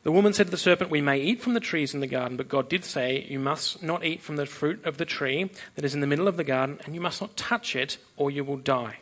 The 0.04 0.10
woman 0.10 0.32
said 0.32 0.46
to 0.46 0.50
the 0.50 0.56
serpent, 0.56 0.90
We 0.90 1.00
may 1.00 1.20
eat 1.20 1.40
from 1.40 1.54
the 1.54 1.60
trees 1.60 1.94
in 1.94 2.00
the 2.00 2.08
garden, 2.08 2.36
but 2.36 2.48
God 2.48 2.68
did 2.68 2.84
say, 2.84 3.24
You 3.28 3.38
must 3.38 3.82
not 3.82 4.04
eat 4.04 4.20
from 4.20 4.36
the 4.36 4.46
fruit 4.46 4.84
of 4.84 4.96
the 4.96 5.04
tree 5.04 5.48
that 5.76 5.84
is 5.84 5.94
in 5.94 6.00
the 6.00 6.08
middle 6.08 6.26
of 6.26 6.36
the 6.36 6.44
garden, 6.44 6.80
and 6.84 6.94
you 6.94 7.00
must 7.00 7.20
not 7.20 7.36
touch 7.36 7.76
it, 7.76 7.98
or 8.16 8.30
you 8.30 8.42
will 8.42 8.56
die. 8.56 8.98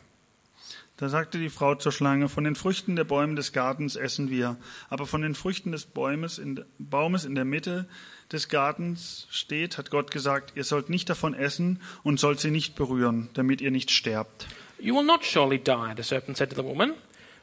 Da 0.98 1.08
sagte 1.08 1.38
die 1.38 1.48
Frau 1.48 1.76
zur 1.76 1.92
Schlange, 1.92 2.28
von 2.28 2.44
den 2.44 2.54
Früchten 2.54 2.94
der 2.94 3.04
Bäume 3.04 3.34
des 3.34 3.54
Gartens 3.54 3.96
essen 3.96 4.28
wir, 4.28 4.58
aber 4.90 5.06
von 5.06 5.22
den 5.22 5.34
Früchten 5.34 5.72
des 5.72 5.86
Bäumes 5.86 6.38
in, 6.38 6.62
Baumes 6.78 7.24
in 7.24 7.34
der 7.34 7.46
Mitte 7.46 7.88
des 8.30 8.50
Gartens 8.50 9.26
steht, 9.30 9.78
hat 9.78 9.90
Gott 9.90 10.10
gesagt, 10.10 10.52
ihr 10.56 10.64
sollt 10.64 10.90
nicht 10.90 11.08
davon 11.08 11.32
essen 11.32 11.80
und 12.02 12.20
sollt 12.20 12.40
sie 12.40 12.50
nicht 12.50 12.74
berühren, 12.74 13.30
damit 13.32 13.62
ihr 13.62 13.70
nicht 13.70 13.90
sterbt. 13.90 14.46
You 14.78 14.94
will 14.94 15.06
not 15.06 15.24
surely 15.24 15.58
die, 15.58 15.94
the 15.96 16.02
serpent 16.02 16.36
said 16.36 16.50
to 16.50 16.56
the 16.56 16.68
woman. 16.68 16.92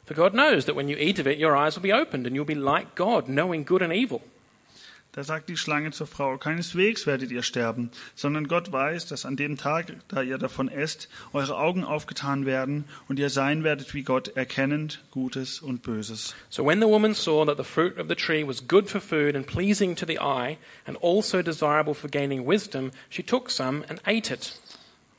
For 0.08 0.14
God 0.14 0.32
knows 0.32 0.64
that 0.64 0.74
when 0.74 0.88
you 0.88 0.96
eat 0.96 1.18
of 1.18 1.26
it, 1.26 1.36
your 1.36 1.54
eyes 1.54 1.76
will 1.76 1.82
be 1.82 1.92
opened, 1.92 2.26
and 2.26 2.34
you'll 2.34 2.46
be 2.46 2.54
like 2.54 2.94
God, 2.94 3.28
knowing 3.28 3.66
good 3.66 3.82
and 3.82 3.92
evil. 3.92 4.22
Da 5.12 5.22
sagt 5.22 5.50
die 5.50 5.56
Schlange 5.58 5.90
zur 5.90 6.06
Frau, 6.06 6.38
keineswegs 6.38 7.06
werdet 7.06 7.30
ihr 7.30 7.42
sterben, 7.42 7.90
sondern 8.14 8.48
Gott 8.48 8.72
weiß, 8.72 9.04
dass 9.04 9.26
an 9.26 9.36
dem 9.36 9.58
Tag, 9.58 9.92
da 10.08 10.22
ihr 10.22 10.38
davon 10.38 10.70
esst, 10.70 11.10
eure 11.34 11.58
Augen 11.58 11.84
aufgetan 11.84 12.46
werden 12.46 12.86
und 13.06 13.18
ihr 13.18 13.28
sein 13.28 13.64
werdet 13.64 13.92
wie 13.92 14.02
Gott, 14.02 14.28
erkennend 14.34 15.04
Gutes 15.10 15.60
und 15.60 15.82
Böses. 15.82 16.34
So 16.48 16.64
when 16.64 16.80
the 16.80 16.88
woman 16.88 17.14
saw 17.14 17.44
that 17.44 17.58
the 17.58 17.62
fruit 17.62 17.98
of 17.98 18.08
the 18.08 18.14
tree 18.14 18.46
was 18.46 18.66
good 18.66 18.88
for 18.88 19.02
food 19.02 19.36
and 19.36 19.46
pleasing 19.46 19.94
to 19.94 20.06
the 20.06 20.20
eye, 20.20 20.56
and 20.86 20.96
also 21.02 21.42
desirable 21.42 21.92
for 21.92 22.08
gaining 22.08 22.46
wisdom, 22.46 22.92
she 23.10 23.22
took 23.22 23.50
some 23.50 23.84
and 23.90 24.00
ate 24.06 24.32
it. 24.32 24.58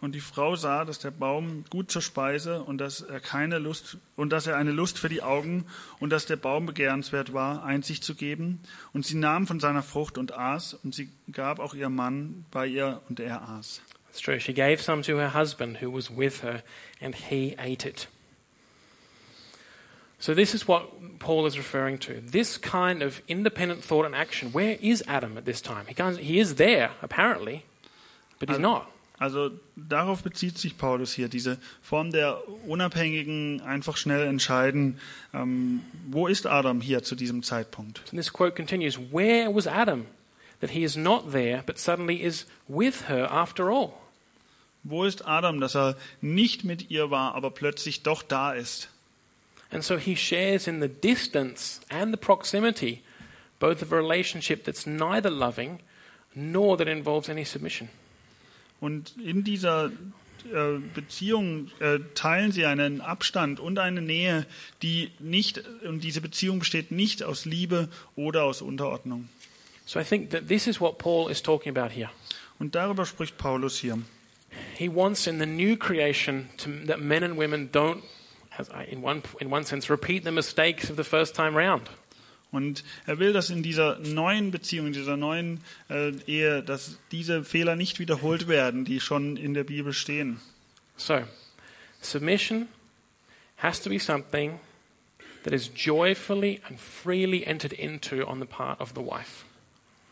Und 0.02 0.16
die 0.16 0.22
Frau 0.22 0.56
sah, 0.56 0.86
dass 0.86 1.00
der 1.00 1.12
Baum 1.12 1.66
gut 1.70 1.92
zur 1.92 2.02
Speise 2.02 2.64
und 2.64 2.78
dass 2.78 3.02
er 3.02 3.20
keine 3.20 3.60
Lust 3.60 3.98
und 4.16 4.30
dass 4.32 4.48
er 4.48 4.56
eine 4.56 4.72
Lust 4.72 4.98
für 4.98 5.10
die 5.10 5.22
Augen 5.22 5.66
und 6.00 6.12
dass 6.12 6.26
der 6.26 6.38
Baum 6.38 6.66
begehrenswert 6.66 7.34
war, 7.34 7.64
Einsicht 7.64 8.04
zu 8.06 8.16
geben. 8.16 8.62
Und 8.94 9.06
sie 9.06 9.18
nahm 9.18 9.46
von 9.46 9.60
seiner 9.60 9.84
Frucht 9.84 10.18
und 10.18 10.34
aß, 10.34 10.76
und 10.84 10.96
sie 10.96 11.10
gab 11.32 11.60
auch 11.60 11.74
ihr 11.74 11.90
Mann 11.90 12.46
bei 12.50 12.66
ihr 12.66 13.02
und 13.10 13.20
er 13.20 13.42
aß. 13.50 13.82
That's 14.08 14.22
true. 14.22 14.40
She 14.40 14.54
gave 14.54 14.82
some 14.82 15.04
to 15.04 15.18
her 15.18 15.34
husband 15.34 15.82
who 15.82 15.92
was 15.92 16.10
with 16.10 16.44
her, 16.44 16.64
and 17.02 17.14
he 17.14 17.56
ate 17.60 17.88
it. 17.88 18.08
So, 20.18 20.34
this 20.34 20.54
is 20.54 20.68
what 20.68 21.20
Paul 21.20 21.46
is 21.46 21.58
referring 21.58 22.00
to. 22.00 22.22
This 22.22 22.58
kind 22.58 23.02
of 23.02 23.22
independent 23.28 23.84
thought 23.84 24.06
and 24.06 24.16
action. 24.16 24.52
Where 24.52 24.78
is 24.82 25.04
Adam 25.08 25.38
at 25.38 25.46
this 25.46 25.62
time? 25.62 25.86
He, 25.88 25.94
can't, 25.94 26.18
he 26.18 26.40
is 26.40 26.56
there, 26.56 26.92
apparently, 27.02 27.66
but 28.40 28.50
he's 28.50 28.60
not. 28.60 28.90
Also 29.20 29.52
darauf 29.76 30.24
bezieht 30.24 30.58
sich 30.58 30.78
Paulus 30.78 31.12
hier, 31.12 31.28
diese 31.28 31.58
Form 31.82 32.12
der 32.12 32.42
unabhängigen, 32.66 33.62
einfach 33.62 33.98
schnell 33.98 34.26
entscheiden, 34.26 34.98
ähm, 35.34 35.82
wo 36.10 36.28
ist 36.28 36.48
Adam 36.48 36.80
hier 36.80 37.04
zu 37.04 37.16
diesem 37.16 37.44
Zeitpunkt? 37.44 38.00
And 38.00 38.12
this 38.12 38.32
quote 38.32 38.56
continues 38.56 38.98
Where 38.98 39.54
was 39.54 39.68
Adam 39.68 40.06
that 40.62 40.70
he 40.70 40.84
is 40.84 40.96
not 40.96 41.34
there, 41.34 41.64
but 41.66 41.78
suddenly 41.78 42.16
is 42.16 42.48
with 42.70 43.10
her 43.10 43.30
after 43.30 43.70
all? 43.70 43.92
Wo 44.84 45.04
ist 45.04 45.28
Adam, 45.28 45.60
dass 45.60 45.76
er 45.76 45.98
nicht 46.22 46.64
mit 46.64 46.90
ihr 46.90 47.12
war, 47.12 47.36
aber 47.36 47.52
plötzlich 47.52 48.04
doch 48.04 48.24
da 48.24 48.54
ist? 48.54 48.88
And 49.70 49.84
so 49.84 49.98
he 49.98 50.16
shares 50.16 50.66
in 50.66 50.82
the 50.82 50.88
distance 50.88 51.82
and 51.90 52.14
the 52.14 52.18
proximity, 52.18 53.04
both 53.60 53.84
of 53.84 53.92
a 53.92 53.98
relationship 53.98 54.64
that's 54.64 54.86
neither 54.86 55.30
loving 55.30 55.80
nor 56.34 56.78
that 56.78 56.88
involves 56.88 57.28
any 57.28 57.44
submission. 57.44 57.90
Und 58.80 59.16
in 59.24 59.44
dieser 59.44 59.92
äh, 60.54 60.80
Beziehung 60.96 61.70
äh, 61.80 62.00
teilen 62.16 62.52
sie 62.52 62.66
einen 62.66 63.02
Abstand 63.02 63.60
und 63.60 63.78
eine 63.80 64.02
Nähe, 64.02 64.46
die 64.82 65.12
nicht, 65.20 65.64
und 65.84 66.04
diese 66.04 66.22
Beziehung 66.22 66.60
besteht 66.60 66.92
nicht 66.92 67.24
aus 67.24 67.46
Liebe 67.46 67.90
oder 68.16 68.44
aus 68.44 68.62
Unterordnung. 68.62 69.28
So 69.86 70.00
I 70.00 70.04
think 70.04 70.30
that 70.30 70.48
this 70.48 70.68
is 70.68 70.80
what 70.80 70.98
Paul 70.98 71.30
is 71.32 71.42
talking 71.42 71.76
about 71.76 71.94
here. 71.94 72.10
Und 72.60 72.76
darüber 72.76 73.06
spricht 73.06 73.38
Paulus 73.38 73.80
hier. 73.80 73.98
He 74.76 74.88
wants 74.94 75.28
in 75.28 75.40
the 75.40 75.46
new 75.46 75.76
creation 75.78 76.50
to, 76.58 76.70
that 76.88 77.00
men 77.00 77.24
and 77.24 77.38
women 77.38 77.72
don't, 77.72 78.02
as 78.58 78.70
I- 78.70 78.86
in 78.92 79.04
one, 79.04 79.22
in 79.40 79.52
one 79.52 79.64
sense, 79.66 79.92
repeat 79.92 80.24
the 80.24 80.32
mistakes 80.32 80.90
of 80.90 80.98
the 80.98 81.04
first 81.04 81.36
time 81.36 81.56
round. 81.58 81.90
Und 82.52 82.84
er 83.06 83.20
will, 83.20 83.32
dass 83.32 83.50
in 83.50 83.62
dieser 83.62 84.00
neuen 84.00 84.50
Beziehung, 84.52 84.92
dieser 84.92 85.18
neuen 85.18 85.62
äh, 85.90 86.12
Ehe, 86.26 86.64
dass 86.64 86.98
diese 87.12 87.44
Fehler 87.44 87.76
nicht 87.76 88.00
wiederholt 88.00 88.48
werden, 88.48 88.86
die 88.86 89.00
schon 89.00 89.38
in 89.38 89.54
der 89.54 89.64
Bibel 89.64 89.94
stehen. 89.94 90.40
So, 90.98 91.22
submission 92.02 92.68
has 93.58 93.82
to 93.82 93.90
be 93.90 94.00
something 94.00 94.60
that 95.44 95.54
is 95.54 95.70
joyfully 95.76 96.62
and 96.68 96.80
freely 96.80 97.46
entered 97.46 97.74
into 97.74 98.26
on 98.26 98.40
the 98.40 98.48
part 98.48 98.80
of 98.82 98.94
the 98.96 99.02
wife. 99.02 99.46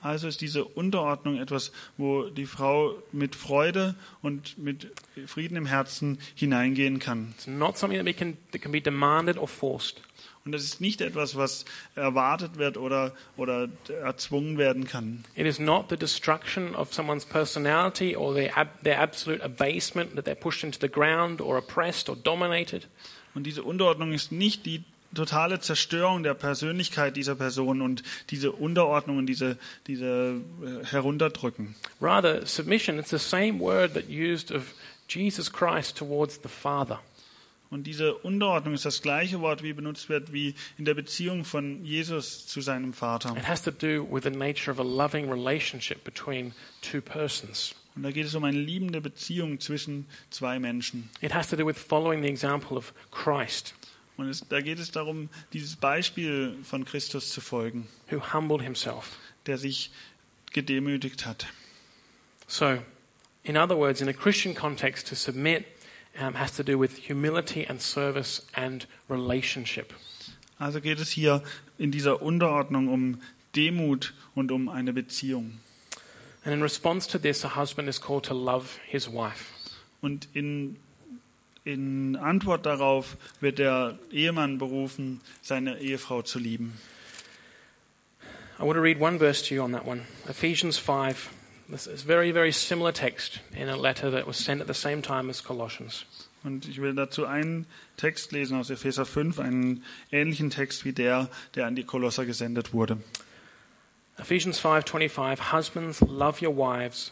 Also 0.07 0.29
ist 0.29 0.39
diese 0.39 0.63
Unterordnung 0.63 1.37
etwas, 1.37 1.73
wo 1.97 2.29
die 2.29 2.45
Frau 2.45 2.95
mit 3.11 3.35
Freude 3.35 3.93
und 4.21 4.57
mit 4.57 4.87
Frieden 5.25 5.57
im 5.57 5.65
Herzen 5.65 6.19
hineingehen 6.33 6.99
kann. 6.99 7.33
It's 7.35 7.45
not 7.45 7.77
something 7.77 7.99
that, 7.99 8.05
we 8.05 8.13
can, 8.13 8.37
that 8.53 8.61
can 8.61 8.71
be 8.71 8.79
demanded 8.79 9.37
or 9.37 9.49
forced. 9.49 10.01
Und 10.45 10.53
das 10.53 10.63
ist 10.63 10.79
nicht 10.79 11.01
etwas, 11.01 11.35
was 11.35 11.65
erwartet 11.95 12.55
wird 12.55 12.77
oder, 12.77 13.13
oder 13.35 13.67
erzwungen 14.01 14.57
werden 14.57 14.87
kann. 14.87 15.25
It 15.35 15.45
is 15.45 15.59
not 15.59 15.87
the 15.89 15.97
destruction 15.97 16.73
of 16.73 16.93
someone's 16.93 17.25
personality 17.25 18.15
or 18.15 18.33
their, 18.33 18.57
ab- 18.57 18.81
their 18.85 19.01
absolute 19.01 19.43
abasement 19.43 20.15
that 20.15 20.25
they're 20.25 20.35
pushed 20.39 20.63
into 20.63 20.79
the 20.79 20.87
ground 20.87 21.41
or 21.41 21.57
oppressed 21.57 22.07
or 22.07 22.15
dominated. 22.15 22.87
Und 23.35 23.43
diese 23.43 23.61
Unterordnung 23.61 24.13
ist 24.13 24.31
nicht 24.31 24.65
die 24.65 24.85
totale 25.13 25.59
Zerstörung 25.59 26.23
der 26.23 26.33
Persönlichkeit 26.33 27.15
dieser 27.15 27.35
Person 27.35 27.81
und 27.81 28.03
diese 28.29 28.51
Unterordnung 28.51 29.17
und 29.17 29.25
diese, 29.27 29.57
diese 29.87 30.41
äh, 30.63 30.85
Herunterdrücken. 30.85 31.75
Rather, 32.01 32.45
submission, 32.45 32.99
it's 32.99 33.09
the 33.09 33.17
same 33.17 33.59
word 33.59 33.93
that 33.93 34.09
used 34.09 34.51
of 34.51 34.73
Jesus 35.09 35.51
Christ 35.51 35.97
towards 35.97 36.39
the 36.43 36.49
Father. 36.49 36.99
Und 37.69 37.83
diese 37.83 38.15
Unterordnung 38.15 38.73
ist 38.73 38.85
das 38.85 39.01
gleiche 39.01 39.41
Wort, 39.41 39.61
wie 39.61 39.73
benutzt 39.73 40.07
wird, 40.07 40.31
wie 40.31 40.55
in 40.77 40.85
der 40.85 40.93
Beziehung 40.93 41.43
von 41.43 41.83
Jesus 41.83 42.47
zu 42.47 42.61
seinem 42.61 42.93
Vater. 42.93 43.35
It 43.35 43.47
has 43.47 43.61
to 43.61 43.71
do 43.71 44.07
with 44.09 44.23
the 44.23 44.29
nature 44.29 44.71
of 44.71 44.79
a 44.79 44.83
loving 44.83 45.29
relationship 45.29 46.03
between 46.03 46.53
two 46.81 47.01
persons. 47.01 47.75
Und 47.95 48.03
da 48.03 48.11
geht 48.11 48.25
es 48.25 48.35
um 48.35 48.43
eine 48.43 48.57
liebende 48.57 49.01
Beziehung 49.01 49.59
zwischen 49.59 50.05
zwei 50.29 50.59
Menschen. 50.59 51.09
It 51.19 51.33
has 51.33 51.49
to 51.49 51.55
do 51.55 51.65
with 51.65 51.77
following 51.77 52.21
the 52.21 52.29
example 52.29 52.77
of 52.77 52.93
Christ, 53.11 53.73
Und 54.17 54.29
es, 54.29 54.43
da 54.49 54.61
geht 54.61 54.79
es 54.79 54.91
darum, 54.91 55.29
dieses 55.53 55.75
Beispiel 55.75 56.57
von 56.63 56.85
Christus 56.85 57.29
zu 57.29 57.39
folgen, 57.39 57.87
who 58.09 58.33
humbled 58.33 58.61
himself. 58.61 59.17
der 59.47 59.57
sich 59.57 59.91
gedemütigt 60.51 61.25
hat. 61.25 61.47
So, 62.47 62.79
in 63.43 63.57
other 63.57 63.77
words, 63.77 64.01
in 64.01 64.07
a 64.07 64.13
Christian 64.13 64.53
context, 64.53 65.07
to 65.07 65.15
submit 65.15 65.65
um, 66.19 66.35
has 66.35 66.55
to 66.55 66.63
do 66.63 66.79
with 66.79 67.07
humility 67.07 67.65
and 67.67 67.81
service 67.81 68.45
and 68.53 68.87
relationship. 69.09 69.93
Also 70.59 70.81
geht 70.81 70.99
es 70.99 71.11
hier 71.11 71.43
in 71.77 71.91
dieser 71.91 72.21
Unterordnung 72.21 72.87
um 72.87 73.21
Demut 73.55 74.13
und 74.35 74.51
um 74.51 74.69
eine 74.69 74.93
Beziehung. 74.93 75.59
And 76.43 76.53
in 76.53 76.61
response 76.61 77.07
to 77.09 77.17
this, 77.17 77.43
a 77.43 77.55
husband 77.55 77.89
is 77.89 77.99
called 77.99 78.25
to 78.25 78.33
love 78.33 78.79
his 78.87 79.07
wife. 79.07 79.53
Und 80.01 80.27
in, 80.33 80.77
in 81.67 82.15
Antwort 82.15 82.65
darauf 82.65 83.17
wird 83.41 83.59
der 83.59 83.99
Ehemann 84.09 84.57
berufen, 84.57 85.19
seine 85.41 85.79
Ehefrau 85.79 86.21
zu 86.21 86.39
lieben. 86.39 86.79
I 88.57 88.63
want 88.63 88.75
to 88.75 88.81
read 88.81 88.99
one 88.99 89.19
verse 89.19 89.43
to 89.47 89.53
you 89.53 89.61
on 89.61 89.73
that 89.73 89.85
one 89.85 90.07
Ephesians 90.27 90.77
5. 90.77 91.29
This 91.69 91.85
is 91.85 92.03
a 92.03 92.07
very, 92.07 92.31
very 92.31 92.53
similar 92.53 92.93
text 92.93 93.41
in 93.51 93.67
a 93.67 93.75
letter 93.75 94.09
that 94.09 94.25
was 94.25 94.37
sent 94.37 94.61
at 94.61 94.67
the 94.67 94.73
same 94.73 95.01
time 95.01 95.29
as 95.29 95.43
Colossians. 95.43 96.05
Und 96.43 96.67
ich 96.69 96.81
will 96.81 96.95
dazu 96.95 97.25
einen 97.25 97.65
Text 97.97 98.31
lesen 98.31 98.57
aus 98.57 98.69
Epheser 98.69 99.05
5, 99.05 99.39
einen 99.39 99.83
ähnlichen 100.11 100.49
Text 100.49 100.85
wie 100.85 100.93
der, 100.93 101.29
der 101.55 101.65
an 101.65 101.75
die 101.75 101.83
Kolosser 101.83 102.25
gesendet 102.25 102.73
wurde. 102.73 102.97
Ephesians 104.17 104.59
5:25 104.61 105.51
Husbands 105.51 105.99
love 105.99 106.41
your 106.41 106.55
wives 106.55 107.11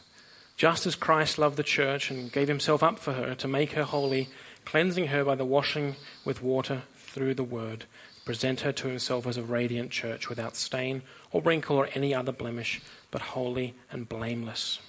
just 0.58 0.88
as 0.88 0.96
Christ 0.96 1.38
loved 1.38 1.58
the 1.58 1.64
church 1.64 2.10
and 2.10 2.32
gave 2.32 2.48
himself 2.48 2.82
up 2.82 3.00
for 3.00 3.14
her 3.14 3.36
to 3.36 3.48
make 3.48 3.74
her 3.74 3.84
holy 3.84 4.30
cleansing 4.66 5.08
her 5.08 5.24
by 5.24 5.36
the 5.36 5.46
washing 5.46 5.96
with 6.26 6.42
water 6.42 6.82
through 6.96 7.36
the 7.36 7.44
word 7.44 7.86
present 8.26 8.62
her 8.62 8.74
to 8.74 8.88
himself 8.88 9.28
as 9.28 9.38
a 9.38 9.44
radiant 9.44 9.92
church 9.92 10.28
without 10.30 10.56
stain 10.56 11.04
or 11.32 11.42
wrinkle 11.42 11.78
or 11.78 11.88
any 11.94 12.14
other 12.14 12.32
blemish 12.32 12.82
but 13.12 13.22
holy 13.22 13.76
and 13.92 14.10
blameless. 14.10 14.80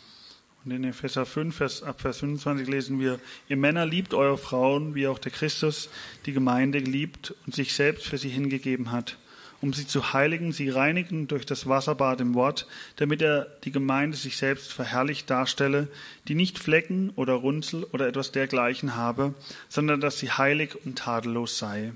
Und 0.64 0.72
in 0.72 0.82
Epheser 0.82 1.26
5, 1.26 1.54
Vers, 1.54 1.82
ab 1.84 2.00
Vers 2.00 2.18
25 2.18 2.66
lesen 2.66 2.98
wir, 2.98 3.20
ihr 3.48 3.56
Männer 3.56 3.86
liebt 3.86 4.14
eure 4.14 4.36
Frauen, 4.36 4.96
wie 4.96 5.06
auch 5.06 5.20
der 5.20 5.30
Christus 5.30 5.88
die 6.24 6.32
Gemeinde 6.32 6.82
geliebt 6.82 7.34
und 7.46 7.54
sich 7.54 7.72
selbst 7.74 8.06
für 8.06 8.18
sie 8.18 8.30
hingegeben 8.30 8.90
hat, 8.90 9.16
um 9.61 9.72
sie 9.72 9.86
zu 9.86 10.12
heiligen, 10.12 10.52
sie 10.52 10.68
reinigen 10.68 11.28
durch 11.28 11.46
das 11.46 11.68
Wasserbad 11.68 12.20
im 12.20 12.34
Wort, 12.34 12.66
damit 12.96 13.22
er 13.22 13.46
die 13.64 13.72
Gemeinde 13.72 14.16
sich 14.16 14.36
selbst 14.36 14.72
verherrlicht 14.72 15.30
darstelle, 15.30 15.88
die 16.28 16.34
nicht 16.34 16.59
Flecken 16.59 17.11
oder 17.16 17.34
Runzel 17.34 17.84
oder 17.84 18.07
etwas 18.07 18.32
dergleichen 18.32 18.96
habe, 18.96 19.34
sondern 19.68 20.00
dass 20.00 20.18
sie 20.18 20.30
heilig 20.30 20.76
und 20.84 20.98
tadellos 20.98 21.59
sei. 21.59 21.92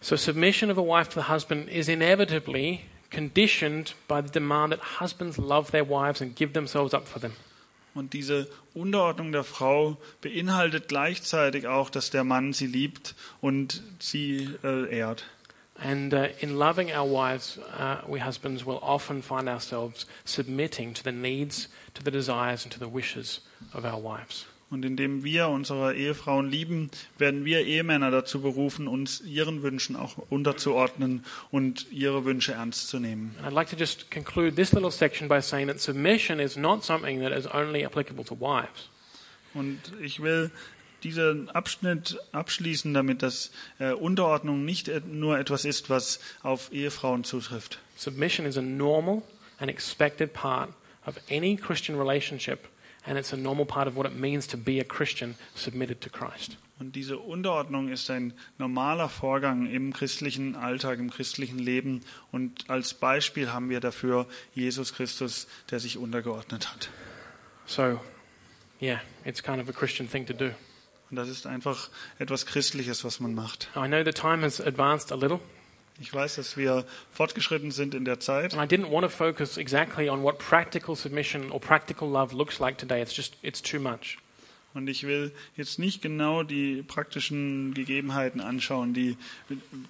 So 0.00 0.16
submission 0.16 0.70
of 0.70 0.78
a 0.78 0.82
wife 0.82 1.10
to 1.10 1.20
the 1.20 1.28
husband 1.28 1.68
is 1.68 1.88
inevitably 1.88 2.80
conditioned 3.10 3.94
by 4.08 4.22
the 4.22 4.30
demand 4.30 4.72
that 4.72 5.00
husbands 5.00 5.36
love 5.36 5.72
their 5.72 5.84
wives 5.84 6.22
and 6.22 6.34
give 6.34 6.54
themselves 6.54 6.94
up 6.94 7.06
for 7.06 7.20
them. 7.20 7.32
Und 7.94 8.12
diese 8.12 8.48
Unterordnung 8.74 9.32
der 9.32 9.44
Frau 9.44 9.96
beinhaltet 10.20 10.88
gleichzeitig 10.88 11.66
auch, 11.66 11.90
dass 11.90 12.10
der 12.10 12.24
Mann 12.24 12.52
sie 12.52 12.66
liebt 12.66 13.14
und 13.40 13.82
sie 13.98 14.48
äh, 14.62 14.96
ehrt. 14.96 15.24
And 15.82 16.12
uh, 16.12 16.28
in 16.40 16.56
loving 16.56 16.92
our 16.92 17.06
wives, 17.06 17.58
uh, 17.78 18.02
we 18.06 18.20
husbands 18.20 18.66
will 18.66 18.78
often 18.82 19.22
find 19.22 19.48
ourselves 19.48 20.04
submitting 20.26 20.92
to 20.92 21.02
the 21.02 21.12
needs, 21.12 21.68
to 21.94 22.02
the 22.02 22.10
desires, 22.10 22.64
and 22.64 22.72
to 22.72 22.78
the 22.78 22.88
wishes 22.88 23.40
of 23.72 23.86
our 23.86 23.98
wives. 23.98 24.44
Und 24.70 24.84
indem 24.84 25.24
wir 25.24 25.48
unsere 25.48 25.96
Ehefrauen 25.96 26.48
lieben, 26.48 26.90
werden 27.18 27.44
wir 27.44 27.66
Ehemänner 27.66 28.12
dazu 28.12 28.40
berufen, 28.40 28.86
uns 28.86 29.20
ihren 29.20 29.62
Wünschen 29.62 29.96
auch 29.96 30.16
unterzuordnen 30.30 31.24
und 31.50 31.90
ihre 31.90 32.24
Wünsche 32.24 32.52
ernst 32.52 32.88
zu 32.88 33.00
nehmen. 33.00 33.34
And 33.38 33.48
I'd 33.48 33.54
like 33.54 33.68
to 33.70 33.76
just 33.76 34.12
conclude 34.12 34.54
this 34.54 34.72
little 34.72 34.92
section 34.92 35.28
by 35.28 35.42
saying 35.42 35.66
that 35.66 35.80
submission 35.80 36.38
is 36.38 36.56
not 36.56 36.84
something 36.84 37.20
that 37.20 37.32
is 37.32 37.46
only 37.52 37.84
applicable 37.84 38.24
to 38.24 38.38
wives. 38.38 38.88
Und 39.54 39.78
ich 40.00 40.22
will 40.22 40.52
diesen 41.02 41.50
Abschnitt 41.50 42.18
abschließen 42.32 42.92
damit, 42.94 43.22
dass 43.22 43.50
äh, 43.78 43.92
Unterordnung 43.92 44.64
nicht 44.64 44.90
nur 45.06 45.38
etwas 45.38 45.64
ist, 45.64 45.90
was 45.90 46.20
auf 46.42 46.72
Ehefrauen 46.72 47.24
zutrifft. 47.24 47.80
Submission 47.96 48.46
is 48.46 48.56
a 48.56 48.62
normal 48.62 49.22
and 49.58 49.70
expected 49.70 50.32
part 50.32 50.70
of 51.06 51.16
any 51.30 51.56
Christian 51.56 51.98
relationship, 51.98 52.68
and 53.06 53.18
it's 53.18 53.32
a 53.32 53.36
normal 53.36 53.64
part 53.64 53.88
of 53.88 53.96
what 53.96 54.06
it 54.06 54.14
means 54.14 54.46
to 54.48 54.56
be 54.56 54.80
a 54.80 54.84
Christian 54.84 55.36
submitted 55.54 56.00
to 56.00 56.10
Christ. 56.10 56.56
Und 56.78 56.96
diese 56.96 57.18
Unterordnung 57.18 57.88
ist 57.88 58.10
ein 58.10 58.32
normaler 58.56 59.10
Vorgang 59.10 59.66
im 59.66 59.92
christlichen 59.92 60.56
Alltag, 60.56 60.98
im 60.98 61.10
christlichen 61.10 61.58
Leben. 61.58 62.00
Und 62.32 62.70
als 62.70 62.94
Beispiel 62.94 63.52
haben 63.52 63.68
wir 63.68 63.80
dafür 63.80 64.26
Jesus 64.54 64.94
Christus, 64.94 65.46
der 65.70 65.78
sich 65.78 65.98
untergeordnet 65.98 66.72
hat. 66.72 66.88
So, 67.66 68.00
yeah, 68.80 69.00
it's 69.26 69.42
kind 69.42 69.60
of 69.60 69.68
a 69.68 69.72
Christian 69.72 70.08
thing 70.10 70.24
to 70.24 70.32
do. 70.32 70.52
Und 71.10 71.16
das 71.16 71.28
ist 71.28 71.46
einfach 71.46 71.90
etwas 72.18 72.46
Christliches, 72.46 73.04
was 73.04 73.20
man 73.20 73.34
macht. 73.34 73.68
I 73.76 73.86
know 73.86 74.02
the 74.02 74.12
time 74.12 74.42
has 74.42 74.58
advanced 74.58 75.12
a 75.12 75.16
little, 75.16 75.40
Ich 76.00 76.12
weiß, 76.14 76.36
dass 76.36 76.56
wir 76.56 76.84
fortgeschritten 77.12 77.70
sind 77.70 77.94
in 77.94 78.04
der 78.04 78.20
Zeit. 78.20 78.54
and 78.54 78.62
I 78.62 78.74
didn't 78.74 78.90
want 78.90 79.04
to 79.04 79.10
focus 79.10 79.56
exactly 79.58 80.08
on 80.08 80.22
what 80.22 80.38
practical 80.38 80.96
submission 80.96 81.50
or 81.52 81.60
practical 81.60 82.08
love 82.10 82.34
looks 82.34 82.58
like 82.58 82.78
today. 82.78 83.02
It's 83.02 83.14
just, 83.14 83.36
it's 83.42 83.60
too 83.62 83.78
much. 83.78 84.18
Und 84.72 84.88
ich 84.88 85.02
will 85.04 85.32
jetzt 85.56 85.80
nicht 85.80 86.00
genau 86.00 86.44
die 86.44 86.82
praktischen 86.84 87.74
Gegebenheiten 87.74 88.40
anschauen, 88.40 88.94
die, 88.94 89.16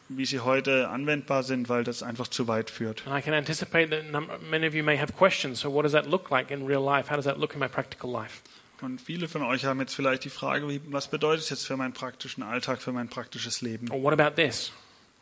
wie 0.09 0.25
sie 0.25 0.41
heute 0.41 0.89
anwendbar 0.89 1.43
sind, 1.43 1.69
weil 1.69 1.85
das 1.85 2.03
einfach 2.03 2.29
zu 2.29 2.49
weit 2.49 2.71
führt. 2.71 3.07
And 3.07 3.17
I 3.17 3.23
can 3.23 3.35
anticipate 3.35 3.91
that 3.91 4.11
num- 4.11 4.31
many 4.49 4.67
of 4.67 4.75
you 4.75 4.83
may 4.83 4.97
have 4.99 5.13
questions. 5.13 5.61
So, 5.61 5.73
what 5.73 5.85
does 5.85 5.93
that 5.93 6.07
look 6.07 6.31
like 6.31 6.51
in 6.51 6.67
real 6.67 6.83
life? 6.83 7.11
How 7.11 7.17
does 7.17 7.27
that 7.27 7.39
look 7.39 7.53
in 7.53 7.61
my 7.61 7.69
practical 7.69 8.11
life? 8.11 8.41
Und 8.81 9.01
viele 9.03 9.29
von 9.29 9.43
euch 9.43 9.67
haben 9.67 9.79
jetzt 9.81 9.95
vielleicht 9.95 10.25
die 10.25 10.31
Frage, 10.31 10.81
was 10.87 11.09
bedeutet 11.09 11.45
es 11.45 11.51
jetzt 11.51 11.67
für 11.67 11.77
meinen 11.77 11.93
praktischen 11.93 12.43
Alltag, 12.43 12.81
für 12.81 12.93
mein 12.93 13.09
praktisches 13.09 13.61
Leben? 13.61 13.91
Or 13.91 14.03
what 14.03 14.19
about 14.19 14.41
this? 14.43 14.73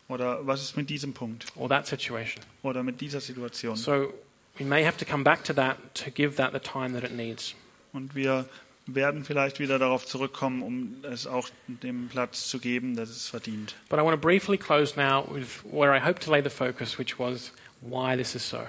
Oder 0.08 0.46
was 0.46 0.62
ist 0.62 0.76
mit 0.76 0.88
diesem 0.88 1.12
Punkt? 1.12 1.46
Or 1.54 1.68
that 1.68 1.86
situation? 1.86 2.42
Oder 2.62 2.82
mit 2.82 3.00
dieser 3.00 3.20
Situation? 3.20 3.76
So, 3.76 4.12
we 4.58 4.64
may 4.64 4.84
have 4.84 4.96
to 4.96 5.04
come 5.04 5.22
back 5.22 5.44
to 5.44 5.52
that 5.52 5.76
to 5.94 6.10
give 6.10 6.36
that 6.36 6.52
the 6.52 6.60
time 6.60 6.98
that 6.98 7.04
it 7.04 7.14
needs. 7.14 7.54
Und 7.92 8.14
wir 8.14 8.48
werden 8.86 9.24
vielleicht 9.24 9.60
wieder 9.60 9.78
darauf 9.78 10.06
zurückkommen, 10.06 10.62
um 10.62 11.04
es 11.04 11.26
auch 11.26 11.50
dem 11.66 12.08
Platz 12.08 12.48
zu 12.48 12.58
geben, 12.58 12.96
dass 12.96 13.10
es 13.10 13.28
verdient. 13.28 13.74
But 13.90 13.98
I 13.98 14.02
want 14.02 14.14
to 14.14 14.20
briefly 14.20 14.56
close 14.56 14.98
now 14.98 15.26
with 15.30 15.62
where 15.64 15.94
I 15.94 16.00
hope 16.00 16.20
to 16.20 16.30
lay 16.30 16.42
the 16.42 16.50
focus, 16.50 16.98
which 16.98 17.18
was 17.18 17.52
why 17.82 18.16
this 18.16 18.34
is 18.34 18.48
so. 18.48 18.60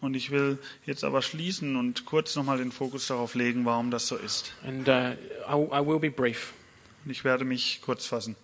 Und 0.00 0.14
ich 0.14 0.30
will 0.30 0.58
jetzt 0.86 1.04
aber 1.04 1.20
schließen 1.22 1.76
und 1.76 2.06
kurz 2.06 2.36
nochmal 2.36 2.58
den 2.58 2.72
Fokus 2.72 3.08
darauf 3.08 3.34
legen, 3.34 3.64
warum 3.64 3.90
das 3.90 4.06
so 4.06 4.16
ist. 4.16 4.54
And 4.66 4.88
uh, 4.88 4.92
I, 5.46 5.80
I 5.82 5.86
will 5.86 5.98
be 5.98 6.10
brief. 6.10 6.54
Und 7.04 7.10
ich 7.10 7.24
werde 7.24 7.44
mich 7.44 7.80
kurz 7.82 8.06
fassen. 8.06 8.36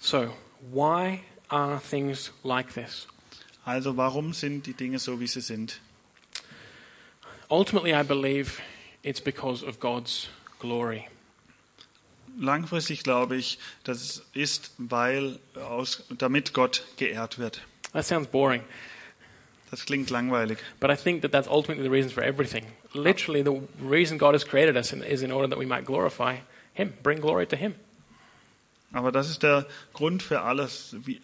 So, 0.00 0.30
why 0.70 1.20
are 1.50 1.78
things 1.80 2.30
like 2.42 2.74
this? 2.74 3.06
Also 3.64 3.96
warum 3.96 4.32
sind 4.32 4.66
die 4.66 4.72
Dinge 4.72 4.98
so, 4.98 5.20
wie 5.20 5.26
sie 5.26 5.40
sind? 5.40 5.80
Ultimately, 7.50 7.94
I 7.94 8.02
believe 8.02 8.60
it's 9.02 9.20
because 9.20 9.62
of 9.62 9.78
God's 9.80 10.28
glory. 10.58 11.08
langfristig 12.40 13.02
glaube 13.02 13.36
ich, 13.36 13.58
dass 13.84 14.00
es 14.02 14.22
ist, 14.34 14.72
weil 14.78 15.38
aus, 15.56 16.04
damit 16.10 16.52
Gott 16.54 16.84
geehrt 16.96 17.38
wird. 17.38 17.62
That 17.92 18.04
sounds 18.04 18.28
boring, 18.28 18.62
Das 19.70 19.84
klingt 19.84 20.08
langweilig. 20.10 20.58
but 20.78 20.90
I 20.90 20.94
think 20.96 21.22
that 21.22 21.32
that's 21.32 21.48
ultimately 21.48 21.82
the 21.82 21.90
reason 21.90 22.10
for 22.10 22.22
everything. 22.22 22.66
Literally, 22.94 23.42
the 23.42 23.60
reason 23.82 24.18
God 24.18 24.34
has 24.34 24.44
created 24.44 24.76
us 24.76 24.92
is 24.92 25.22
in 25.22 25.32
order 25.32 25.48
that 25.48 25.58
we 25.58 25.66
might 25.66 25.84
glorify 25.84 26.38
Him, 26.74 26.94
bring 27.02 27.20
glory 27.20 27.46
to 27.46 27.56
Him. 27.56 27.74
Aber 28.92 29.12
das 29.12 29.28
ist 29.28 29.42
der 29.42 29.66
Grund 29.92 30.22
für 30.22 30.42
alles. 30.42 30.96
Wie, 31.04 31.20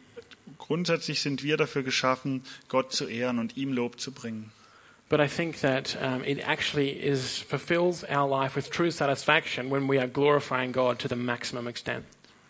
grundsätzlich 0.58 1.20
sind 1.20 1.42
wir 1.42 1.56
dafür 1.56 1.82
geschaffen, 1.82 2.42
Gott 2.68 2.92
zu 2.92 3.06
ehren 3.06 3.38
und 3.38 3.56
ihm 3.56 3.72
Lob 3.72 4.00
zu 4.00 4.12
bringen. 4.12 4.52
But 5.08 5.20
I 5.20 5.28
think 5.28 5.60
that 5.60 5.96
um, 6.00 6.24
it 6.24 6.38
actually 6.46 6.90
is 6.90 7.38
fulfills 7.38 8.04
our 8.04 8.28
life 8.28 8.56
with 8.56 8.70
true 8.70 8.90
satisfaction 8.90 9.70
when 9.70 9.86
we 9.88 9.98
are 9.98 10.08
glorifying 10.08 10.72
God 10.72 10.98
to 11.00 11.08
the 11.08 11.16
maximum 11.16 11.66
extent. 11.68 12.04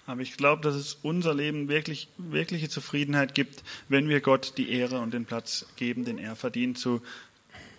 Aber 0.06 0.20
ich 0.20 0.36
glaube, 0.36 0.62
dass 0.62 0.74
es 0.74 0.98
unser 1.02 1.34
Leben 1.34 1.68
wirklich, 1.68 2.08
wirkliche 2.18 2.68
Zufriedenheit 2.68 3.34
gibt, 3.34 3.62
wenn 3.88 4.08
wir 4.08 4.20
Gott 4.20 4.54
die 4.58 4.70
Ehre 4.70 5.00
und 5.00 5.14
den 5.14 5.24
Platz 5.24 5.66
geben, 5.76 6.04
den 6.04 6.18
er 6.18 6.36
verdient, 6.36 6.78
zu, 6.78 7.00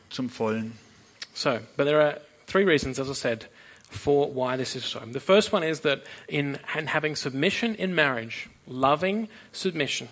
zum 0.10 0.30
Vollen. 0.30 0.74
So, 1.34 1.60
but 1.78 1.86
there 1.86 2.02
are 2.02 2.22
three 2.48 2.64
reasons, 2.64 3.00
as 3.00 3.10
I 3.10 3.14
said, 3.14 3.48
for 3.90 4.30
why 4.30 4.58
this 4.58 4.76
is 4.76 4.84
so. 4.86 5.00
The 5.00 5.20
first 5.20 5.52
one 5.52 5.64
is 5.64 5.82
that 5.82 6.04
in, 6.28 6.60
in 6.78 6.88
having 6.88 7.16
submission 7.16 7.76
in 7.76 7.96
marriage, 7.96 8.50
loving 8.68 9.30
submission, 9.52 10.10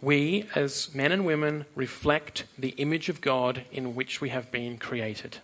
we 0.00 0.46
as 0.54 0.94
men 0.94 1.12
and 1.12 1.24
women 1.24 1.64
reflect 1.74 2.44
the 2.58 2.70
image 2.70 3.08
of 3.08 3.20
God 3.20 3.62
in 3.72 3.94
which 3.94 4.20
we 4.20 4.30
have 4.30 4.50
been 4.52 4.78
created. 4.78 5.40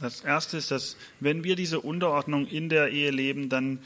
Das 0.00 0.22
Erste 0.22 0.56
ist, 0.56 0.70
dass 0.70 0.96
wenn 1.20 1.44
wir 1.44 1.56
diese 1.56 1.80
Unterordnung 1.80 2.46
in 2.46 2.70
der 2.70 2.88
Ehe 2.88 3.10
leben, 3.10 3.50
dann 3.50 3.80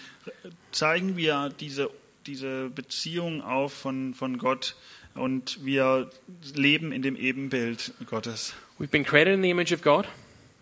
zeigen 0.70 1.16
wir 1.16 1.52
diese, 1.58 1.90
diese 2.26 2.70
Beziehung 2.70 3.42
auf 3.42 3.72
von, 3.72 4.14
von 4.14 4.38
Gott 4.38 4.76
und 5.14 5.64
wir 5.64 6.10
leben 6.54 6.92
in 6.92 7.02
dem 7.02 7.16
Ebenbild 7.16 7.92
Gottes. 8.06 8.54
We've 8.78 8.90
been 8.90 9.04
created 9.04 9.34
in 9.34 9.42
the 9.42 9.50
image 9.50 9.72
of 9.72 9.82
God, 9.82 10.06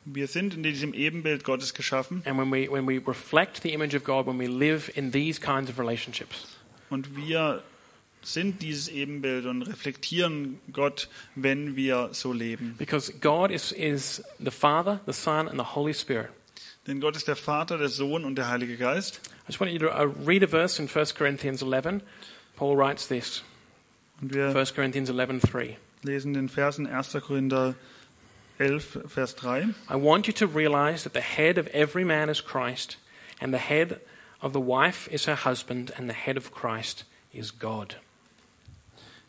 Wir 0.04 0.26
sind 0.26 0.54
in 0.54 0.62
diesem 0.62 0.94
Ebenbild 0.94 1.44
Gottes 1.44 1.74
geschaffen 1.74 2.22
and 2.24 2.36
when 2.36 2.50
we, 2.50 2.68
when 2.70 2.86
we 2.88 3.00
reflect 3.06 3.62
the 3.62 3.72
image 3.72 3.94
of 3.94 4.02
God, 4.02 4.26
when 4.26 4.38
we 4.38 4.48
live 4.48 4.90
in 4.96 5.12
these 5.12 5.40
kinds 5.40 5.70
of 5.70 5.78
relationships, 5.78 6.46
und 6.90 7.16
wir 7.16 7.62
sind 8.22 8.62
dieses 8.62 8.88
Ebenbild 8.88 9.46
und 9.46 9.62
reflektieren 9.62 10.58
Gott, 10.72 11.08
wenn 11.34 11.76
wir 11.76 12.10
so 12.12 12.32
leben. 12.32 12.74
because 12.78 13.12
God 13.20 13.50
is, 13.50 13.72
is 13.72 14.22
the 14.38 14.50
Father, 14.50 15.00
the 15.06 15.12
Son, 15.12 15.48
and 15.48 15.58
the 15.58 15.74
Holy 15.74 15.94
Spirit. 15.94 16.30
Denn 16.86 17.00
Gott 17.00 17.14
ist 17.16 17.28
der 17.28 17.36
Vater, 17.36 17.78
der 17.78 17.88
Sohn 17.88 18.24
und 18.24 18.36
der 18.36 18.48
Heilige 18.48 18.76
Geist. 18.76 19.20
I 19.44 19.46
just 19.48 19.60
want 19.60 19.70
you 19.72 19.78
to 19.78 19.86
uh, 19.86 20.12
read 20.26 20.42
a 20.42 20.48
verse 20.48 20.82
in 20.82 20.88
1 20.88 21.14
Corinthians 21.14 21.62
11. 21.62 22.02
Paul 22.56 22.76
writes 22.76 23.06
this. 23.06 23.44
Und 24.20 24.34
wir 24.34 24.54
1 24.54 24.74
Corinthians 24.74 25.10
11:3. 25.10 25.76
lesen 26.02 26.34
den 26.34 26.48
Versen 26.48 26.88
1. 26.88 27.12
Korinther 27.24 27.68
11, 27.68 27.76
Vers 28.68 29.32
3. 29.34 29.74
I 29.88 29.96
want 29.96 30.26
you 30.26 30.32
to 30.34 30.46
realize 30.46 31.04
that 31.04 31.12
the 31.12 31.20
head 31.20 31.58
of 31.58 31.66
every 31.68 32.04
man 32.04 32.28
is 32.28 32.40
Christ, 32.40 32.96
and 33.40 33.52
the 33.52 33.58
head 33.58 34.00
of 34.40 34.52
the 34.52 34.60
wife 34.60 35.08
is 35.10 35.26
her 35.26 35.34
husband, 35.34 35.92
and 35.96 36.08
the 36.08 36.14
head 36.14 36.36
of 36.36 36.50
Christ 36.52 37.04
is 37.32 37.50
God. 37.50 37.96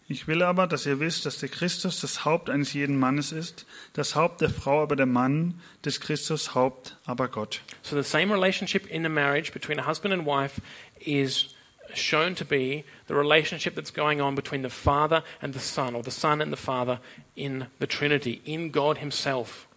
Ich 0.10 0.28
will 0.28 0.44
aber, 0.44 0.68
dass 0.68 0.86
ihr 0.86 1.00
wisst, 1.00 1.26
dass 1.26 1.40
der 1.40 1.50
Christus 1.50 2.02
das 2.02 2.26
Haupt 2.26 2.50
eines 2.50 2.74
jeden 2.74 3.00
Mannes 3.00 3.32
ist, 3.32 3.66
das 3.94 4.16
Haupt 4.16 4.42
der 4.42 4.50
Frau 4.50 4.84
aber 4.84 4.96
der 4.96 5.06
Mann, 5.06 5.62
des 5.86 6.02
Christus 6.02 6.54
Haupt 6.54 6.98
aber 7.06 7.30
Gott. 7.30 7.62
So 7.82 7.96
the 7.96 8.08
same 8.08 8.32
relationship 8.34 8.86
in 8.92 9.06
a 9.06 9.10
marriage 9.10 9.54
between 9.54 9.80
a 9.80 9.88
husband 9.88 10.14
and 10.14 10.26
wife 10.26 10.62
is 11.00 11.53
shown 11.96 12.36
to 12.36 12.46
be 12.46 12.84
the 13.08 13.16
relationship 13.16 13.76
that's 13.76 13.94
going 13.94 14.22
on 14.22 14.36
between 14.36 14.64
the 14.64 14.70
Father 14.70 15.24
and 15.42 15.54
the 15.54 15.60
Son, 15.60 15.96
or 15.96 16.04
the 16.04 16.12
Son 16.12 16.42
and 16.42 16.52
the 16.52 16.58
Father 16.58 17.00
in 17.36 17.68
the 17.80 17.88
Trinity, 17.88 18.42
in 18.46 18.72
God 18.72 18.98
Himself. 18.98 19.68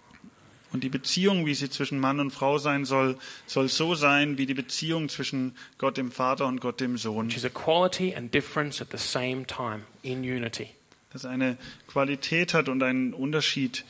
Und 0.72 0.82
die 0.82 0.88
Beziehung, 0.88 1.46
wie 1.46 1.54
sie 1.54 1.70
zwischen 1.70 1.98
Mann 2.00 2.20
und 2.20 2.32
Frau 2.32 2.58
sein 2.58 2.84
soll, 2.84 3.16
soll 3.46 3.68
so 3.68 3.94
sein 3.94 4.36
wie 4.36 4.46
die 4.46 4.54
Beziehung 4.54 5.08
zwischen 5.08 5.56
Gott 5.78 5.96
dem 5.96 6.10
Vater 6.10 6.46
und 6.46 6.60
Gott 6.60 6.80
dem 6.80 6.98
Sohn. 6.98 7.28
which 7.28 7.36
is 7.36 7.44
equality 7.44 8.14
and 8.14 8.34
difference 8.34 8.82
at 8.82 8.88
the 8.90 8.98
same 8.98 9.46
time 9.46 9.84
in 10.02 10.22
unity. 10.22 10.70
Das 11.12 11.24
eine 11.24 11.56
Qualität 11.86 12.52
hat 12.52 12.68
und 12.68 12.82
einen 12.82 13.14
Unterschied, 13.14 13.84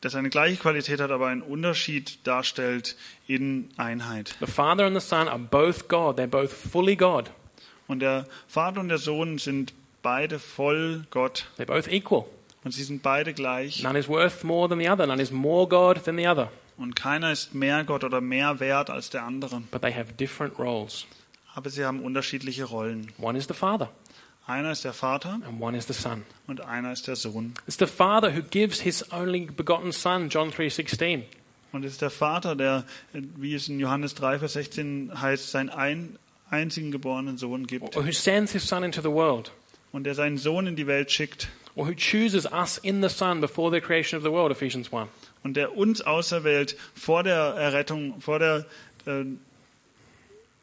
das 0.00 0.14
eine 0.14 0.30
gleiche 0.30 0.56
Qualität 0.60 1.00
hat, 1.00 1.10
aber 1.10 1.26
einen 1.28 1.42
Unterschied 1.42 2.18
darstellt 2.26 2.96
in 3.26 3.68
Einheit. 3.76 4.36
The 4.40 4.46
Father 4.46 4.84
and 4.86 5.00
the 5.00 5.06
Son 5.06 5.28
are 5.28 5.38
both 5.38 5.88
God, 5.88 6.18
they're 6.18 6.26
both 6.26 6.52
fully 6.52 6.96
God, 6.96 7.30
Und 7.88 8.00
der 8.00 8.26
Vater 8.48 8.80
und 8.80 8.88
der 8.88 8.98
Sohn 8.98 9.38
sind 9.38 9.72
beide 10.02 10.38
voll 10.38 11.04
Gott 11.10 11.46
they're 11.58 11.66
both 11.66 11.88
equal. 11.88 12.24
und 12.64 12.72
sie 12.72 12.82
sind 12.84 13.02
beide 13.02 13.32
gleich. 13.32 13.82
None 13.82 13.98
is 13.98 14.08
worth 14.08 14.44
more 14.44 14.68
than 14.68 14.78
the 14.78 14.88
other, 14.90 15.06
none 15.06 15.20
is 15.22 15.30
more 15.30 15.66
God 15.68 16.04
than 16.04 16.16
the 16.16 16.26
other, 16.28 16.50
Und 16.76 16.94
keiner 16.94 17.32
ist 17.32 17.54
mehr 17.54 17.84
Gott 17.84 18.04
oder 18.04 18.20
mehr 18.20 18.60
wert 18.60 18.90
als 18.90 19.08
der 19.10 19.24
andere. 19.24 19.62
but 19.70 19.82
they 19.82 19.92
have 19.94 20.12
different 20.12 20.58
roles. 20.58 21.06
Aber 21.54 21.70
sie 21.70 21.84
haben 21.86 22.00
unterschiedliche 22.02 22.64
Rollen. 22.64 23.10
One 23.18 23.38
is 23.38 23.46
the 23.48 23.54
Father, 23.54 23.88
Einer 24.46 24.70
ist 24.72 24.84
der 24.84 24.92
Vater 24.92 25.40
and 25.44 25.60
one 25.60 25.76
is 25.76 25.86
the 25.86 25.92
Son. 25.92 26.24
und 26.46 26.60
einer 26.60 26.92
ist 26.92 27.08
der 27.08 27.16
Sohn. 27.16 27.54
It's 27.66 27.78
the 27.78 27.86
Father 27.86 28.32
who 28.36 28.42
gives 28.42 28.80
his 28.80 29.10
only 29.12 29.46
begotten 29.46 29.90
Son, 29.92 30.28
John 30.28 30.50
3:16. 30.52 31.22
Und 31.72 31.84
es 31.84 31.92
ist 31.92 32.02
der 32.02 32.10
Vater, 32.10 32.54
der, 32.54 32.84
wie 33.12 33.54
es 33.54 33.68
in 33.68 33.80
Johannes 33.80 34.14
3, 34.14 34.38
Vers 34.38 34.52
16 34.52 35.10
heißt, 35.20 35.50
seinen 35.50 35.68
ein, 35.70 36.16
einzigen 36.48 36.92
geborenen 36.92 37.38
Sohn 37.38 37.66
gibt. 37.66 37.96
Or 37.96 38.06
who 38.06 38.12
sends 38.12 38.52
his 38.52 38.66
Son 38.68 38.84
into 38.84 39.02
the 39.02 39.10
world, 39.10 39.50
Und 39.92 40.04
der 40.04 40.14
seinen 40.14 40.38
Sohn 40.38 40.66
in 40.68 40.76
die 40.76 40.86
Welt 40.86 41.10
schickt. 41.10 41.48
or 41.74 41.86
who 41.88 41.92
chooses 41.94 42.46
us 42.50 42.78
in 42.78 43.02
the 43.02 43.08
Son 43.08 43.40
before 43.40 43.70
the 43.72 43.80
creation 43.80 44.16
of 44.16 44.22
the 44.24 44.30
world, 44.30 44.52
Ephesians 44.52 44.92
1. 44.92 45.08
Und 45.42 45.56
der 45.56 45.76
uns 45.76 46.00
auserwählt 46.02 46.76
vor 46.94 47.22
der 47.24 47.36
Errettung, 47.36 48.20
vor 48.20 48.38
der, 48.38 48.64
äh, 49.06 49.24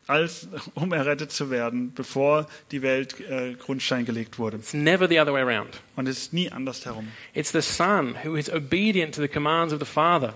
als, 0.07 0.47
um 0.73 0.91
errettet 0.91 1.31
zu 1.31 1.49
werden, 1.49 1.93
bevor 1.93 2.47
die 2.71 2.81
Welt 2.81 3.19
äh, 3.21 3.53
Grundstein 3.53 4.05
gelegt 4.05 4.37
wurde. 4.37 4.57
It's 4.57 4.73
never 4.73 5.07
the 5.07 5.19
other 5.19 5.33
way 5.33 5.41
around. 5.41 5.81
Und 5.95 6.07
es 6.07 6.17
ist 6.17 6.33
nie 6.33 6.51
andersherum. 6.51 7.07
It's 7.33 7.51
the 7.51 7.61
Son 7.61 8.15
who 8.23 8.35
is 8.35 8.49
obedient 8.49 9.15
to 9.15 9.21
the 9.21 9.27
commands 9.27 9.73
of 9.73 9.79
the 9.79 9.85
Father. 9.85 10.33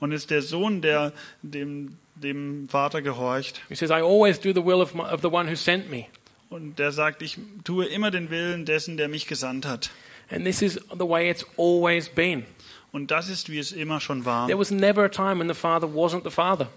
Und 0.00 0.12
es 0.12 0.22
ist 0.22 0.30
der 0.30 0.42
Sohn, 0.42 0.82
der 0.82 1.12
dem, 1.42 1.96
dem 2.16 2.68
Vater 2.68 3.02
gehorcht. 3.02 3.60
He 3.68 3.74
says, 3.74 3.90
I 3.90 4.02
always 4.02 4.40
do 4.40 4.52
the 4.52 4.64
will 4.64 4.80
of, 4.80 4.94
my, 4.94 5.04
of 5.04 5.20
the 5.22 5.30
one 5.30 5.48
who 5.48 5.54
sent 5.54 5.90
me. 5.90 6.06
Und 6.50 6.78
der 6.78 6.92
sagt, 6.92 7.22
ich 7.22 7.38
tue 7.64 7.86
immer 7.86 8.10
den 8.10 8.30
Willen 8.30 8.64
dessen, 8.64 8.96
der 8.96 9.08
mich 9.08 9.26
gesandt 9.26 9.66
hat. 9.66 9.90
And 10.30 10.44
this 10.44 10.62
is 10.62 10.80
the 10.90 11.08
way 11.08 11.30
it's 11.30 11.44
always 11.56 12.08
been. 12.08 12.44
Und 12.92 13.10
das 13.10 13.28
ist, 13.28 13.50
wie 13.50 13.58
es 13.58 13.72
immer 13.72 14.00
schon 14.00 14.24
war. 14.24 14.46
There 14.46 14.58
was 14.58 14.70
never 14.70 15.04
a 15.04 15.08
time 15.08 15.40
when 15.40 15.48
the 15.48 15.54
Father 15.54 15.88
wasn't 15.88 16.22
the 16.24 16.30
Father. 16.30 16.68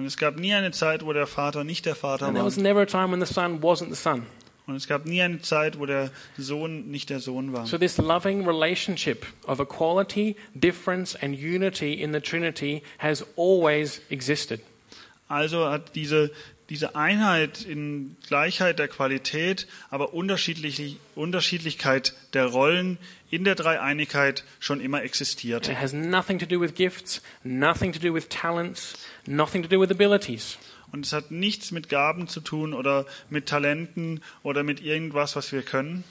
Und 0.00 0.06
es 0.06 0.16
gab 0.16 0.38
nie 0.38 0.54
eine 0.54 0.70
Zeit, 0.70 1.04
wo 1.04 1.12
der 1.12 1.26
Vater 1.26 1.62
nicht 1.62 1.84
der 1.84 1.94
Vater 1.94 2.24
And 2.24 2.34
there 2.34 2.42
war. 2.42 2.46
was 2.46 2.56
never 2.56 2.80
a 2.80 2.86
time 2.86 3.12
when 3.12 3.20
the 3.20 3.30
Son 3.30 3.60
wasn't 3.60 3.90
the 3.90 3.96
Son. 3.96 4.24
Und 4.66 4.76
es 4.76 4.88
gab 4.88 5.04
nie 5.04 5.20
eine 5.20 5.42
Zeit, 5.42 5.78
wo 5.78 5.84
der 5.84 6.10
Sohn 6.38 6.90
nicht 6.90 7.10
der 7.10 7.20
Sohn 7.20 7.52
war. 7.52 7.66
So, 7.66 7.76
this 7.76 7.98
loving 7.98 8.46
relationship 8.46 9.26
of 9.46 9.60
equality, 9.60 10.36
difference, 10.54 11.14
and 11.14 11.34
unity 11.34 11.92
in 11.92 12.14
the 12.14 12.20
Trinity 12.20 12.82
has 12.96 13.26
always 13.36 14.00
existed. 14.08 14.60
Also 15.28 15.68
hat 15.68 15.94
diese, 15.94 16.30
diese 16.70 16.94
Einheit 16.94 17.62
in 17.62 18.16
Gleichheit 18.26 18.78
der 18.78 18.88
Qualität, 18.88 19.66
aber 19.90 20.14
unterschiedlich, 20.14 20.96
Unterschiedlichkeit 21.14 22.14
der 22.32 22.46
Rollen 22.46 22.96
in 23.30 23.44
der 23.44 23.56
Dreieinigkeit 23.56 24.44
schon 24.60 24.80
immer 24.80 25.02
existiert. 25.02 25.68
It 25.68 25.78
has 25.78 25.92
nothing 25.92 26.38
to 26.38 26.46
do 26.46 26.60
with 26.60 26.74
gifts, 26.74 27.20
nothing 27.42 27.92
to 27.92 27.98
do 27.98 28.14
with 28.14 28.28
talents, 28.28 28.94
nothing 29.26 29.62
to 29.62 29.68
do 29.68 29.80
with 29.80 29.90
abilities. 29.90 30.58
Und 30.92 31.06
es 31.06 31.12
hat 31.12 31.30
nichts 31.30 31.70
mit 31.70 31.88
Gaben 31.88 32.28
zu 32.28 32.40
tun 32.40 32.72
oder 32.72 33.06
mit 33.28 33.46
Talenten 33.46 34.22
oder 34.42 34.62
mit 34.62 34.80
irgendwas, 34.80 35.36
was 35.36 35.52
wir 35.52 35.62
können. 35.62 36.04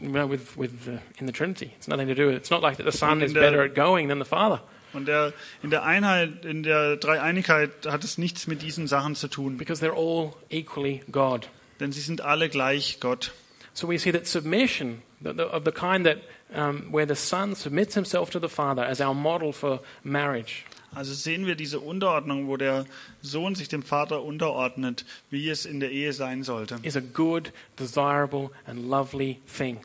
Well, 0.00 0.28
with, 0.30 0.56
with 0.56 0.70
the, 0.84 0.98
in 1.18 1.26
the 1.26 1.32
Trinity, 1.32 1.70
it's 1.76 1.88
nothing 1.88 2.08
to 2.08 2.14
do 2.14 2.26
with. 2.26 2.36
It's 2.36 2.50
not 2.50 2.60
like 2.60 2.76
that 2.76 2.84
the 2.90 2.96
Son 2.96 3.22
is 3.22 3.32
better 3.32 3.62
at 3.62 3.74
going 3.74 4.08
than 4.08 4.18
the 4.18 4.28
Father, 4.28 4.60
Und 4.92 5.06
der, 5.06 5.32
in 5.62 5.70
der 5.70 5.84
Einheit, 5.84 6.44
in 6.44 6.62
der 6.62 6.96
Dreieinigkeit 6.96 7.70
hat 7.86 8.04
es 8.04 8.18
nichts 8.18 8.46
mit 8.46 8.62
diesen 8.62 8.86
Sachen 8.86 9.14
zu 9.14 9.28
tun, 9.28 9.56
because 9.58 9.84
they're 9.84 9.96
all 9.96 10.32
equally 10.50 11.02
God. 11.10 11.48
denn 11.80 11.92
sie 11.92 12.00
sind 12.00 12.20
alle 12.22 12.48
gleich 12.48 12.98
Gott. 13.00 13.32
So 13.74 13.88
we 13.88 13.98
see 13.98 14.10
that 14.12 14.26
submission, 14.26 15.02
of 15.24 15.64
the 15.64 15.72
kind 15.72 16.06
that 16.06 16.18
um, 16.54 16.90
where 16.92 17.06
the 17.06 17.14
Son 17.16 17.54
submits 17.54 17.94
himself 17.94 18.30
to 18.30 18.38
the 18.40 18.48
Father 18.48 18.86
as 18.86 19.00
our 19.00 19.14
model 19.14 19.52
for 19.52 19.80
marriage, 20.02 20.64
Also 20.94 21.12
sehen 21.12 21.44
wir 21.46 21.56
diese 21.56 21.80
Unterordnung, 21.80 22.46
wo 22.46 22.56
der 22.56 22.86
Sohn 23.20 23.54
sich 23.54 23.68
dem 23.68 23.82
Vater 23.82 24.22
unterordnet, 24.22 25.04
wie 25.28 25.50
es 25.50 25.66
in 25.66 25.80
der 25.80 25.90
Ehe 25.90 26.14
sein 26.14 26.42
sollte. 26.42 26.78
is 26.84 26.96
a 26.96 27.00
good, 27.00 27.52
desirable, 27.78 28.50
and 28.66 28.88
lovely 28.88 29.40
thing. 29.46 29.80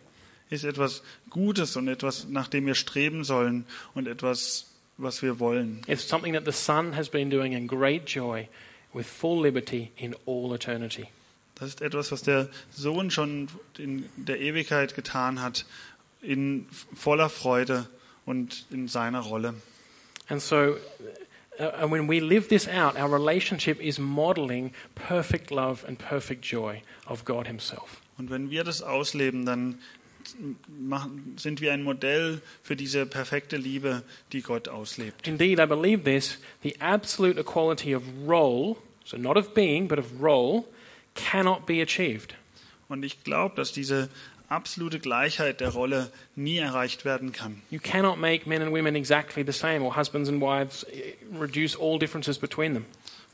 Ist 0.49 0.63
etwas 0.63 1.01
Gutes 1.29 1.75
und 1.75 1.89
etwas, 1.89 2.27
nach 2.29 2.47
dem 2.47 2.65
wir 2.65 2.75
streben 2.75 3.25
sollen 3.25 3.65
und 3.93 4.07
etwas, 4.07 4.70
was 5.01 5.21
wir 5.21 5.39
wollen. 5.39 5.81
It's 5.87 6.07
something 6.07 6.33
that 6.33 6.45
the 6.45 6.51
Son 6.51 6.95
has 6.95 7.09
been 7.09 7.29
doing 7.29 7.53
in 7.53 7.67
great 7.67 8.05
joy 8.05 8.47
with 8.93 9.07
full 9.07 9.39
liberty 9.41 9.91
in 9.97 10.15
all 10.25 10.53
eternity. 10.53 11.07
Das 11.55 11.69
ist 11.69 11.81
etwas, 11.81 12.11
was 12.11 12.23
der 12.23 12.49
Sohn 12.71 13.11
schon 13.11 13.47
in 13.77 14.09
der 14.15 14.39
Ewigkeit 14.39 14.95
getan 14.95 15.41
hat, 15.41 15.65
in 16.21 16.67
voller 16.95 17.29
Freude 17.29 17.87
und 18.25 18.65
in 18.71 18.87
seiner 18.87 19.19
Rolle. 19.19 19.53
And 20.27 20.41
so, 20.41 20.77
uh, 21.59 21.87
when 21.87 22.07
we 22.07 22.19
live 22.19 22.47
this 22.47 22.67
out, 22.67 22.95
our 22.95 23.11
relationship 23.11 23.79
is 23.79 23.99
modeling 23.99 24.73
perfect 24.95 25.51
love 25.51 25.85
and 25.87 25.99
perfect 25.99 26.43
joy 26.43 26.81
of 27.05 27.25
God 27.25 27.47
Himself. 27.47 28.01
Und 28.17 28.29
wenn 28.29 28.49
wir 28.49 28.63
das 28.63 28.81
ausleben, 28.81 29.45
dann 29.45 29.79
sind 31.37 31.61
wir 31.61 31.73
ein 31.73 31.83
Modell 31.83 32.41
für 32.63 32.75
diese 32.75 33.05
perfekte 33.05 33.57
Liebe, 33.57 34.03
die 34.31 34.41
Gott 34.41 34.67
auslebt. 34.67 35.27
Indeed, 35.27 35.59
I 35.59 35.65
believe 35.65 36.03
this 36.03 36.39
the 36.63 36.79
absolute 36.79 37.39
equality 37.39 37.95
of 37.95 38.03
role, 38.27 38.77
so 39.05 39.17
not 39.17 39.37
of 39.37 39.53
being, 39.53 39.87
but 39.87 39.99
of 39.99 40.05
role, 40.21 40.65
cannot 41.15 41.65
be 41.65 41.81
achieved. 41.81 42.35
Und 42.87 43.03
ich 43.03 43.23
glaube, 43.23 43.55
dass 43.55 43.71
diese 43.71 44.09
absolute 44.51 44.99
Gleichheit 44.99 45.61
der 45.61 45.69
Rolle 45.69 46.11
nie 46.35 46.57
erreicht 46.57 47.05
werden 47.05 47.31
kann. 47.31 47.61
You 47.71 47.79
cannot 47.79 48.19
make 48.19 48.47
men 48.47 48.61
and 48.61 48.71
women 48.71 48.95
exactly 48.95 49.43
the 49.45 49.53
same, 49.53 49.81
or 49.81 49.95
husbands 49.95 50.29
and 50.29 50.41
wives 50.41 50.85
eh, 50.91 51.13
reduce 51.39 51.75
all 51.75 51.97
differences 51.97 52.37
between 52.37 52.73
them. 52.73 52.85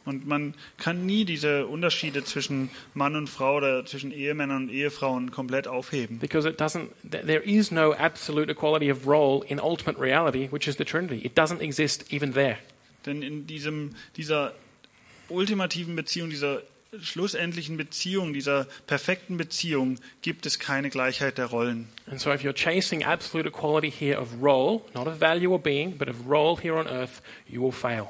Und 0.08 0.26
man 0.26 0.54
kann 0.78 1.06
nie 1.06 1.26
diese 1.26 1.68
Unterschiede 1.68 2.24
zwischen 2.24 2.70
Mann 2.94 3.18
und 3.18 3.28
Frau 3.30 3.58
oder 3.58 3.86
zwischen 3.86 4.14
Ehemännern 4.14 4.64
und 4.64 4.70
Ehefrauen 4.70 5.32
komplett 5.32 5.68
aufheben. 5.68 6.18
Because 6.20 6.48
it 6.48 6.62
doesn't, 6.62 6.88
th- 7.12 7.26
there 7.26 7.44
is 7.44 7.72
no 7.72 7.92
absolute 7.92 8.50
equality 8.50 8.90
of 8.90 9.06
role 9.06 9.46
in 9.46 9.60
ultimate 9.60 10.00
reality, 10.00 10.48
which 10.50 10.66
is 10.66 10.78
the 10.78 10.86
Trinity. 10.86 11.18
It 11.26 11.38
doesn't 11.38 11.60
exist 11.60 12.06
even 12.14 12.34
there. 12.34 12.58
Denn 13.06 13.22
in 13.22 13.48
diesem, 13.48 13.96
dieser 14.16 14.54
ultimativen 15.28 15.98
Beziehung, 15.98 16.30
dieser 16.30 16.62
schlussendlichen 17.02 17.76
Beziehung, 17.76 18.32
dieser 18.32 18.66
perfekten 18.88 19.36
Beziehung 19.36 20.00
gibt 20.22 20.46
es 20.46 20.58
keine 20.58 20.90
Gleichheit 20.90 21.38
der 21.38 21.48
Rollen. 21.48 21.90
And 22.10 22.22
so 22.22 22.32
if 22.32 22.44
you're 22.44 22.54
chasing 22.56 23.04
absolute 23.04 23.50
equality 23.50 23.92
here 23.92 24.18
of 24.18 24.30
role, 24.42 24.84
not 24.94 25.06
of 25.06 25.20
value 25.20 25.52
or 25.52 25.60
being, 25.60 25.98
but 25.98 26.08
of 26.08 26.16
role 26.30 26.58
here 26.58 26.76
on 26.76 26.88
earth, 26.88 27.22
you 27.46 27.62
will 27.62 27.74
fail. 27.74 28.10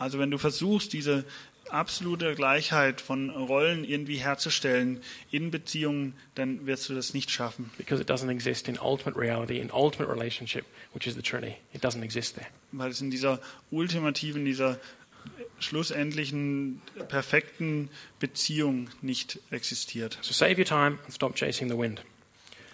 Also 0.00 0.18
wenn 0.18 0.30
du 0.30 0.38
versuchst, 0.38 0.94
diese 0.94 1.24
absolute 1.68 2.34
Gleichheit 2.34 3.02
von 3.02 3.28
Rollen 3.28 3.84
irgendwie 3.84 4.16
herzustellen 4.16 5.02
in 5.30 5.50
Beziehungen, 5.50 6.14
dann 6.34 6.66
wirst 6.66 6.88
du 6.88 6.94
das 6.94 7.12
nicht 7.12 7.30
schaffen, 7.30 7.70
Because 7.76 8.02
it 8.02 8.10
doesn't 8.10 8.30
exist 8.30 8.66
in 8.66 8.78
ultimate 8.80 9.16
reality, 9.16 9.58
in 9.60 9.70
ultimate 9.70 10.10
relationship, 10.10 10.64
which 10.94 11.06
is 11.06 11.14
the 11.14 11.22
Trinity. 11.22 11.56
It 11.74 11.84
doesn't 11.84 12.02
exist 12.02 12.34
there. 12.36 12.46
weil 12.72 12.90
es 12.90 13.00
in 13.02 13.10
dieser 13.10 13.40
ultimativen, 13.70 14.44
dieser 14.46 14.80
schlussendlichen, 15.58 16.80
perfekten 17.08 17.90
Beziehung 18.18 18.88
nicht 19.02 19.38
existiert. 19.50 20.18
So 20.22 20.32
save 20.32 20.56
your 20.56 20.64
time 20.64 20.98
and 21.04 21.14
stop 21.14 21.36
chasing 21.36 21.68
the 21.68 21.76
wind. 21.76 22.02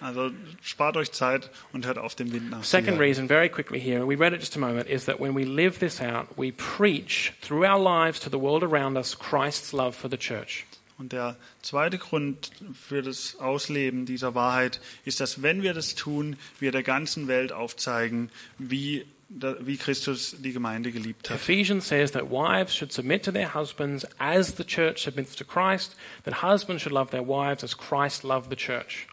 Also 0.00 0.30
spart 0.62 0.96
euch 0.96 1.12
Zeit 1.12 1.50
und 1.72 1.86
hört 1.86 1.98
auf 1.98 2.14
dem 2.14 2.32
Wind 2.32 2.50
nach. 2.50 2.64
Second 2.64 3.00
reason, 3.00 3.28
very 3.28 3.48
quickly 3.48 3.80
here, 3.80 4.06
we 4.06 4.18
read 4.18 4.32
it 4.32 4.40
just 4.40 4.56
a 4.56 4.60
moment, 4.60 4.88
is 4.88 5.06
that 5.06 5.18
when 5.18 5.34
we 5.34 5.44
live 5.44 5.78
this 5.78 6.00
out, 6.00 6.26
we 6.36 6.52
preach 6.52 7.32
through 7.40 7.64
our 7.64 7.78
lives 7.78 8.20
to 8.20 8.30
the 8.30 8.38
world 8.38 8.62
around 8.62 8.96
us 8.96 9.18
Christ's 9.18 9.72
love 9.72 9.96
for 9.96 10.10
the 10.10 10.18
church. 10.18 10.66
Und 10.98 11.12
der 11.12 11.36
zweite 11.60 11.98
Grund 11.98 12.50
für 12.72 13.02
das 13.02 13.36
Ausleben 13.38 14.06
dieser 14.06 14.34
Wahrheit 14.34 14.80
ist, 15.04 15.20
dass 15.20 15.42
wenn 15.42 15.62
wir 15.62 15.74
das 15.74 15.94
tun, 15.94 16.36
wir 16.58 16.72
der 16.72 16.82
ganzen 16.82 17.28
Welt 17.28 17.52
aufzeigen, 17.52 18.30
wie, 18.58 19.04
wie 19.28 19.76
Christus 19.76 20.36
die 20.38 20.52
Gemeinde 20.52 20.92
geliebt 20.92 21.28
hat. 21.28 21.36
Ephesians 21.36 21.86
says 21.86 22.12
that 22.12 22.30
wives 22.30 22.74
should 22.74 22.92
submit 22.92 23.24
to 23.24 23.30
their 23.30 23.54
husbands 23.54 24.06
as 24.18 24.56
the 24.56 24.64
church 24.64 25.02
submits 25.02 25.36
to 25.36 25.44
Christ, 25.44 25.96
that 26.24 26.42
husbands 26.42 26.82
should 26.82 26.94
love 26.94 27.10
their 27.10 27.26
wives 27.26 27.62
as 27.62 27.76
Christ 27.76 28.24
loved 28.24 28.50
the 28.50 28.56
church. 28.56 29.06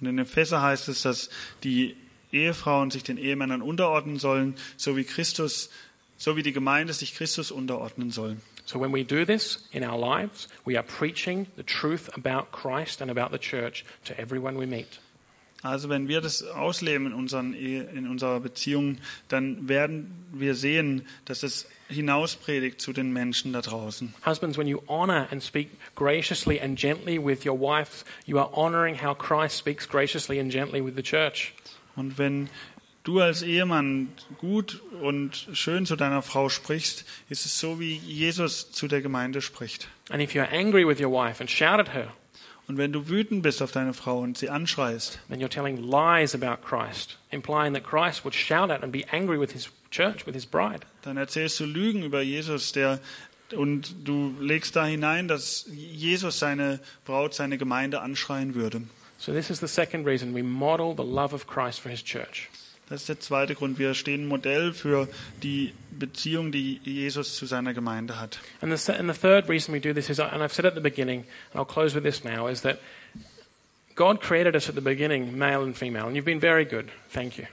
Und 0.00 0.06
in 0.06 0.18
Epheser 0.18 0.62
heißt 0.62 0.88
es, 0.88 1.02
dass 1.02 1.30
die 1.62 1.96
Ehefrauen 2.32 2.90
sich 2.90 3.04
den 3.04 3.16
Ehemännern 3.16 3.62
unterordnen 3.62 4.18
sollen, 4.18 4.56
so 4.76 4.96
wie 4.96 5.04
Christus, 5.04 5.70
so 6.16 6.36
wie 6.36 6.42
die 6.42 6.52
Gemeinde 6.52 6.92
sich 6.92 7.14
Christus 7.14 7.50
unterordnen 7.50 8.10
soll. 8.10 8.36
So 8.66 8.80
when 8.80 8.92
we 8.92 9.04
do 9.04 9.24
this 9.24 9.68
in 9.72 9.84
our 9.84 9.98
lives, 9.98 10.48
we 10.64 10.76
are 10.76 10.86
preaching 10.86 11.46
the 11.56 11.62
truth 11.62 12.08
about 12.14 12.50
Christ 12.50 13.02
and 13.02 13.10
about 13.10 13.30
the 13.30 13.38
church 13.38 13.84
to 14.04 14.18
everyone 14.18 14.58
we 14.58 14.66
meet. 14.66 15.00
Also 15.64 15.88
wenn 15.88 16.08
wir 16.08 16.20
das 16.20 16.42
ausleben 16.42 17.06
in, 17.06 17.12
unseren 17.14 17.54
Ehe, 17.54 17.84
in 17.84 18.06
unserer 18.06 18.38
Beziehung, 18.38 18.98
dann 19.28 19.66
werden 19.66 20.12
wir 20.30 20.54
sehen, 20.54 21.06
dass 21.24 21.42
es 21.42 21.66
hinauspredigt 21.88 22.82
zu 22.82 22.92
den 22.92 23.14
Menschen 23.14 23.54
da 23.54 23.62
draußen. 23.62 24.12
Husbands, 24.26 24.58
when 24.58 24.66
you 24.66 24.82
honor 24.88 25.26
and 25.30 25.42
speak 25.42 25.70
graciously 25.94 26.60
and 26.60 26.78
gently 26.78 27.18
with 27.18 27.46
your 27.46 27.58
wife, 27.58 28.04
you 28.26 28.38
are 28.38 28.50
honoring 28.52 29.02
how 29.02 29.16
Christ 29.16 29.56
speaks 29.56 29.88
graciously 29.88 30.38
and 30.38 30.52
gently 30.52 30.84
with 30.84 30.96
the 30.96 31.02
church. 31.02 31.54
Und 31.96 32.18
wenn 32.18 32.50
du 33.04 33.20
als 33.20 33.40
Ehemann 33.40 34.08
gut 34.36 34.82
und 35.00 35.48
schön 35.54 35.86
zu 35.86 35.96
deiner 35.96 36.20
Frau 36.20 36.50
sprichst, 36.50 37.06
ist 37.30 37.46
es 37.46 37.58
so, 37.58 37.80
wie 37.80 37.94
Jesus 37.94 38.70
zu 38.70 38.86
der 38.86 39.00
Gemeinde 39.00 39.40
spricht. 39.40 39.88
And 40.10 40.22
if 40.22 40.34
you're 40.34 40.52
angry 40.52 40.86
with 40.86 41.00
your 41.00 41.10
wife 41.10 41.40
and 41.40 41.50
shout 41.50 41.80
at 41.80 41.94
her, 41.94 42.12
Und 42.66 42.78
wenn 42.78 42.92
du 42.92 43.08
wütend 43.08 43.42
bist 43.42 43.60
auf 43.60 43.72
deine 43.72 43.92
Frau 43.92 44.20
und 44.20 44.38
sie 44.38 44.48
anschreist, 44.48 45.18
then 45.28 45.40
you're 45.40 45.48
telling 45.48 45.76
lies 45.76 46.34
about 46.34 46.66
Christ, 46.66 47.18
implying 47.30 47.74
that 47.74 47.84
Christ 47.84 48.24
would 48.24 48.34
shout 48.34 48.70
at 48.70 48.82
and 48.82 48.90
be 48.90 49.04
angry 49.12 49.38
with 49.38 49.52
his 49.52 49.68
church, 49.90 50.26
with 50.26 50.34
his 50.34 50.46
bride. 50.46 50.80
dann 51.02 51.16
erzählst 51.16 51.60
du 51.60 51.66
Lügen 51.66 52.02
über 52.02 52.22
Jesus, 52.22 52.72
der 52.72 53.00
und 53.54 53.94
du 54.04 54.34
legst 54.40 54.74
da 54.74 54.86
hinein, 54.86 55.28
dass 55.28 55.66
Jesus 55.70 56.38
seine 56.38 56.80
Braut, 57.04 57.34
seine 57.34 57.58
Gemeinde 57.58 58.00
anschreien 58.00 58.54
würde. 58.54 58.82
So 59.18 59.32
this 59.32 59.50
is 59.50 59.60
the 59.60 59.68
second 59.68 60.06
reason 60.06 60.34
we 60.34 60.42
model 60.42 60.94
the 60.96 61.04
love 61.04 61.34
of 61.34 61.46
Christ 61.46 61.80
for 61.80 61.90
his 61.90 62.02
church. 62.02 62.48
Das 62.88 63.00
ist 63.00 63.08
der 63.08 63.18
zweite 63.18 63.54
Grund. 63.54 63.78
Wir 63.78 63.94
stehen 63.94 64.26
Modell 64.26 64.72
für 64.72 65.08
die 65.42 65.72
Beziehung, 65.90 66.52
die 66.52 66.80
Jesus 66.84 67.36
zu 67.36 67.46
seiner 67.46 67.72
Gemeinde 67.72 68.20
hat. 68.20 68.38
And 68.60 68.78
the, 68.78 68.92
and 68.92 69.12
the 69.12 69.18
third 69.18 69.48
reason 69.48 69.74
we 69.74 69.80
do 69.80 69.94
this 69.94 70.10
is, 70.10 70.20
and 70.20 70.42
I've 70.42 70.52
said 70.52 70.66
at 70.66 70.74
the 70.74 70.80
beginning, 70.80 71.24
and 71.52 71.60
I'll 71.60 71.64
close 71.64 71.94
with 71.94 72.04
this 72.04 72.24
now, 72.24 72.46
is 72.46 72.60
that 72.62 72.78
God 73.94 74.20
created 74.20 74.54
us 74.54 74.68
at 74.68 74.74
the 74.74 74.82
beginning, 74.82 75.38
male 75.38 75.62
and 75.62 75.76
female, 75.76 76.06
and 76.06 76.16
you've 76.16 76.26
been 76.26 76.40
very 76.40 76.64
good. 76.64 76.90
Thank 77.10 77.38
you. 77.38 77.46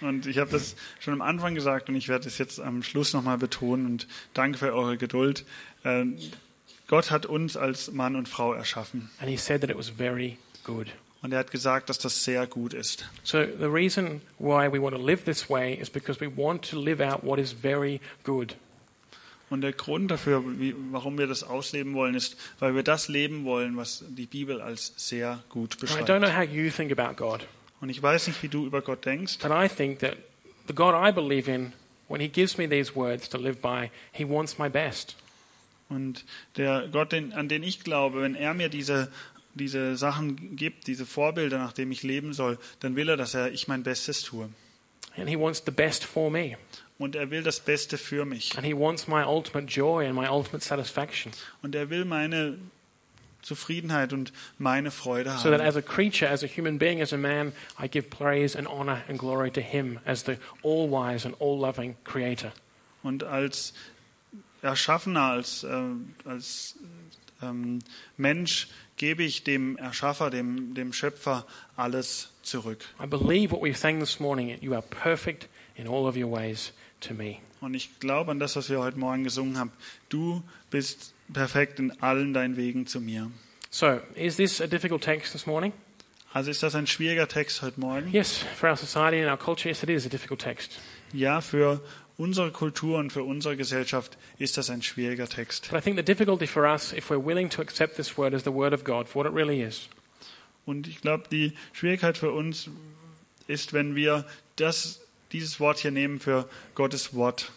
Und 0.00 0.26
ich 0.26 0.38
habe 0.38 0.50
das 0.50 0.76
schon 0.98 1.12
am 1.12 1.20
Anfang 1.20 1.54
gesagt 1.54 1.90
und 1.90 1.94
ich 1.94 2.08
werde 2.08 2.26
es 2.26 2.38
jetzt 2.38 2.58
am 2.58 2.82
Schluss 2.82 3.12
nochmal 3.12 3.36
betonen 3.36 3.84
und 3.84 4.06
danke 4.32 4.56
für 4.58 4.72
eure 4.72 4.96
Geduld. 4.96 5.44
Äh, 5.84 6.06
Gott 6.86 7.10
hat 7.10 7.26
uns 7.26 7.56
als 7.56 7.92
Mann 7.92 8.16
und 8.16 8.28
Frau 8.28 8.54
erschaffen 8.54 9.10
And 9.20 9.28
he 9.28 9.36
said 9.36 9.60
that 9.60 9.68
it 9.68 9.76
was 9.76 9.90
very 9.90 10.38
good. 10.64 10.86
Und 11.22 11.32
er 11.32 11.40
hat 11.40 11.50
gesagt, 11.50 11.88
dass 11.88 11.98
das 11.98 12.24
sehr 12.24 12.46
gut 12.46 12.72
ist. 12.74 13.04
So 13.22 13.42
the 13.44 13.66
reason 13.66 14.22
why 14.38 14.72
we 14.72 14.80
want 14.80 14.96
to 14.96 15.02
live 15.02 15.24
this 15.24 15.48
way 15.50 15.74
is 15.74 15.90
because 15.90 16.20
we 16.20 16.30
want 16.34 16.68
to 16.70 16.80
live 16.80 17.00
out 17.00 17.22
what 17.22 17.38
is 17.38 17.52
very 17.52 18.00
good. 18.24 18.56
Und 19.50 19.62
der 19.62 19.72
Grund 19.72 20.10
dafür, 20.12 20.44
wie, 20.60 20.74
warum 20.92 21.18
wir 21.18 21.26
das 21.26 21.42
ausleben 21.42 21.94
wollen, 21.94 22.14
ist, 22.14 22.36
weil 22.60 22.76
wir 22.76 22.84
das 22.84 23.08
leben 23.08 23.44
wollen, 23.44 23.76
was 23.76 24.04
die 24.08 24.26
Bibel 24.26 24.60
als 24.60 24.92
sehr 24.96 25.42
gut 25.48 25.76
And 25.82 25.90
I 25.90 25.94
don't 26.04 26.18
know 26.18 26.20
beschreibt. 26.28 26.50
how 26.50 26.54
you 26.56 26.70
think 26.70 26.96
about 26.96 27.16
God, 27.16 27.46
Und 27.80 27.88
ich 27.88 28.00
weiß 28.00 28.28
nicht, 28.28 28.42
wie 28.44 28.48
du 28.48 28.64
über 28.64 28.80
Gott 28.80 29.04
denkst, 29.04 29.38
but 29.42 29.50
I 29.50 29.68
think 29.68 29.98
that 29.98 30.16
the 30.68 30.74
God 30.74 30.94
I 30.94 31.10
believe 31.12 31.50
in, 31.50 31.72
when 32.08 32.20
he 32.20 32.28
gives 32.28 32.58
me 32.58 32.68
these 32.68 32.94
words 32.94 33.28
to 33.28 33.38
live 33.38 33.60
by, 33.60 33.90
he 34.12 34.24
wants 34.24 34.56
my 34.58 34.68
best. 34.68 35.16
Und 35.88 36.24
der 36.56 36.86
Gott, 36.92 37.12
an 37.12 37.48
den 37.48 37.64
ich 37.64 37.82
glaube, 37.82 38.22
wenn 38.22 38.36
er 38.36 38.54
mir 38.54 38.68
diese, 38.68 39.10
diese 39.54 39.96
Sachen 39.96 40.56
gibt, 40.56 40.86
diese 40.86 41.06
Vorbilder, 41.06 41.58
nach 41.58 41.72
denen 41.72 41.92
ich 41.92 42.02
leben 42.02 42.32
soll, 42.32 42.58
dann 42.80 42.96
will 42.96 43.08
er, 43.08 43.16
dass 43.16 43.34
er, 43.34 43.52
ich 43.52 43.68
mein 43.68 43.82
Bestes 43.82 44.22
tue. 44.22 44.48
And 45.16 45.28
he 45.28 45.36
wants 45.38 45.62
the 45.64 45.72
best 45.72 46.04
for 46.04 46.30
me. 46.30 46.56
Und 46.98 47.16
er 47.16 47.30
will 47.30 47.42
das 47.42 47.60
Beste 47.60 47.98
für 47.98 48.24
mich. 48.24 48.56
And 48.56 48.66
he 48.66 48.74
wants 48.74 49.08
my 49.08 49.22
ultimate 49.24 49.66
joy 49.66 50.06
and 50.06 50.14
my 50.14 50.28
ultimate 50.28 50.62
satisfaction. 50.64 51.32
Und 51.62 51.74
er 51.74 51.90
will 51.90 52.04
meine 52.04 52.58
Zufriedenheit 53.42 54.12
und 54.12 54.32
meine 54.58 54.90
Freude 54.90 55.30
So 55.38 55.50
that 55.50 55.60
haben. 55.60 55.68
as 55.68 55.76
a 55.76 55.82
creature, 55.82 56.28
as 56.28 56.44
a 56.44 56.46
human 56.46 56.78
being, 56.78 57.00
as 57.00 57.12
a 57.12 57.16
man, 57.16 57.52
I 57.82 57.88
give 57.88 58.10
praise 58.10 58.56
and 58.56 58.68
honor 58.68 59.02
and 59.08 59.18
glory 59.18 59.50
to 59.52 59.60
him 59.60 59.98
as 60.04 60.24
the 60.24 60.36
all 60.62 60.90
wise 60.90 61.24
and 61.26 61.34
all 61.40 61.58
loving 61.58 61.96
creator. 62.04 62.52
Und 63.02 63.24
als 63.24 63.72
Erschaffener, 64.62 65.22
als, 65.22 65.64
äh, 65.64 65.82
als 66.26 66.76
Mensch 68.16 68.68
gebe 68.96 69.22
ich 69.22 69.44
dem 69.44 69.76
Erschaffer, 69.78 70.30
dem, 70.30 70.74
dem 70.74 70.92
Schöpfer 70.92 71.46
alles 71.76 72.30
zurück. 72.42 72.84
I 73.02 73.06
believe 73.06 73.52
what 73.52 73.62
we 73.62 73.74
sang 73.74 74.00
this 74.00 74.20
morning. 74.20 74.56
You 74.60 74.74
are 74.74 74.82
perfect 74.82 75.48
in 75.76 75.86
all 75.86 76.06
of 76.06 76.16
your 76.16 76.30
ways 76.30 76.72
to 77.00 77.14
me. 77.14 77.38
Und 77.60 77.74
ich 77.74 77.98
glaube 78.00 78.30
an 78.30 78.38
das, 78.38 78.56
was 78.56 78.70
wir 78.70 78.80
heute 78.80 78.98
Morgen 78.98 79.24
gesungen 79.24 79.58
haben. 79.58 79.72
Du 80.08 80.42
bist 80.70 81.14
perfekt 81.32 81.78
in 81.78 81.92
allen 82.02 82.32
deinen 82.32 82.56
Wegen 82.56 82.86
zu 82.86 83.00
mir. 83.00 83.30
So, 83.70 84.00
is 84.14 84.36
this 84.36 84.60
a 84.60 84.66
difficult 84.66 85.02
text 85.02 85.32
this 85.32 85.46
morning? 85.46 85.72
Also 86.32 86.50
ist 86.50 86.62
das 86.62 86.74
ein 86.74 86.86
schwieriger 86.86 87.26
Text 87.26 87.60
heute 87.62 87.80
Morgen? 87.80 88.10
Yes, 88.12 88.44
for 88.56 88.70
our 88.70 88.76
society 88.76 89.20
and 89.20 89.28
our 89.28 89.36
culture, 89.36 89.68
yes, 89.68 89.82
it 89.82 89.90
is 89.90 90.06
a 90.06 90.08
difficult 90.08 90.40
text. 90.40 90.78
Ja, 91.12 91.40
für 91.40 91.80
unsere 92.20 92.50
Kultur 92.50 92.98
und 92.98 93.12
für 93.12 93.22
unsere 93.22 93.56
Gesellschaft 93.56 94.18
ist 94.38 94.56
das 94.56 94.70
ein 94.70 94.82
schwieriger 94.82 95.28
Text. 95.28 95.70
But 95.70 95.78
I 95.78 95.82
think 95.82 95.96
the 95.96 96.04
difficulty 96.04 96.46
for 96.46 96.64
us, 96.64 96.92
if 96.92 97.10
we're 97.10 97.24
willing 97.24 97.48
to 97.50 97.62
accept 97.62 97.96
this 97.96 98.16
word 98.18 98.34
as 98.34 98.44
the 98.44 98.52
word 98.52 98.72
of 98.72 98.84
God 98.84 99.08
for 99.08 99.24
what 99.24 99.30
it 99.30 99.36
really 99.36 99.62
is, 99.62 99.88
Und 100.66 100.86
ich 100.86 101.00
glaube, 101.00 101.24
die 101.32 101.54
Schwierigkeit 101.72 102.18
für 102.18 102.30
uns 102.30 102.68
ist, 103.48 103.72
wenn 103.72 103.96
wir 103.96 104.26
das, 104.56 105.00
dieses 105.32 105.58
Wort 105.58 105.78
hier 105.78 105.90
nehmen 105.90 106.20
für 106.20 106.48
Gottes 106.74 107.14
Wort. 107.14 107.50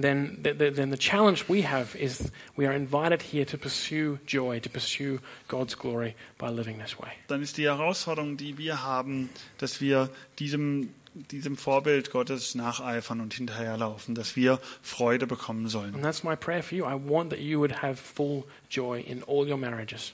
then 0.00 0.38
the, 0.42 0.52
the, 0.52 0.70
then 0.70 0.90
the 0.90 0.96
challenge 0.96 1.48
we 1.48 1.62
have 1.62 1.94
is 1.96 2.30
we 2.56 2.66
are 2.66 2.72
invited 2.72 3.22
here 3.22 3.44
to 3.44 3.58
pursue 3.58 4.18
joy, 4.26 4.58
to 4.58 4.68
pursue 4.68 5.20
God's 5.48 5.74
glory 5.74 6.14
by 6.38 6.48
living 6.48 6.78
this 6.78 6.98
way. 6.98 7.12
Dann 7.28 7.42
ist 7.42 7.56
die 7.58 7.64
Herausforderung, 7.64 8.36
die 8.36 8.58
wir 8.58 8.82
haben, 8.82 9.30
dass 9.58 9.80
wir 9.80 10.10
diesem, 10.38 10.90
diesem 11.14 11.56
Vorbild 11.56 12.10
Gottes 12.10 12.54
nacheifern 12.54 13.20
und 13.20 13.34
hinterherlaufen, 13.34 14.14
dass 14.14 14.36
wir 14.36 14.58
Freude 14.82 15.26
bekommen 15.26 15.68
sollen. 15.68 15.94
And 15.94 16.02
that's 16.02 16.24
my 16.24 16.36
prayer 16.36 16.62
for 16.62 16.76
you. 16.76 16.84
I 16.84 16.94
want 16.94 17.30
that 17.30 17.38
you 17.40 17.60
would 17.60 17.82
have 17.82 17.96
full 17.96 18.44
joy 18.70 19.00
in 19.00 19.22
all 19.24 19.48
your 19.48 19.56
marriages. 19.56 20.12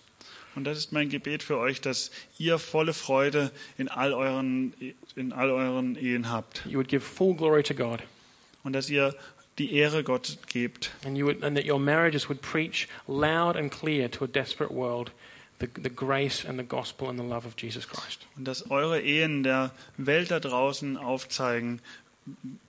Und 0.57 0.65
das 0.65 0.79
ist 0.79 0.93
mein 0.93 1.09
Gebet 1.09 1.43
für 1.43 1.59
euch, 1.59 1.81
dass 1.81 2.11
ihr 2.39 2.59
volle 2.59 2.93
Freude 2.93 3.51
in 3.79 3.89
all 3.89 4.13
euren, 4.13 4.75
in 5.17 5.33
all 5.33 5.51
euren 5.51 5.97
Ehen 5.97 6.29
habt. 6.31 6.67
You 6.67 6.79
would 6.79 6.89
give 6.89 7.05
full 7.05 7.35
glory 7.35 7.63
to 7.63 7.75
God, 7.75 8.01
Und 8.65 8.73
dass 8.75 8.91
ihr 8.91 9.15
die 9.59 9.75
Ehre 9.75 10.03
Gott 10.03 10.39
gebt. 10.49 10.91
and 11.07 11.17
you 11.17 11.25
would, 11.27 11.43
and 11.45 11.57
that 11.57 11.67
your 11.67 11.79
marriages 11.79 12.29
would 12.29 12.43
preach 12.43 12.89
loud 13.07 13.57
and 13.57 13.71
clear 13.71 14.11
to 14.11 14.25
a 14.25 14.27
desperate 14.27 14.73
world 14.73 15.13
the, 15.61 15.69
the 15.81 15.91
grace 15.91 16.45
and 16.45 16.59
the 16.59 16.65
gospel 16.65 17.09
and 17.09 17.19
the 17.19 17.25
love 17.25 17.47
of 17.47 17.55
Jesus 17.57 17.87
Christ. 17.87 18.27
Und 18.37 18.45
dass 18.47 18.71
eure 18.71 19.01
Ehen 19.01 19.43
der 19.43 19.73
Welt 19.97 20.31
da 20.31 20.41
draußen 20.41 20.97
aufzeigen, 20.97 21.81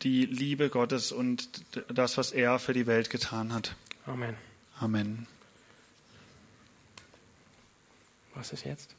die 0.01 0.25
Liebe 0.25 0.69
Gottes 0.69 1.11
und 1.11 1.49
das, 1.93 2.17
was 2.17 2.31
er 2.31 2.59
für 2.59 2.73
die 2.73 2.87
Welt 2.87 3.09
getan 3.09 3.53
hat. 3.53 3.75
Amen. 4.05 4.35
Amen. 4.79 5.27
Was 8.33 8.53
ist 8.53 8.65
jetzt? 8.65 8.95